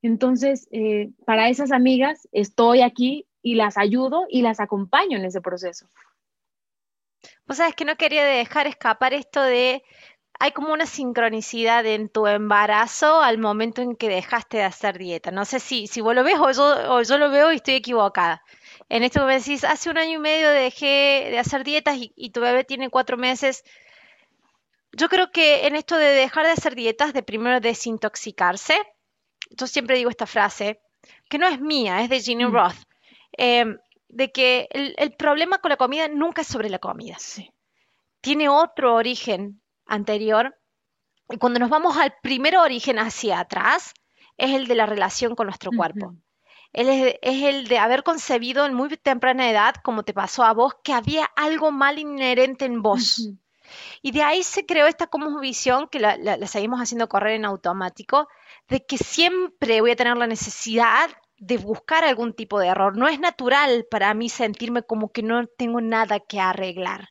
Entonces, 0.01 0.67
eh, 0.71 1.11
para 1.25 1.49
esas 1.49 1.71
amigas 1.71 2.27
estoy 2.33 2.81
aquí 2.81 3.25
y 3.41 3.55
las 3.55 3.77
ayudo 3.77 4.25
y 4.29 4.41
las 4.41 4.59
acompaño 4.59 5.17
en 5.17 5.25
ese 5.25 5.39
proceso. 5.39 5.87
Pues 7.45 7.57
sabes 7.57 7.75
que 7.75 7.85
no 7.85 7.95
quería 7.95 8.25
dejar 8.25 8.67
escapar 8.67 9.13
esto 9.13 9.41
de 9.41 9.83
hay 10.39 10.51
como 10.51 10.73
una 10.73 10.85
sincronicidad 10.85 11.85
en 11.85 12.09
tu 12.09 12.27
embarazo 12.27 13.21
al 13.21 13.37
momento 13.37 13.81
en 13.81 13.95
que 13.95 14.09
dejaste 14.09 14.57
de 14.57 14.63
hacer 14.63 14.97
dieta. 14.97 15.31
No 15.31 15.45
sé 15.45 15.59
si, 15.59 15.87
si 15.87 16.01
vos 16.01 16.15
lo 16.15 16.23
ves 16.23 16.37
o 16.37 16.51
yo, 16.51 17.01
yo 17.01 17.17
lo 17.17 17.29
veo 17.29 17.53
y 17.53 17.57
estoy 17.57 17.75
equivocada. 17.75 18.43
En 18.89 19.03
esto 19.03 19.25
me 19.25 19.39
decís, 19.39 19.63
hace 19.63 19.89
un 19.89 19.97
año 19.97 20.19
y 20.19 20.21
medio 20.21 20.49
dejé 20.49 21.29
de 21.31 21.39
hacer 21.39 21.63
dietas 21.63 21.97
y, 21.97 22.29
tu 22.31 22.41
bebé 22.41 22.63
tiene 22.63 22.89
cuatro 22.89 23.17
meses. 23.17 23.63
Yo 24.91 25.09
creo 25.09 25.31
que 25.31 25.65
en 25.67 25.75
esto 25.75 25.97
de 25.97 26.05
dejar 26.05 26.45
de 26.45 26.51
hacer 26.51 26.75
dietas, 26.75 27.13
de 27.13 27.23
primero 27.23 27.59
desintoxicarse, 27.59 28.75
yo 29.49 29.67
siempre 29.67 29.97
digo 29.97 30.09
esta 30.09 30.27
frase, 30.27 30.81
que 31.29 31.37
no 31.37 31.47
es 31.47 31.59
mía, 31.59 32.01
es 32.01 32.09
de 32.09 32.19
Ginny 32.19 32.45
mm. 32.45 32.53
Roth, 32.53 32.75
em, 33.33 33.77
de 34.09 34.31
que 34.31 34.67
el, 34.71 35.13
problema 35.13 35.57
con 35.57 35.69
la 35.69 35.77
comida 35.77 36.07
nunca 36.07 36.41
es 36.41 36.47
sobre 36.47 36.69
la 36.69 36.79
comida. 36.79 37.17
Tiene 38.21 38.49
otro 38.49 38.95
origen 38.95 39.61
anterior. 39.85 40.55
Y 41.29 41.37
cuando 41.37 41.59
nos 41.59 41.69
vamos 41.69 41.97
al 41.97 42.13
primer 42.21 42.57
origen 42.57 42.99
hacia 42.99 43.39
atrás, 43.39 43.93
es 44.37 44.51
el 44.51 44.67
de 44.67 44.75
la 44.75 44.85
relación 44.85 45.35
con 45.35 45.47
nuestro 45.47 45.71
cuerpo. 45.71 46.15
Es, 46.73 47.17
el 47.21 47.67
de 47.67 47.77
haber 47.77 48.03
concebido 48.03 48.65
en 48.65 48.73
muy 48.73 48.89
temprana 48.97 49.49
edad, 49.49 49.75
como 49.83 50.03
te 50.03 50.13
pasó 50.13 50.43
a 50.43 50.53
vos, 50.53 50.73
que 50.83 50.93
había 50.93 51.25
algo 51.35 51.71
mal 51.71 51.99
inherente 51.99 52.65
en 52.65 52.81
vos. 52.81 53.29
Y 54.01 54.11
de 54.11 54.21
ahí 54.21 54.43
se 54.43 54.65
creó 54.65 54.87
esta 54.87 55.07
como 55.07 55.39
visión, 55.39 55.87
que 55.87 55.99
la, 55.99 56.17
la, 56.17 56.45
seguimos 56.47 56.79
haciendo 56.79 57.07
correr 57.09 57.35
en 57.35 57.45
automático, 57.45 58.27
de 58.67 58.85
que 58.85 58.97
siempre 58.97 59.81
voy 59.81 59.91
a 59.91 59.95
tener 59.95 60.17
la 60.17 60.27
necesidad 60.27 61.09
de 61.37 61.57
buscar 61.57 62.03
algún 62.03 62.33
tipo 62.33 62.59
de 62.59 62.67
error. 62.67 62.97
No 62.97 63.07
es 63.07 63.19
natural 63.19 63.85
para 63.89 64.13
mí 64.13 64.29
sentirme 64.29 64.83
como 64.83 65.11
que 65.11 65.23
no 65.23 65.47
tengo 65.47 65.81
nada 65.81 66.19
que 66.19 66.39
arreglar. 66.39 67.09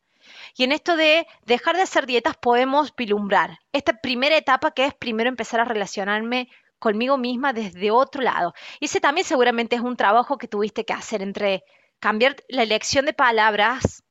Y 0.56 0.64
en 0.64 0.72
esto 0.72 0.96
de 0.96 1.26
dejar 1.46 1.76
de 1.76 1.82
hacer 1.82 2.06
dietas 2.06 2.36
podemos 2.36 2.92
pilumbrar 2.92 3.58
esta 3.72 3.94
primera 3.94 4.36
etapa 4.36 4.72
que 4.72 4.84
es 4.84 4.94
primero 4.94 5.28
empezar 5.28 5.60
a 5.60 5.64
relacionarme 5.64 6.48
conmigo 6.82 7.16
misma 7.16 7.52
desde 7.52 7.92
otro 7.92 8.22
lado. 8.22 8.54
Y 8.80 8.86
ese 8.86 9.00
también 9.00 9.24
seguramente 9.24 9.76
es 9.76 9.82
un 9.82 9.96
trabajo 9.96 10.36
que 10.36 10.48
tuviste 10.48 10.84
que 10.84 10.92
hacer 10.92 11.22
entre 11.22 11.62
cambiar 12.00 12.34
la 12.48 12.64
elección 12.64 13.06
de 13.06 13.12
palabras 13.12 14.02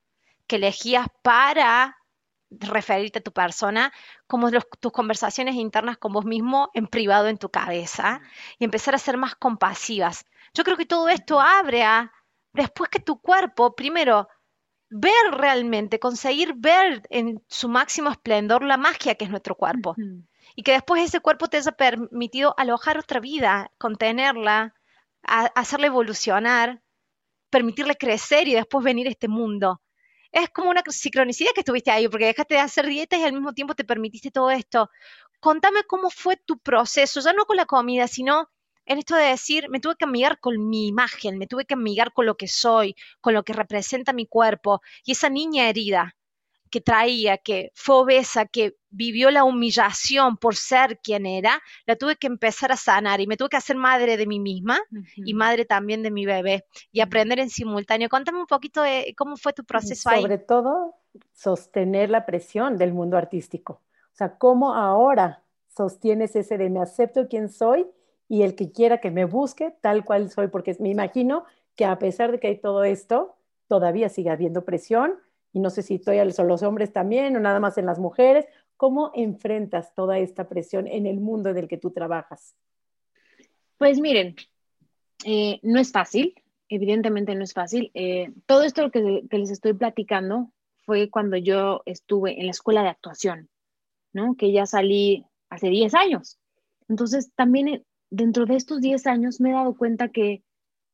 que 0.47 0.55
elegías 0.55 1.07
para 1.22 1.97
referirte 2.49 3.19
a 3.19 3.24
tu 3.24 3.34
persona, 3.34 3.91
como 4.26 4.49
tus 4.80 4.91
conversaciones 4.93 5.55
internas 5.55 5.97
con 5.97 6.13
vos 6.13 6.24
mismo 6.24 6.69
en 6.74 6.88
privado 6.88 7.28
en 7.28 7.38
tu 7.38 7.49
cabeza 7.49 8.22
y 8.57 8.63
empezar 8.63 8.95
a 8.95 8.99
ser 8.99 9.17
más 9.17 9.36
compasivas. 9.36 10.26
Yo 10.53 10.63
creo 10.63 10.78
que 10.78 10.86
todo 10.86 11.09
esto 11.09 11.41
abre 11.41 11.84
a, 11.84 12.13
después 12.53 12.89
que 12.89 12.99
tu 13.01 13.19
cuerpo, 13.19 13.76
primero, 13.76 14.30
ver 14.89 15.32
realmente, 15.32 15.99
conseguir 15.99 16.53
ver 16.55 17.03
en 17.09 17.43
su 17.49 17.67
máximo 17.67 18.09
esplendor 18.09 18.63
la 18.63 18.78
magia 18.78 19.15
que 19.15 19.26
es 19.26 19.30
nuestro 19.30 19.55
cuerpo. 19.55 19.95
Y 20.56 20.64
que 20.64 20.74
después 20.74 21.04
ese 21.04 21.20
cuerpo 21.20 21.47
te 21.47 21.58
haya 21.58 21.72
permitido 21.72 22.54
alojar 22.58 22.97
otra 22.97 23.20
vida, 23.20 23.72
contenerla, 23.78 24.76
hacerla 25.24 25.88
evolucionar, 25.88 26.82
permitirle 27.49 27.95
crecer 27.95 28.47
y 28.47 28.56
después 28.56 28.84
venir 28.84 29.08
a 29.08 29.12
este 29.12 29.28
mundo. 29.28 29.82
Es 30.32 30.49
como 30.49 30.70
una 30.70 30.82
sincronicidad 30.88 31.52
que 31.54 31.62
estuviste 31.62 31.91
ahí, 31.91 32.08
porque 32.08 32.26
dejaste 32.26 32.56
de 32.56 32.62
hacer 32.62 32.88
dietas 32.88 33.20
y 33.20 33.24
al 33.24 33.34
mismo 33.34 33.54
tiempo 33.54 33.76
te 33.76 33.84
permitiste 33.84 34.32
todo 34.32 34.49
esto. 34.49 34.89
Contame 35.39 35.84
cómo 35.84 36.10
fue 36.10 36.38
tu 36.38 36.60
proceso, 36.60 37.20
ya 37.20 37.34
no 37.34 37.45
con 37.45 37.58
la 37.58 37.66
comida, 37.66 38.08
sino 38.08 38.49
en 38.86 38.97
esto 38.99 39.16
de 39.16 39.26
decir, 39.26 39.70
me 39.70 39.80
tuve 39.80 39.95
que 39.97 40.06
amigar 40.06 40.39
con 40.39 40.70
mi 40.70 40.88
imagen, 40.88 41.38
me 41.38 41.47
tuve 41.47 41.66
que 41.66 41.74
amigar 41.74 42.14
con 42.14 42.26
lo 42.26 42.36
que 42.38 42.47
soy, 42.47 42.95
con 43.20 43.34
lo 43.34 43.43
que 43.43 43.54
representa 43.54 44.14
mi 44.14 44.26
cuerpo. 44.26 44.82
Y 45.04 45.12
esa 45.12 45.30
niña 45.30 45.70
herida 45.70 46.16
que 46.72 46.82
traía, 46.82 47.38
que 47.38 47.72
fue 47.76 47.95
obesa, 47.97 48.45
que 48.45 48.78
vivió 48.89 49.30
la 49.30 49.43
humillación 49.43 50.38
por 50.38 50.55
ser 50.55 50.99
quien 50.99 51.26
era, 51.26 51.61
la 51.86 51.95
tuve 51.95 52.15
que 52.15 52.28
empezar 52.28 52.72
a 52.72 52.78
sanar 52.78 53.22
y 53.22 53.28
me 53.28 53.38
tuve 53.38 53.49
que 53.49 53.57
hacer 53.57 53.76
madre 53.76 54.17
de 54.17 54.26
mí 54.26 54.39
misma 54.39 54.80
y 55.15 55.34
madre 55.34 55.65
también 55.65 56.01
de 56.01 56.11
mi 56.11 56.26
bebé 56.26 56.65
y 56.91 57.01
aprender 57.01 57.39
en 57.39 57.49
simultáneo. 57.49 58.09
Cuéntame 58.09 58.39
un 58.39 58.47
poquito 58.47 58.82
de 58.82 59.13
cómo 59.17 59.38
fue 59.38 59.53
tu 59.53 59.63
proceso 59.63 60.09
ahí. 60.09 60.22
Sobre 60.22 60.38
todo, 60.39 60.95
sostener 61.34 62.09
la 62.09 62.26
presión 62.26 62.78
del 62.78 62.93
mundo 62.93 63.17
artístico. 63.17 63.82
O 64.13 64.15
sea, 64.15 64.38
cómo 64.38 64.74
ahora 64.74 65.43
sostienes 65.67 66.36
ese 66.36 66.57
de 66.57 66.69
me 66.69 66.82
acepto 66.82 67.28
quien 67.28 67.49
soy 67.49 67.88
y 68.28 68.43
el 68.43 68.55
que 68.55 68.72
quiera 68.72 68.99
que 68.99 69.11
me 69.11 69.26
busque 69.26 69.76
tal 69.82 70.05
cual 70.05 70.30
soy, 70.30 70.47
porque 70.47 70.76
me 70.80 70.89
imagino 70.89 71.43
que 71.76 71.86
a 71.86 71.99
pesar 71.99 72.32
de 72.32 72.39
que 72.39 72.47
hay 72.47 72.57
todo 72.57 72.84
esto, 72.84 73.36
todavía 73.67 74.09
sigue 74.09 74.30
habiendo 74.30 74.63
presión 74.63 75.17
y 75.54 75.60
no 75.60 75.70
sé 75.70 75.82
si 75.82 75.95
estoy 75.95 76.18
a 76.18 76.26
los 76.26 76.64
hombres 76.64 76.93
también 76.93 77.36
o 77.36 77.39
nada 77.39 77.60
más 77.60 77.78
en 77.78 77.86
las 77.86 77.99
mujeres. 77.99 78.45
¿Cómo 78.78 79.12
enfrentas 79.14 79.93
toda 79.93 80.18
esta 80.18 80.47
presión 80.47 80.88
en 80.88 81.06
el 81.06 81.20
mundo 81.20 81.49
en 81.49 81.58
el 81.58 81.68
que 81.68 81.78
tú 81.78 81.91
trabajas? 81.91 82.56
Pues 83.78 83.99
miren, 83.99 84.36
eh, 85.26 85.60
no 85.64 85.80
es 85.80 85.91
fácil. 85.91 86.36
evidentemente 86.70 87.36
no 87.36 87.43
es 87.43 87.54
fácil. 87.54 87.91
Eh, 87.93 88.32
todo 88.45 88.64
esto 88.64 88.89
que, 88.91 89.24
que 89.30 89.38
les 89.38 89.52
estoy 89.52 89.74
platicando 89.74 90.52
fue 90.86 91.10
cuando 91.10 91.36
yo 91.36 91.82
estuve 91.86 92.39
en 92.39 92.45
la 92.45 92.52
escuela 92.52 92.82
de 92.82 92.89
actuación, 92.89 93.49
¿no? 94.14 94.36
Que 94.36 94.52
ya 94.52 94.66
salí 94.66 95.26
hace 95.49 95.70
10 95.70 95.93
años. 95.93 96.39
Entonces, 96.88 97.32
también 97.36 97.68
eh, 97.68 97.84
dentro 98.10 98.45
de 98.45 98.56
estos 98.56 98.82
10 98.82 99.06
años 99.08 99.41
me 99.41 99.49
he 99.49 99.54
dado 99.54 99.76
cuenta 99.76 100.10
que 100.10 100.43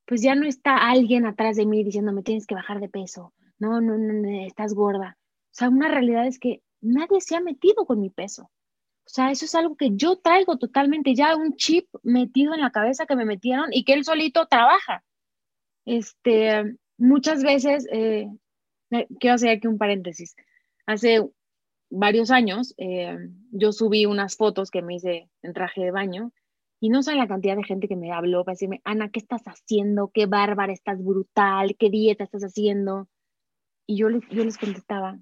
pues 0.06 0.22
ya 0.22 0.36
no 0.36 0.48
está 0.48 0.90
alguien 0.90 1.26
atrás 1.26 1.58
de 1.58 1.66
mí 1.66 1.84
diciéndome 1.84 2.24
tienes 2.24 2.48
que 2.48 2.56
bajar 2.56 2.80
de 2.80 2.88
peso, 2.88 3.34
no, 3.60 3.82
no, 3.82 3.98
no, 3.98 4.46
estás 4.46 4.74
gorda. 4.74 5.18
O 5.20 5.54
sea, 5.58 5.70
una 5.70 5.88
realidad 5.88 6.28
es 6.28 6.40
que 6.40 6.62
nadie 6.82 7.22
se 7.22 7.36
ha 7.36 7.42
metido 7.42 7.86
con 7.86 8.00
mi 8.00 8.10
peso. 8.10 8.44
O 8.44 9.10
sea, 9.10 9.32
eso 9.32 9.46
es 9.46 9.56
algo 9.56 9.76
que 9.78 9.92
yo 9.94 10.18
traigo 10.18 10.58
totalmente 10.58 11.16
ya 11.16 11.36
un 11.36 11.56
chip 11.56 11.88
metido 12.04 12.54
en 12.54 12.62
la 12.62 12.72
cabeza 12.72 13.06
que 13.06 13.16
me 13.16 13.26
metieron 13.26 13.70
y 13.72 13.86
que 13.86 13.94
él 13.94 14.04
solito 14.04 14.48
trabaja. 14.48 15.04
Este, 15.86 16.78
muchas 16.98 17.42
veces, 17.44 17.88
eh, 17.92 18.28
quiero 19.20 19.36
hacer 19.36 19.50
aquí 19.50 19.68
un 19.68 19.78
paréntesis. 19.78 20.36
Hace 20.86 21.26
varios 21.90 22.32
años 22.32 22.74
eh, 22.78 23.18
yo 23.52 23.72
subí 23.72 24.06
unas 24.06 24.36
fotos 24.36 24.72
que 24.72 24.82
me 24.82 24.96
hice 24.96 25.30
en 25.42 25.54
traje 25.54 25.82
de 25.82 25.92
baño 25.92 26.34
y 26.80 26.90
no 26.90 27.02
sé 27.02 27.16
la 27.16 27.28
cantidad 27.28 27.56
de 27.56 27.64
gente 27.64 27.88
que 27.88 27.96
me 27.96 28.12
habló 28.12 28.44
para 28.44 28.54
decirme, 28.54 28.82
Ana, 28.84 29.10
¿qué 29.10 29.20
estás 29.20 29.44
haciendo? 29.44 30.12
Qué 30.14 30.26
bárbara, 30.26 30.74
estás 30.74 31.04
brutal, 31.04 31.76
qué 31.78 31.90
dieta 31.90 32.24
estás 32.24 32.44
haciendo. 32.44 33.08
Y 33.88 33.98
yo 33.98 34.10
les, 34.10 34.58
contestaba, 34.58 35.18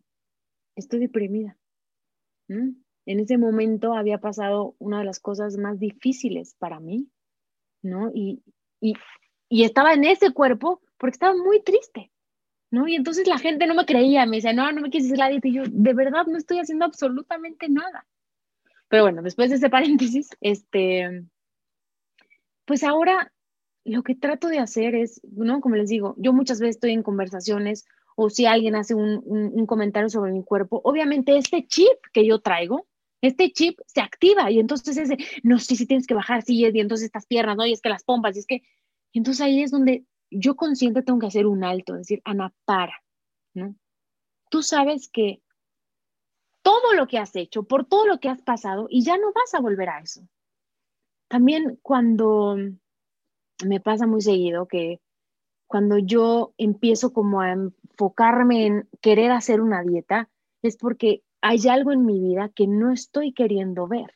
estoy 0.75 0.99
deprimida. 0.99 1.57
En 2.47 3.19
ese 3.19 3.37
momento 3.37 3.93
había 3.93 4.17
pasado 4.17 4.75
una 4.79 4.99
de 4.99 5.05
las 5.05 5.19
cosas 5.19 5.57
más 5.57 5.79
difíciles 5.79 6.55
para 6.57 6.79
mí, 6.79 7.07
¿no? 7.83 8.11
Y, 8.13 8.43
y, 8.81 8.95
y 9.49 9.63
estaba 9.63 9.93
en 9.93 10.03
ese 10.03 10.33
cuerpo 10.33 10.81
porque 10.97 11.15
estaba 11.15 11.35
muy 11.35 11.61
triste, 11.61 12.11
¿no? 12.71 12.87
Y 12.87 12.95
entonces 12.95 13.27
la 13.27 13.37
gente 13.37 13.67
no 13.67 13.75
me 13.75 13.85
creía, 13.85 14.25
me 14.25 14.37
decía, 14.37 14.53
no, 14.53 14.71
no 14.71 14.81
me 14.81 14.89
quieres 14.89 15.07
hacer 15.07 15.19
la 15.19 15.29
dieta. 15.29 15.47
Y 15.47 15.53
yo, 15.53 15.63
de 15.67 15.93
verdad, 15.93 16.25
no 16.25 16.37
estoy 16.37 16.59
haciendo 16.59 16.85
absolutamente 16.85 17.69
nada. 17.69 18.07
Pero 18.87 19.03
bueno, 19.03 19.21
después 19.21 19.49
de 19.49 19.57
ese 19.57 19.69
paréntesis, 19.69 20.29
este, 20.41 21.23
pues 22.65 22.83
ahora 22.83 23.31
lo 23.83 24.01
que 24.01 24.15
trato 24.15 24.47
de 24.47 24.59
hacer 24.59 24.95
es, 24.95 25.21
¿no? 25.23 25.61
Como 25.61 25.75
les 25.75 25.89
digo, 25.89 26.15
yo 26.17 26.33
muchas 26.33 26.59
veces 26.59 26.77
estoy 26.77 26.91
en 26.91 27.03
conversaciones 27.03 27.85
o 28.15 28.29
si 28.29 28.45
alguien 28.45 28.75
hace 28.75 28.95
un, 28.95 29.65
comentario 29.67 30.09
sobre 30.09 30.31
mi 30.31 30.43
cuerpo, 30.43 30.81
obviamente 30.83 31.37
este 31.37 31.67
chip 31.67 31.97
que 32.13 32.25
yo 32.25 32.39
traigo, 32.39 32.87
este 33.21 33.51
chip 33.51 33.79
se 33.85 34.01
activa 34.01 34.49
y 34.51 34.59
entonces 34.59 34.97
es 34.97 35.09
de, 35.09 35.17
no 35.43 35.59
sé 35.59 35.75
si 35.75 35.85
tienes 35.85 36.07
que 36.07 36.13
bajar, 36.13 36.43
sí, 36.43 36.59
y 36.59 36.79
entonces 36.79 37.05
estas 37.05 37.25
piernas, 37.25 37.57
¿no? 37.57 37.65
Y 37.65 37.73
es 37.73 37.81
que 37.81 37.89
las 37.89 38.03
pompas, 38.03 38.35
y 38.35 38.39
es 38.39 38.47
que, 38.47 38.63
entonces 39.13 39.41
ahí 39.41 39.61
es 39.61 39.71
donde 39.71 40.05
yo 40.31 40.55
consciente 40.55 41.01
tengo 41.01 41.19
que 41.19 41.27
hacer 41.27 41.45
un 41.45 41.63
alto, 41.63 41.93
decir, 41.93 42.21
Ana, 42.23 42.53
para, 42.65 43.01
¿no? 43.53 43.75
Tú 44.49 44.63
sabes 44.63 45.09
que 45.09 45.41
todo 46.61 46.93
lo 46.93 47.07
que 47.07 47.17
has 47.17 47.35
hecho, 47.35 47.63
por 47.63 47.85
todo 47.85 48.07
lo 48.07 48.19
que 48.19 48.29
has 48.29 48.41
pasado, 48.41 48.87
y 48.89 49.03
ya 49.03 49.17
no 49.17 49.33
vas 49.33 49.53
a 49.53 49.59
volver 49.59 49.89
a 49.89 49.99
eso. 49.99 50.21
También 51.27 51.79
cuando 51.81 52.57
me 53.65 53.79
pasa 53.79 54.07
muy 54.07 54.21
seguido 54.21 54.67
que 54.67 55.01
cuando 55.67 55.97
yo 55.97 56.53
empiezo 56.57 57.13
como 57.13 57.41
a 57.41 57.55
enfocarme 57.95 58.65
en 58.65 58.89
querer 59.01 59.31
hacer 59.31 59.61
una 59.61 59.81
dieta, 59.81 60.29
es 60.61 60.77
porque 60.77 61.23
hay 61.41 61.67
algo 61.69 61.91
en 61.91 62.05
mi 62.05 62.19
vida 62.19 62.49
que 62.49 62.67
no 62.67 62.91
estoy 62.91 63.33
queriendo 63.33 63.87
ver. 63.87 64.15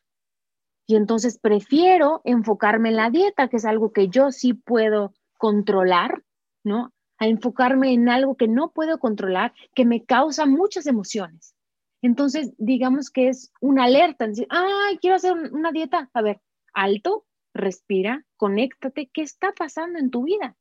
Y 0.86 0.96
entonces 0.96 1.40
prefiero 1.40 2.22
enfocarme 2.26 2.90
en 2.90 2.96
la 2.98 3.10
dieta, 3.10 3.48
que 3.48 3.58
es 3.58 3.66
algo 3.66 3.94
que 3.94 4.10
yo 4.10 4.32
sí 4.32 4.54
puedo 4.54 5.14
controlar, 5.38 6.24
¿no? 6.64 6.92
A 7.20 7.28
enfocarme 7.28 7.94
en 7.94 8.10
algo 8.10 8.36
que 8.36 8.48
no 8.48 8.72
puedo 8.72 9.00
controlar, 9.00 9.54
que 9.76 9.86
me 9.86 10.04
causa 10.04 10.46
muchas 10.46 10.88
emociones. 10.88 11.56
Entonces, 12.02 12.54
digamos 12.58 13.10
que 13.10 13.30
es 13.30 13.52
una 13.62 13.86
alerta, 13.86 14.28
decir, 14.28 14.48
ay, 14.50 14.98
quiero 14.98 15.16
hacer 15.16 15.34
una 15.34 15.72
dieta. 15.72 16.10
A 16.14 16.22
ver, 16.22 16.42
alto, 16.74 17.26
respira, 17.54 18.26
conéctate, 18.38 19.10
¿qué 19.14 19.22
está 19.22 19.54
pasando 19.54 20.00
en 20.00 20.10
tu 20.10 20.24
vida? 20.24 20.58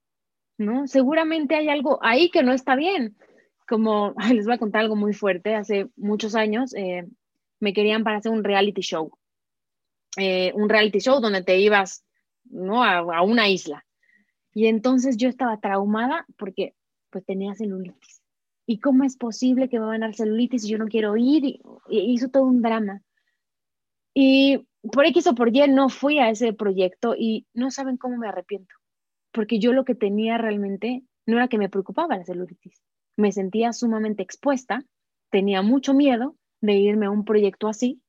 ¿No? 0.58 0.86
Seguramente 0.88 1.54
hay 1.54 1.68
algo 1.68 1.98
ahí 2.02 2.30
que 2.30 2.42
no 2.42 2.52
está 2.52 2.76
bien. 2.76 3.16
Como 3.66 4.14
les 4.34 4.44
voy 4.44 4.54
a 4.54 4.58
contar 4.58 4.82
algo 4.82 4.96
muy 4.96 5.12
fuerte, 5.14 5.54
hace 5.54 5.88
muchos 5.96 6.34
años 6.34 6.74
eh, 6.74 7.06
me 7.60 7.72
querían 7.72 8.04
para 8.04 8.18
hacer 8.18 8.32
un 8.32 8.44
reality 8.44 8.82
show. 8.82 9.10
Eh, 10.16 10.52
un 10.54 10.68
reality 10.68 10.98
show 10.98 11.20
donde 11.20 11.42
te 11.42 11.58
ibas 11.58 12.04
¿no? 12.44 12.82
a, 12.82 13.22
una 13.22 13.48
isla. 13.48 13.84
Y 14.52 14.66
entonces 14.66 15.16
yo 15.16 15.28
estaba 15.28 15.60
traumada 15.60 16.26
porque 16.36 16.74
pues 17.10 17.24
tenía 17.24 17.54
celulitis. 17.54 18.22
¿Y 18.66 18.80
cómo 18.80 19.04
es 19.04 19.16
posible 19.16 19.68
que 19.68 19.78
me 19.78 19.86
van 19.86 20.02
a 20.02 20.06
dar 20.06 20.14
celulitis 20.14 20.64
y 20.64 20.70
yo 20.70 20.78
no 20.78 20.88
quiero 20.88 21.16
ir? 21.16 21.44
Y 21.44 21.60
hizo 21.88 22.28
todo 22.28 22.42
un 22.42 22.60
drama. 22.60 23.02
Y 24.12 24.66
por 24.92 25.06
X 25.06 25.28
o 25.28 25.34
por 25.34 25.54
Y 25.54 25.68
no 25.68 25.88
fui 25.88 26.18
a 26.18 26.30
ese 26.30 26.52
proyecto 26.52 27.14
y 27.16 27.46
no 27.54 27.70
saben 27.70 27.96
cómo 27.96 28.16
me 28.16 28.28
arrepiento, 28.28 28.74
porque 29.32 29.58
yo 29.58 29.72
lo 29.72 29.84
que 29.84 29.94
tenía 29.94 30.38
realmente 30.38 31.02
no 31.26 31.36
era 31.36 31.48
que 31.48 31.58
me 31.58 31.68
preocupaba 31.68 32.16
la 32.16 32.24
celulitis, 32.24 32.82
me 33.16 33.32
sentía 33.32 33.72
sumamente 33.72 34.22
expuesta, 34.22 34.84
tenía 35.30 35.62
mucho 35.62 35.94
miedo 35.94 36.36
de 36.60 36.74
irme 36.74 37.06
a 37.06 37.10
un 37.10 37.24
proyecto 37.24 37.68
así, 37.68 38.00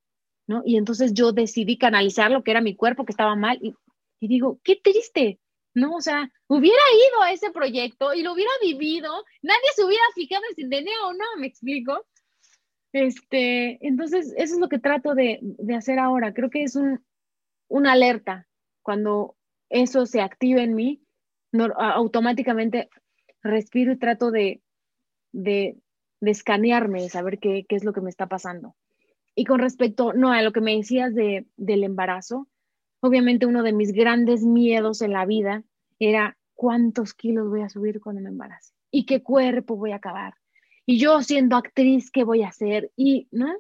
¿no? 0.47 0.61
Y 0.65 0.78
entonces 0.78 1.13
yo 1.13 1.32
decidí 1.32 1.78
canalizar 1.78 2.32
lo 2.32 2.43
que 2.43 2.51
era 2.51 2.61
mi 2.61 2.76
cuerpo, 2.76 3.05
que 3.05 3.11
estaba 3.11 3.36
mal, 3.36 3.59
y, 3.61 3.76
y 4.20 4.28
digo, 4.28 4.59
qué 4.63 4.76
triste, 4.76 5.39
¿no? 5.74 5.95
O 5.95 6.01
sea, 6.01 6.32
hubiera 6.47 6.82
ido 7.09 7.22
a 7.22 7.32
ese 7.32 7.51
proyecto 7.51 8.13
y 8.13 8.24
lo 8.24 8.34
hubiera 8.34 8.51
vivido, 8.61 9.11
nadie 9.41 9.70
se 9.76 9.84
hubiera 9.84 10.03
fijado 10.15 10.43
si 10.55 10.67
tenía 10.70 10.95
o 11.05 11.13
no, 11.13 11.26
me 11.38 11.47
explico. 11.47 12.05
Este, 12.91 13.86
entonces, 13.86 14.34
eso 14.38 14.55
es 14.55 14.59
lo 14.59 14.70
que 14.70 14.80
trato 14.80 15.13
de, 15.13 15.39
hacer 15.78 15.99
ahora. 15.99 16.34
Creo 16.34 16.49
que 16.49 16.63
es 16.63 16.76
un, 16.76 17.05
una 17.67 17.91
alerta. 17.93 18.47
Cuando 18.82 19.36
eso 19.70 20.05
se 20.05 20.22
activa 20.22 20.61
en 20.61 20.76
mí, 20.76 21.03
automáticamente 21.78 22.89
respiro 23.41 23.93
y 23.93 23.97
trato 23.97 24.32
de, 24.32 24.62
de, 25.32 25.78
de 26.22 26.32
escanearme, 26.32 27.02
de 27.02 27.10
saber 27.10 27.39
qué, 27.39 27.66
qué, 27.68 27.76
es 27.76 27.84
lo 27.84 27.93
que 27.93 28.02
me 28.02 28.10
está 28.10 28.28
pasando. 28.28 28.76
Y 29.36 29.45
con 29.45 29.60
respecto, 29.60 30.14
no, 30.14 30.32
a 30.32 30.41
lo 30.41 30.52
que 30.52 30.62
me 30.62 30.76
decías 30.76 31.16
de, 31.16 31.45
del 31.58 31.84
embarazo, 31.84 32.47
obviamente 33.00 33.45
uno 33.45 33.64
de 33.64 33.74
mis 33.74 33.93
grandes 33.93 34.43
miedos 34.43 35.02
en 35.02 35.14
la 35.14 35.26
vida 35.26 35.64
era 36.00 36.38
cuántos 36.54 37.14
kilos 37.14 37.50
voy 37.50 37.62
a 37.62 37.70
subir 37.70 38.02
cuando 38.02 38.22
me 38.22 38.30
embarace 38.30 38.74
y 38.91 39.06
qué 39.06 39.24
cuerpo 39.24 39.78
voy 39.78 39.91
a 39.91 39.97
acabar 39.97 40.34
y 40.89 40.97
yo 40.97 41.22
siendo 41.22 41.56
actriz, 41.56 42.10
¿qué 42.10 42.24
voy 42.24 42.41
a 42.41 42.47
hacer? 42.47 42.91
Y, 42.95 43.28
¿no? 43.30 43.54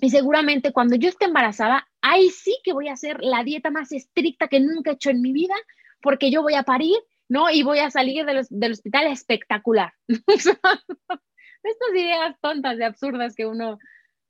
Y 0.00 0.10
seguramente 0.10 0.72
cuando 0.72 0.96
yo 0.96 1.08
esté 1.08 1.26
embarazada, 1.26 1.86
ahí 2.02 2.30
sí 2.30 2.58
que 2.64 2.72
voy 2.72 2.88
a 2.88 2.94
hacer 2.94 3.18
la 3.20 3.44
dieta 3.44 3.70
más 3.70 3.92
estricta 3.92 4.48
que 4.48 4.58
nunca 4.58 4.90
he 4.90 4.94
hecho 4.94 5.10
en 5.10 5.22
mi 5.22 5.32
vida, 5.32 5.54
porque 6.00 6.30
yo 6.30 6.42
voy 6.42 6.54
a 6.54 6.62
parir, 6.62 6.96
¿no? 7.28 7.50
Y 7.50 7.62
voy 7.62 7.78
a 7.80 7.90
salir 7.90 8.24
del 8.24 8.72
hospital 8.72 9.06
espectacular. 9.08 9.92
Estas 10.08 11.94
ideas 11.94 12.36
tontas 12.40 12.78
y 12.78 12.82
absurdas 12.82 13.34
que 13.34 13.46
uno 13.46 13.78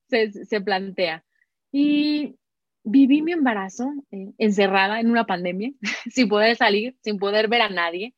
se, 0.08 0.32
se 0.32 0.60
plantea. 0.60 1.24
Y 1.70 2.36
viví 2.82 3.22
mi 3.22 3.32
embarazo 3.32 3.92
eh, 4.10 4.32
encerrada 4.38 5.00
en 5.00 5.10
una 5.10 5.26
pandemia, 5.26 5.72
sin 6.10 6.28
poder 6.28 6.56
salir, 6.56 6.96
sin 7.02 7.18
poder 7.18 7.48
ver 7.48 7.62
a 7.62 7.68
nadie. 7.68 8.14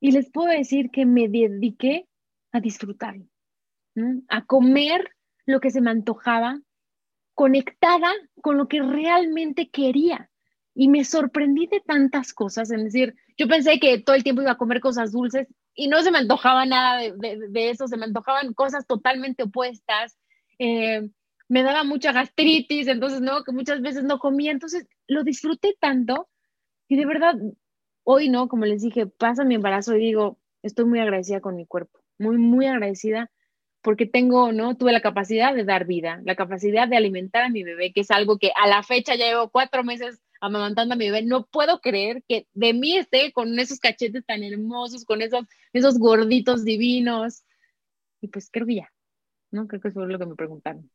Y 0.00 0.10
les 0.10 0.30
puedo 0.30 0.48
decir 0.48 0.90
que 0.90 1.06
me 1.06 1.28
dediqué 1.28 2.08
a 2.50 2.60
disfrutarlo 2.60 3.26
a 4.28 4.44
comer 4.44 5.10
lo 5.46 5.60
que 5.60 5.70
se 5.70 5.80
me 5.80 5.90
antojaba, 5.90 6.60
conectada 7.34 8.12
con 8.40 8.58
lo 8.58 8.68
que 8.68 8.82
realmente 8.82 9.70
quería. 9.70 10.30
Y 10.74 10.88
me 10.88 11.04
sorprendí 11.04 11.66
de 11.66 11.80
tantas 11.80 12.32
cosas, 12.32 12.70
es 12.70 12.82
decir, 12.82 13.14
yo 13.36 13.46
pensé 13.46 13.78
que 13.78 13.98
todo 13.98 14.16
el 14.16 14.22
tiempo 14.22 14.42
iba 14.42 14.52
a 14.52 14.58
comer 14.58 14.80
cosas 14.80 15.12
dulces 15.12 15.46
y 15.74 15.88
no 15.88 16.02
se 16.02 16.10
me 16.10 16.18
antojaba 16.18 16.64
nada 16.64 17.00
de, 17.00 17.70
eso, 17.70 17.88
se 17.88 17.96
me 17.96 18.04
antojaban 18.04 18.54
cosas 18.54 18.86
totalmente 18.86 19.42
opuestas. 19.42 20.16
Eh, 20.58 21.08
me 21.48 21.62
daba 21.62 21.84
mucha 21.84 22.12
gastritis, 22.12 22.88
entonces 22.88 23.20
no, 23.20 23.44
que 23.44 23.52
muchas 23.52 23.82
veces 23.82 24.04
no 24.04 24.18
comía, 24.18 24.52
entonces 24.52 24.86
lo 25.06 25.24
disfruté 25.24 25.76
tanto 25.78 26.28
y 26.88 26.96
de 26.96 27.06
verdad, 27.06 27.34
hoy 28.04 28.28
no, 28.28 28.48
como 28.48 28.66
les 28.66 28.82
dije, 28.82 29.06
pasa 29.06 29.44
mi 29.44 29.54
embarazo 29.54 29.96
y 29.96 30.00
digo, 30.00 30.38
estoy 30.62 30.84
muy 30.84 31.00
agradecida 31.00 31.40
con 31.40 31.56
mi 31.56 31.66
cuerpo, 31.66 32.00
muy, 32.18 32.38
muy 32.38 32.66
agradecida 32.66 33.30
porque 33.82 34.06
tengo, 34.06 34.52
¿no? 34.52 34.76
Tuve 34.76 34.92
la 34.92 35.00
capacidad 35.00 35.54
de 35.54 35.64
dar 35.64 35.86
vida, 35.86 36.20
la 36.24 36.36
capacidad 36.36 36.86
de 36.86 36.96
alimentar 36.96 37.44
a 37.44 37.48
mi 37.48 37.64
bebé, 37.64 37.92
que 37.92 38.02
es 38.02 38.10
algo 38.10 38.38
que 38.38 38.52
a 38.54 38.68
la 38.68 38.82
fecha 38.82 39.14
ya 39.14 39.26
llevo 39.26 39.50
cuatro 39.50 39.84
meses 39.84 40.22
amamantando 40.42 40.94
a 40.94 40.96
mi 40.96 41.06
bebé. 41.06 41.22
No 41.24 41.46
puedo 41.46 41.80
creer 41.80 42.22
que 42.28 42.48
de 42.52 42.74
mí 42.74 42.96
esté 42.96 43.32
con 43.32 43.58
esos 43.58 43.78
cachetes 43.78 44.26
tan 44.26 44.42
hermosos, 44.42 45.04
con 45.04 45.22
esos, 45.22 45.46
esos 45.72 45.98
gorditos 45.98 46.64
divinos. 46.64 47.44
Y 48.20 48.28
pues 48.28 48.50
creo 48.50 48.66
que 48.66 48.74
ya, 48.74 48.92
¿no? 49.52 49.68
Creo 49.68 49.80
que 49.80 49.88
eso 49.88 50.02
es 50.02 50.08
lo 50.08 50.18
que 50.18 50.26
me 50.26 50.34
preguntaron. 50.34 50.90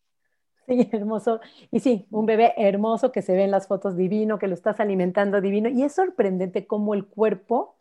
Sí, 0.67 0.89
hermoso. 0.91 1.39
Y 1.71 1.79
sí, 1.79 2.05
un 2.11 2.25
bebé 2.25 2.53
hermoso 2.57 3.13
que 3.13 3.21
se 3.21 3.33
ve 3.33 3.45
en 3.45 3.51
las 3.51 3.67
fotos 3.67 3.95
divino, 3.95 4.37
que 4.37 4.47
lo 4.47 4.53
estás 4.53 4.81
alimentando 4.81 5.39
divino. 5.39 5.69
Y 5.69 5.83
es 5.83 5.95
sorprendente 5.95 6.67
cómo 6.67 6.93
el 6.93 7.05
cuerpo 7.05 7.76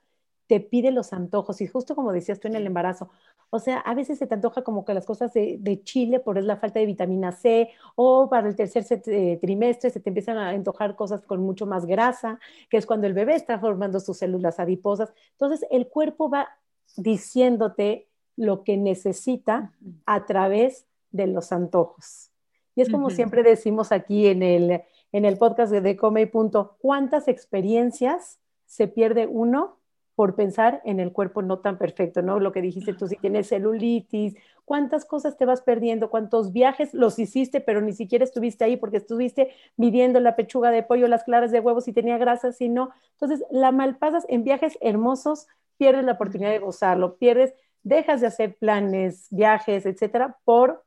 te 0.47 0.61
pide 0.61 0.91
los 0.91 1.13
antojos. 1.13 1.61
Y 1.61 1.67
justo 1.67 1.95
como 1.95 2.13
decías 2.13 2.41
tú 2.41 2.49
en 2.49 2.57
el 2.57 2.67
embarazo, 2.67 3.11
o 3.51 3.59
sea, 3.59 3.79
a 3.79 3.95
veces 3.95 4.19
se 4.19 4.27
te 4.27 4.35
antoja 4.35 4.63
como 4.63 4.85
que 4.85 4.95
las 4.95 5.07
cosas 5.07 5.33
de, 5.33 5.81
chile 5.85 6.21
por 6.21 6.43
la 6.43 6.57
falta 6.57 6.81
de 6.81 6.87
vitamina 6.87 7.33
C 7.33 7.71
o 7.95 8.29
para 8.29 8.49
el 8.49 8.57
tercer 8.57 8.85
eh, 9.07 9.39
trimestre 9.41 9.91
se 9.91 10.01
te 10.01 10.11
empiezan 10.11 10.37
a 10.39 10.51
antojar 10.51 10.97
cosas 10.97 11.23
con 11.23 11.41
mucho 11.41 11.67
más 11.67 11.87
grasa, 11.87 12.41
que 12.69 12.77
es 12.77 12.87
cuando 12.87 13.07
el 13.07 13.15
bebé 13.15 13.35
está 13.35 13.59
formando 13.59 14.01
sus 14.01 14.19
células 14.19 14.59
adiposas. 14.59 15.13
Entonces, 15.33 15.67
el 15.71 15.89
cuerpo 15.89 16.29
va 16.29 16.49
diciéndote 16.97 18.09
lo 18.37 18.65
que 18.65 18.77
necesita 18.77 19.73
a 20.05 20.27
través 20.27 20.87
de 21.11 21.27
los 21.27 21.53
antojos. 21.53 22.31
Y 22.75 22.83
es 22.83 22.91
como 22.91 23.09
siempre 23.09 23.43
decimos 23.43 23.91
aquí 23.91 24.27
en 24.27 24.43
el, 24.43 24.83
en 25.13 25.25
el 25.25 25.39
podcast 25.39 25.73
de 25.73 25.97
Come 25.97 26.23
y 26.23 26.27
Punto, 26.27 26.77
¿cuántas 26.79 27.27
experiencias 27.27 28.39
se 28.67 28.87
pierde 28.87 29.27
uno 29.27 29.79
por 30.17 30.35
pensar 30.35 30.81
en 30.85 30.99
el 30.99 31.13
cuerpo 31.13 31.43
no 31.43 31.59
tan 31.59 31.77
perfecto, 31.77 32.23
¿no? 32.23 32.41
Lo 32.41 32.51
que 32.51 32.63
dijiste 32.63 32.95
tú, 32.95 33.07
si 33.07 33.17
tienes 33.17 33.49
celulitis, 33.49 34.35
cuántas 34.65 35.05
cosas 35.05 35.37
te 35.37 35.45
vas 35.45 35.61
perdiendo, 35.61 36.09
cuántos 36.09 36.55
viajes 36.55 36.95
los 36.95 37.19
hiciste, 37.19 37.61
pero 37.61 37.83
ni 37.83 37.93
siquiera 37.93 38.25
estuviste 38.25 38.65
ahí 38.65 38.79
porque 38.79 38.97
estuviste 38.97 39.51
midiendo 39.77 40.19
la 40.19 40.35
pechuga 40.35 40.71
de 40.71 40.83
pollo, 40.83 41.07
las 41.07 41.25
claras 41.25 41.53
de 41.53 41.61
huevos, 41.61 41.85
si 41.85 41.93
tenía 41.93 42.17
grasa, 42.17 42.51
si 42.53 42.71
no. 42.71 42.91
Entonces, 43.13 43.45
la 43.51 43.73
malpasas 43.73 44.25
en 44.31 44.43
viajes 44.43 44.79
hermosos, 44.81 45.49
pierdes 45.77 46.05
la 46.05 46.13
oportunidad 46.13 46.51
de 46.51 46.61
gozarlo, 46.61 47.19
pierdes, 47.19 47.53
dejas 47.83 48.23
de 48.23 48.29
hacer 48.29 48.57
planes, 48.57 49.29
viajes, 49.31 49.85
etcétera, 49.85 50.39
por 50.45 50.83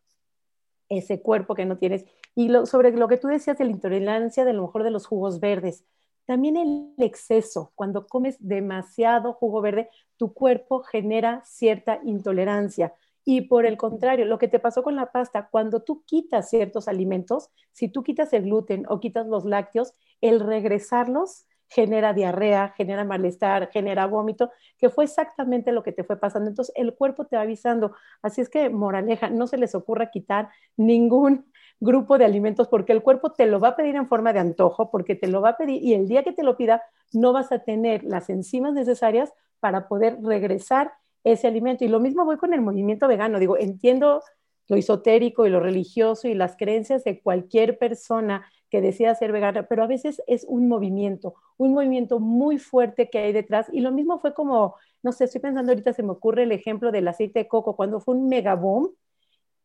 ese 0.90 1.22
cuerpo 1.22 1.54
que 1.54 1.66
no 1.66 1.78
tienes. 1.78 2.04
Y 2.34 2.52
sobre 2.66 2.92
lo 2.94 3.08
que 3.08 3.18
tú 3.18 3.28
decías 3.28 3.60
de 3.60 3.66
la 3.66 3.72
intolerancia, 3.72 4.44
de 4.44 4.54
lo 4.54 4.64
mejor 4.64 4.82
de 4.82 4.90
los 4.90 5.06
jugos 5.06 5.40
verdes 5.40 5.86
también 6.30 6.58
el 6.58 6.94
exceso, 7.00 7.72
cuando 7.74 8.06
comes 8.06 8.38
demasiado 8.38 9.34
jugo 9.34 9.62
verde, 9.62 9.90
tu 10.16 10.32
cuerpo 10.32 10.84
genera 10.84 11.42
cierta 11.44 12.02
intolerancia. 12.04 12.94
Y 13.26 13.42
por 13.48 13.66
el 13.66 13.78
contrario, 13.78 14.26
lo 14.26 14.38
que 14.38 14.48
te 14.48 14.60
pasó 14.60 14.84
con 14.84 14.96
la 14.96 15.12
pasta, 15.12 15.50
cuando 15.50 15.82
tú 15.82 16.04
quitas 16.06 16.48
ciertos 16.48 16.88
alimentos, 16.88 17.50
si 17.72 17.90
tú 17.90 18.04
quitas 18.04 18.32
el 18.34 18.44
gluten 18.44 18.86
o 18.90 19.00
quitas 19.00 19.26
los 19.26 19.44
lácteos, 19.44 19.96
el 20.22 20.40
regresarlos 20.40 21.48
genera 21.68 22.14
diarrea, 22.14 22.76
genera 22.78 23.04
malestar, 23.06 23.72
genera 23.72 24.06
vómito, 24.06 24.52
que 24.78 24.92
fue 24.92 25.06
exactamente 25.06 25.72
lo 25.72 25.82
que 25.82 25.94
te 25.94 26.04
fue 26.04 26.20
pasando. 26.20 26.48
Entonces, 26.48 26.76
el 26.78 26.94
cuerpo 26.94 27.26
te 27.26 27.38
va 27.38 27.42
avisando. 27.42 27.96
Así 28.22 28.42
es 28.42 28.50
que, 28.50 28.70
moraleja, 28.70 29.32
no 29.32 29.48
se 29.48 29.58
les 29.58 29.74
ocurra 29.74 30.12
quitar 30.12 30.50
ningún 30.78 31.52
grupo 31.80 32.18
de 32.18 32.26
alimentos 32.26 32.68
porque 32.68 32.92
el 32.92 33.02
cuerpo 33.02 33.32
te 33.32 33.46
lo 33.46 33.60
va 33.60 33.70
a 33.70 33.76
pedir 33.76 33.96
en 33.96 34.08
forma 34.08 34.34
de 34.34 34.40
antojo, 34.40 34.92
porque 34.92 35.16
te 35.16 35.28
lo 35.28 35.42
va 35.42 35.50
a 35.50 35.58
pedir 35.58 35.82
y 35.84 35.94
el 35.94 36.08
día 36.08 36.24
que 36.24 36.34
te 36.34 36.44
lo 36.44 36.58
pida 36.58 36.84
no 37.14 37.34
vas 37.34 37.52
a 37.52 37.60
tener 37.60 38.04
las 38.04 38.30
enzimas 38.30 38.74
necesarias 38.74 39.34
para 39.60 39.88
poder 39.88 40.18
regresar 40.22 40.92
ese 41.24 41.48
alimento. 41.48 41.84
Y 41.84 41.88
lo 41.88 42.00
mismo 42.00 42.26
voy 42.26 42.38
con 42.38 42.54
el 42.54 42.62
movimiento 42.62 43.08
vegano. 43.08 43.40
Digo, 43.40 43.58
entiendo 43.58 44.22
lo 44.68 44.76
esotérico 44.76 45.46
y 45.46 45.50
lo 45.50 45.60
religioso 45.60 46.28
y 46.28 46.36
las 46.36 46.56
creencias 46.56 47.04
de 47.04 47.22
cualquier 47.22 47.78
persona 47.78 48.46
que 48.70 48.82
decida 48.82 49.16
ser 49.16 49.32
vegana, 49.32 49.64
pero 49.68 49.84
a 49.84 49.88
veces 49.88 50.22
es 50.28 50.46
un 50.48 50.68
movimiento, 50.68 51.34
un 51.58 51.74
movimiento 51.74 52.20
muy 52.20 52.60
fuerte 52.60 53.10
que 53.10 53.18
hay 53.18 53.34
detrás. 53.34 53.68
Y 53.74 53.82
lo 53.82 53.92
mismo 53.92 54.20
fue 54.20 54.34
como, 54.36 54.76
no 55.02 55.12
sé, 55.12 55.26
estoy 55.26 55.42
pensando 55.42 55.72
ahorita, 55.72 55.94
se 55.94 56.04
me 56.04 56.12
ocurre 56.12 56.44
el 56.44 56.52
ejemplo 56.52 56.92
del 56.92 57.08
aceite 57.08 57.40
de 57.40 57.48
coco, 57.48 57.76
cuando 57.76 58.00
fue 58.00 58.16
un 58.16 58.30
mega 58.30 58.56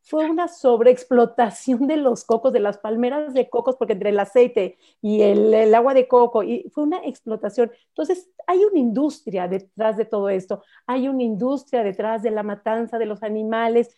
fue 0.04 0.28
una 0.28 0.48
sobreexplotación 0.48 1.86
de 1.86 1.96
los 1.96 2.24
cocos, 2.24 2.52
de 2.52 2.60
las 2.60 2.76
palmeras 2.76 3.32
de 3.32 3.48
cocos, 3.48 3.76
porque 3.76 3.94
entre 3.94 4.10
el 4.10 4.20
aceite 4.20 4.76
y 5.00 5.22
el, 5.22 5.74
agua 5.74 5.94
de 5.94 6.06
coco, 6.06 6.42
y 6.42 6.70
fue 6.74 6.84
una 6.84 6.98
explotación. 7.04 7.72
Entonces, 7.88 8.30
hay 8.46 8.62
una 8.64 8.78
industria 8.78 9.48
detrás 9.48 9.96
de 9.96 10.04
todo 10.04 10.28
esto, 10.28 10.62
hay 10.86 11.08
una 11.08 11.22
industria 11.22 11.82
detrás 11.82 12.22
de 12.22 12.30
la 12.30 12.42
matanza 12.42 12.98
de 12.98 13.06
los 13.06 13.22
animales. 13.22 13.96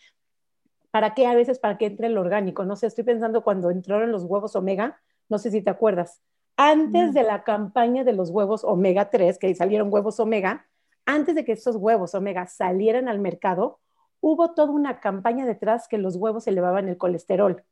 ¿Para 0.91 1.13
qué? 1.13 1.27
A 1.27 1.35
veces 1.35 1.59
para 1.59 1.77
que 1.77 1.87
entre 1.87 2.07
el 2.07 2.17
orgánico. 2.17 2.63
No 2.63 2.77
sé, 2.77 2.87
estoy 2.87 3.03
pensando 3.03 3.43
cuando 3.43 3.69
entraron 3.69 4.09
los 4.09 4.23
huevos 4.23 4.55
omega, 4.55 5.01
no 5.27 5.37
sé 5.39 5.51
si 5.51 5.61
te 5.61 5.69
acuerdas. 5.69 6.21
Antes 6.55 7.09
mm. 7.09 7.13
de 7.13 7.23
la 7.23 7.43
campaña 7.43 8.05
de 8.05 8.13
los 8.13 8.29
huevos 8.29 8.63
omega 8.63 9.09
3, 9.09 9.37
que 9.37 9.53
salieron 9.55 9.91
huevos 9.91 10.21
omega, 10.21 10.67
antes 11.05 11.35
de 11.35 11.43
que 11.43 11.51
estos 11.51 11.75
huevos 11.75 12.15
omega 12.15 12.47
salieran 12.47 13.09
al 13.09 13.19
mercado, 13.19 13.79
hubo 14.21 14.51
toda 14.51 14.71
una 14.71 14.99
campaña 14.99 15.45
detrás 15.45 15.87
que 15.87 15.97
los 15.97 16.15
huevos 16.15 16.47
elevaban 16.47 16.89
el 16.89 16.97
colesterol. 16.97 17.63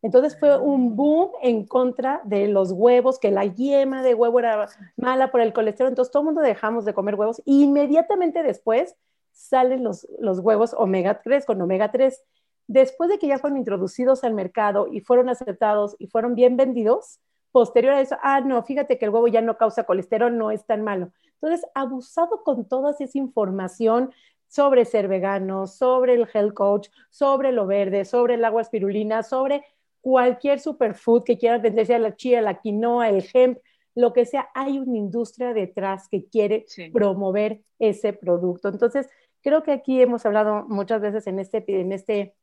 Entonces 0.00 0.38
fue 0.38 0.56
un 0.58 0.94
boom 0.94 1.32
en 1.42 1.66
contra 1.66 2.20
de 2.24 2.46
los 2.46 2.70
huevos, 2.72 3.18
que 3.18 3.32
la 3.32 3.44
yema 3.46 4.02
de 4.02 4.14
huevo 4.14 4.38
era 4.38 4.68
mala 4.96 5.30
por 5.30 5.40
el 5.40 5.52
colesterol. 5.52 5.90
Entonces 5.90 6.12
todo 6.12 6.22
el 6.22 6.26
mundo 6.26 6.40
dejamos 6.40 6.84
de 6.84 6.94
comer 6.94 7.16
huevos. 7.16 7.42
Inmediatamente 7.44 8.42
después 8.42 8.94
salen 9.32 9.82
los, 9.82 10.06
los 10.20 10.38
huevos 10.40 10.74
omega 10.76 11.20
3 11.22 11.44
con 11.44 11.60
omega 11.60 11.90
3. 11.90 12.22
Después 12.68 13.10
de 13.10 13.18
que 13.18 13.26
ya 13.26 13.38
fueron 13.38 13.58
introducidos 13.58 14.22
al 14.24 14.34
mercado 14.34 14.88
y 14.92 15.00
fueron 15.00 15.28
aceptados 15.28 15.96
y 15.98 16.06
fueron 16.06 16.34
bien 16.34 16.56
vendidos, 16.56 17.18
posterior 17.50 17.94
a 17.94 18.00
eso, 18.00 18.16
ah, 18.22 18.40
no, 18.40 18.62
fíjate 18.62 18.98
que 18.98 19.06
el 19.06 19.10
huevo 19.10 19.26
ya 19.26 19.40
no 19.40 19.56
causa 19.56 19.84
colesterol, 19.84 20.36
no 20.36 20.50
es 20.50 20.64
tan 20.66 20.82
malo. 20.82 21.10
Entonces, 21.40 21.66
abusado 21.74 22.42
con 22.44 22.68
toda 22.68 22.94
esa 22.98 23.18
información 23.18 24.12
sobre 24.48 24.84
ser 24.84 25.08
vegano, 25.08 25.66
sobre 25.66 26.14
el 26.14 26.26
health 26.32 26.54
coach, 26.54 26.88
sobre 27.10 27.52
lo 27.52 27.66
verde, 27.66 28.04
sobre 28.04 28.34
el 28.34 28.44
agua 28.44 28.62
espirulina, 28.62 29.22
sobre 29.22 29.64
cualquier 30.00 30.58
superfood 30.58 31.22
que 31.24 31.38
quieras 31.38 31.62
vender, 31.62 31.86
sea 31.86 31.98
la 31.98 32.16
chía, 32.16 32.40
la 32.40 32.60
quinoa, 32.60 33.08
el 33.10 33.24
hemp, 33.32 33.58
lo 33.94 34.12
que 34.12 34.24
sea, 34.24 34.48
hay 34.54 34.78
una 34.78 34.96
industria 34.96 35.52
detrás 35.52 36.08
que 36.08 36.24
quiere 36.24 36.66
promover 36.92 37.62
ese 37.78 38.12
producto. 38.12 38.68
Entonces, 38.68 39.08
creo 39.42 39.62
que 39.62 39.72
aquí 39.72 40.00
hemos 40.00 40.24
hablado 40.24 40.64
muchas 40.68 41.00
veces 41.00 41.26
en 41.26 41.38
este, 41.38 41.64
en 41.66 41.92
este 41.92 42.34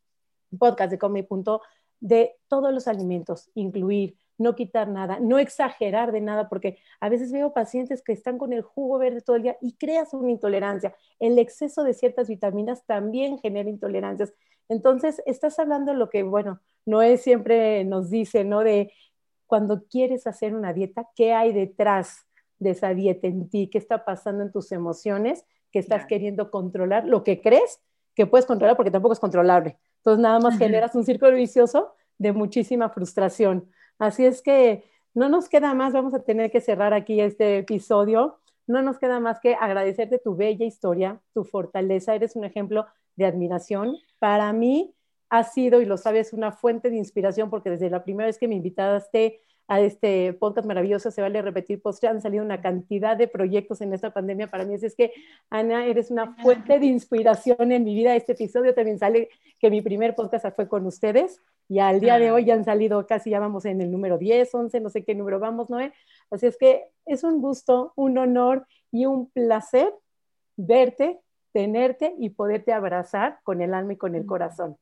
podcast 0.60 0.92
de 0.92 1.00
Come 1.00 1.24
Punto 1.24 1.62
de 2.00 2.36
todos 2.48 2.74
los 2.74 2.88
alimentos, 2.88 3.50
incluir 3.56 4.16
no 4.38 4.56
quitar 4.56 4.90
nada, 4.90 5.20
no 5.20 5.40
exagerar 5.40 6.12
de 6.12 6.22
nada, 6.22 6.50
porque 6.50 6.78
a 7.00 7.10
veces 7.10 7.32
veo 7.32 7.54
pacientes 7.54 8.02
que 8.02 8.14
están 8.14 8.38
con 8.38 8.54
el 8.54 8.62
jugo 8.62 8.98
verde 8.98 9.22
todo 9.22 9.36
el 9.36 9.44
día 9.44 9.58
y 9.62 9.74
creas 9.74 10.14
una 10.14 10.32
intolerancia. 10.32 10.96
El 11.20 11.40
exceso 11.40 11.84
de 11.84 11.94
ciertas 11.94 12.28
vitaminas 12.28 12.86
también 12.86 13.38
genera 13.40 13.70
intolerancias. 13.70 14.34
Entonces, 14.68 15.22
estás 15.26 15.60
hablando 15.60 15.94
lo 15.94 16.10
que, 16.10 16.24
bueno, 16.24 16.60
Noé 16.86 17.18
siempre 17.18 17.84
nos 17.86 18.10
dice, 18.10 18.44
¿no? 18.44 18.62
De 18.62 18.92
cuando 19.48 19.86
quieres 19.86 20.28
hacer 20.28 20.56
una 20.56 20.74
dieta, 20.74 21.10
¿qué 21.16 21.34
hay 21.34 21.54
detrás 21.54 22.26
de 22.60 22.72
esa 22.72 22.94
dieta 22.94 23.28
en 23.28 23.50
ti? 23.50 23.70
¿Qué 23.72 23.78
está 23.78 24.06
pasando 24.06 24.44
en 24.44 24.52
tus 24.52 24.72
emociones? 24.72 25.46
¿Qué 25.72 25.80
estás 25.80 26.06
queriendo 26.06 26.52
controlar? 26.52 27.06
Lo 27.06 27.24
que 27.24 27.42
crees 27.42 27.82
que 28.16 28.26
puedes 28.26 28.46
controlar 28.46 28.76
porque 28.76 28.92
tampoco 28.92 29.14
es 29.14 29.20
controlable. 29.20 29.78
Entonces, 29.98 30.22
nada 30.22 30.40
más 30.40 30.58
generas 30.58 30.96
un 30.96 31.04
círculo 31.04 31.34
vicioso 31.34 31.94
de 32.18 32.32
muchísima 32.32 32.90
frustración. 32.90 33.70
Así 34.00 34.26
es 34.26 34.42
que 34.42 34.84
no 35.14 35.30
nos 35.30 35.48
queda 35.50 35.74
más, 35.74 35.94
vamos 35.94 36.14
a 36.14 36.24
tener 36.24 36.52
que 36.52 36.62
cerrar 36.62 36.94
aquí 36.94 37.22
este 37.22 37.60
episodio. 37.60 38.40
No 38.68 38.82
nos 38.82 39.00
queda 39.00 39.20
más 39.20 39.40
que 39.40 39.56
agradecerte 39.56 40.20
tu 40.20 40.36
bella 40.36 40.66
historia, 40.66 41.22
tu 41.34 41.44
fortaleza. 41.44 42.16
Eres 42.16 42.36
un 42.36 42.44
ejemplo 42.44 42.86
de 43.16 43.26
admiración. 43.26 43.98
Para 44.20 44.52
mí 44.54 44.94
ha 45.30 45.44
sido, 45.44 45.82
y 45.82 45.86
lo 45.86 45.98
sabes, 45.98 46.34
una 46.34 46.52
fuente 46.52 46.90
de 46.90 46.98
inspiración 46.98 47.50
porque 47.50 47.70
desde 47.70 47.90
la 47.90 48.04
primera 48.04 48.28
vez 48.28 48.38
que 48.38 48.48
me 48.48 48.56
invitaste 48.56 49.42
a 49.68 49.82
este 49.82 50.34
podcast 50.34 50.68
maravilloso, 50.68 51.10
se 51.10 51.22
vale 51.22 51.42
repetir, 51.42 51.82
pues 51.82 52.00
ya 52.00 52.12
han 52.12 52.22
salido 52.22 52.44
una 52.44 52.62
cantidad 52.62 53.18
de 53.18 53.28
proyectos 53.28 53.82
en 53.82 53.94
esta 53.94 54.12
pandemia 54.12 54.50
para 54.50 54.66
mí. 54.66 54.76
Así 54.76 54.86
es 54.86 54.96
que, 54.96 55.12
Ana, 55.50 55.86
eres 55.86 56.12
una 56.12 56.36
fuente 56.36 56.78
de 56.80 56.86
inspiración 56.86 57.72
en 57.72 57.84
mi 57.84 57.96
vida. 57.96 58.16
Este 58.16 58.34
episodio 58.34 58.74
también 58.76 59.00
sale 59.00 59.30
que 59.60 59.72
mi 59.72 59.82
primer 59.82 60.16
podcast 60.16 60.46
fue 60.56 60.68
con 60.68 60.86
ustedes 60.86 61.42
y 61.68 61.80
al 61.80 62.00
día 62.00 62.20
de 62.20 62.32
hoy 62.32 62.46
ya 62.46 62.54
han 62.54 62.64
salido 62.64 63.08
casi, 63.08 63.32
ya 63.32 63.40
vamos 63.40 63.66
en 63.66 63.82
el 63.82 63.92
número 63.92 64.18
10, 64.18 64.54
11, 64.54 64.80
no 64.82 64.90
sé 64.90 65.04
qué 65.04 65.16
número 65.16 65.40
vamos, 65.40 65.70
Noé. 65.70 65.94
Así 66.30 66.46
es 66.46 66.58
que 66.58 66.86
es 67.06 67.24
un 67.24 67.42
gusto, 67.42 67.94
un 67.96 68.18
honor 68.18 68.68
y 68.92 69.08
un 69.08 69.30
placer 69.32 69.92
verte, 70.58 71.20
tenerte 71.52 72.14
y 72.20 72.30
poderte 72.30 72.72
abrazar 72.72 73.40
con 73.44 73.62
el 73.62 73.74
alma 73.74 73.94
y 73.94 73.98
con 73.98 74.16
el 74.16 74.26
corazón. 74.26 74.78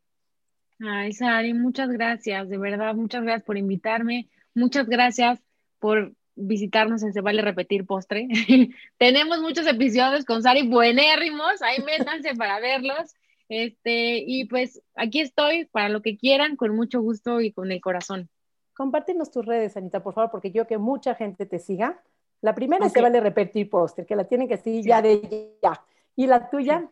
Ay, 0.79 1.13
Sari, 1.13 1.53
muchas 1.53 1.89
gracias, 1.89 2.49
de 2.49 2.57
verdad, 2.57 2.95
muchas 2.95 3.23
gracias 3.23 3.43
por 3.43 3.57
invitarme, 3.57 4.27
muchas 4.55 4.87
gracias 4.87 5.39
por 5.79 6.13
visitarnos 6.35 7.03
en 7.03 7.13
Se 7.13 7.21
Vale 7.21 7.41
Repetir 7.41 7.85
Postre. 7.85 8.27
Tenemos 8.97 9.41
muchos 9.41 9.67
episodios 9.67 10.25
con 10.25 10.41
Sari 10.41 10.67
buenérrimos, 10.67 11.61
ahí 11.61 11.81
métanse 11.83 12.35
para 12.37 12.59
verlos. 12.59 13.13
Este, 13.49 14.23
y 14.25 14.45
pues 14.45 14.81
aquí 14.95 15.21
estoy 15.21 15.65
para 15.65 15.89
lo 15.89 16.01
que 16.01 16.17
quieran, 16.17 16.55
con 16.55 16.75
mucho 16.75 17.01
gusto 17.01 17.41
y 17.41 17.51
con 17.51 17.71
el 17.71 17.81
corazón. 17.81 18.29
Compártenos 18.73 19.29
tus 19.29 19.45
redes, 19.45 19.77
Anita, 19.77 20.01
por 20.01 20.13
favor, 20.13 20.31
porque 20.31 20.51
yo 20.51 20.65
que 20.65 20.77
mucha 20.77 21.13
gente 21.13 21.45
te 21.45 21.59
siga. 21.59 22.01
La 22.41 22.55
primera 22.55 22.89
se 22.89 23.01
vale 23.01 23.19
repetir 23.21 23.69
póster, 23.69 24.05
que 24.05 24.15
la 24.15 24.23
tienen 24.25 24.47
que 24.47 24.57
seguir 24.57 24.85
ya 24.85 25.01
de 25.01 25.55
ya. 25.61 25.81
¿Y 26.15 26.27
la 26.27 26.49
tuya? 26.49 26.89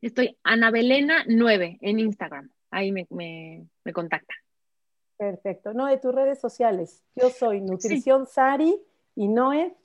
Estoy 0.00 0.38
Anabelena9 0.44 1.78
en 1.80 1.98
Instagram. 1.98 2.50
Ahí 2.70 2.92
me, 2.92 3.06
me, 3.10 3.66
me 3.84 3.92
contacta. 3.92 4.34
Perfecto. 5.16 5.72
No, 5.72 5.86
de 5.86 5.98
tus 5.98 6.14
redes 6.14 6.40
sociales. 6.40 7.02
Yo 7.14 7.30
soy 7.30 7.60
Nutrición 7.60 8.26
Sari 8.26 8.76
y 9.14 9.28
Noé. 9.28 9.76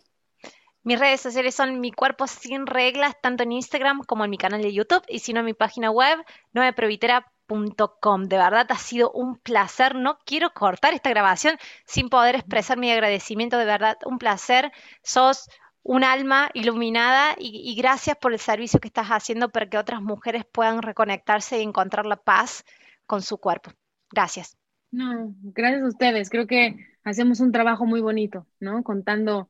Mis 0.84 1.00
redes 1.00 1.22
sociales 1.22 1.56
son 1.56 1.80
Mi 1.80 1.92
Cuerpo 1.92 2.26
Sin 2.26 2.66
Reglas, 2.66 3.16
tanto 3.22 3.44
en 3.44 3.52
Instagram 3.52 4.04
como 4.04 4.24
en 4.24 4.32
mi 4.32 4.38
canal 4.38 4.62
de 4.62 4.74
YouTube, 4.74 5.04
y 5.08 5.20
si 5.20 5.34
no 5.34 5.42
en 5.42 5.46
mi 5.46 5.54
página 5.54 5.92
web, 5.92 6.18
noeprevitera.com. 6.54 8.24
De 8.24 8.38
verdad 8.38 8.66
ha 8.70 8.78
sido 8.78 9.12
un 9.12 9.38
placer. 9.38 9.96
No 9.96 10.20
quiero 10.26 10.52
cortar 10.54 10.94
esta 10.94 11.10
grabación 11.10 11.58
sin 11.86 12.10
poder 12.10 12.36
expresar 12.36 12.78
mi 12.78 12.92
agradecimiento. 12.92 13.58
De 13.58 13.66
verdad, 13.66 13.98
un 14.06 14.20
placer. 14.20 14.72
Sos 15.04 15.50
un 15.84 16.04
alma 16.04 16.50
iluminada 16.54 17.36
y, 17.38 17.76
gracias 17.76 18.18
por 18.18 18.34
el 18.34 18.40
servicio 18.40 18.80
que 18.80 18.88
estás 18.88 19.08
haciendo 19.08 19.50
para 19.50 19.70
que 19.70 19.78
otras 19.78 20.02
mujeres 20.02 20.46
puedan 20.46 20.82
reconectarse 20.82 21.60
y 21.60 21.64
encontrar 21.64 22.06
la 22.06 22.18
paz 22.18 22.64
con 23.06 23.22
su 23.22 23.38
cuerpo. 23.38 23.72
Gracias. 24.12 24.59
No, 24.92 25.34
gracias 25.42 25.84
a 25.84 25.88
ustedes. 25.88 26.30
Creo 26.30 26.48
que 26.48 26.76
hacemos 27.04 27.40
un 27.40 27.52
trabajo 27.52 27.86
muy 27.86 28.02
bonito, 28.02 28.46
¿no? 28.60 28.84
Contando 28.84 29.50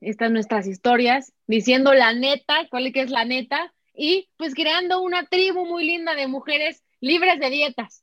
estas 0.00 0.30
nuestras 0.30 0.66
historias, 0.66 1.32
diciendo 1.46 1.92
la 1.92 2.14
neta, 2.14 2.66
cuál 2.70 2.86
es 2.86 3.10
la 3.10 3.24
neta, 3.24 3.72
y 3.94 4.30
pues 4.36 4.54
creando 4.54 5.02
una 5.02 5.26
tribu 5.26 5.66
muy 5.66 5.86
linda 5.86 6.14
de 6.14 6.26
mujeres 6.26 6.82
libres 7.00 7.38
de 7.38 7.50
dietas. 7.50 8.02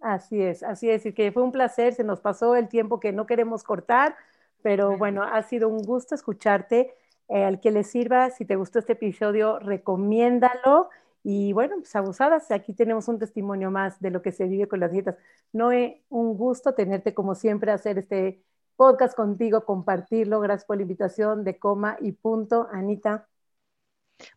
Así 0.00 0.40
es, 0.40 0.62
así 0.62 0.90
es, 0.90 1.06
y 1.06 1.12
que 1.12 1.30
fue 1.30 1.42
un 1.42 1.52
placer, 1.52 1.92
se 1.92 2.02
nos 2.02 2.20
pasó 2.20 2.56
el 2.56 2.68
tiempo 2.68 2.98
que 2.98 3.12
no 3.12 3.26
queremos 3.26 3.62
cortar, 3.62 4.16
pero 4.62 4.96
bueno, 4.96 5.22
ha 5.22 5.42
sido 5.42 5.68
un 5.68 5.82
gusto 5.82 6.14
escucharte. 6.14 6.94
Eh, 7.28 7.44
al 7.44 7.60
que 7.60 7.70
le 7.70 7.84
sirva, 7.84 8.30
si 8.30 8.44
te 8.44 8.56
gustó 8.56 8.78
este 8.78 8.92
episodio, 8.92 9.58
recomiéndalo. 9.58 10.90
Y 11.24 11.52
bueno, 11.52 11.76
pues 11.76 11.94
abusadas, 11.94 12.50
aquí 12.50 12.72
tenemos 12.72 13.08
un 13.08 13.18
testimonio 13.18 13.70
más 13.70 14.00
de 14.00 14.10
lo 14.10 14.22
que 14.22 14.32
se 14.32 14.46
vive 14.46 14.68
con 14.68 14.80
las 14.80 14.90
dietas. 14.92 15.16
Noé, 15.52 16.02
un 16.08 16.36
gusto 16.36 16.74
tenerte 16.74 17.14
como 17.14 17.34
siempre, 17.34 17.70
hacer 17.70 17.98
este 17.98 18.42
podcast 18.76 19.14
contigo, 19.14 19.64
compartirlo. 19.64 20.40
Gracias 20.40 20.64
por 20.64 20.76
la 20.76 20.82
invitación 20.82 21.44
de 21.44 21.58
coma 21.58 21.96
y 22.00 22.12
punto, 22.12 22.68
Anita. 22.72 23.28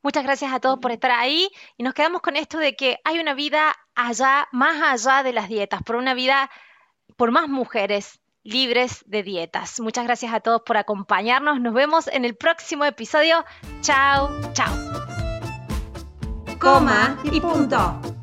Muchas 0.01 0.23
gracias 0.23 0.51
a 0.53 0.59
todos 0.59 0.79
por 0.79 0.91
estar 0.91 1.11
ahí 1.11 1.49
y 1.77 1.83
nos 1.83 1.93
quedamos 1.93 2.21
con 2.21 2.35
esto 2.35 2.57
de 2.57 2.75
que 2.75 2.99
hay 3.03 3.19
una 3.19 3.33
vida 3.33 3.73
allá, 3.93 4.47
más 4.51 4.81
allá 4.81 5.23
de 5.23 5.33
las 5.33 5.49
dietas, 5.49 5.83
por 5.83 5.95
una 5.95 6.13
vida 6.13 6.49
por 7.17 7.31
más 7.31 7.47
mujeres 7.47 8.19
libres 8.43 9.03
de 9.07 9.23
dietas. 9.23 9.79
Muchas 9.79 10.05
gracias 10.05 10.33
a 10.33 10.39
todos 10.39 10.61
por 10.61 10.77
acompañarnos. 10.77 11.59
Nos 11.59 11.73
vemos 11.73 12.07
en 12.07 12.25
el 12.25 12.35
próximo 12.35 12.85
episodio. 12.85 13.43
Chao, 13.81 14.29
chao. 14.53 15.24
Coma 16.59 17.17
y 17.23 17.39
punto. 17.41 18.14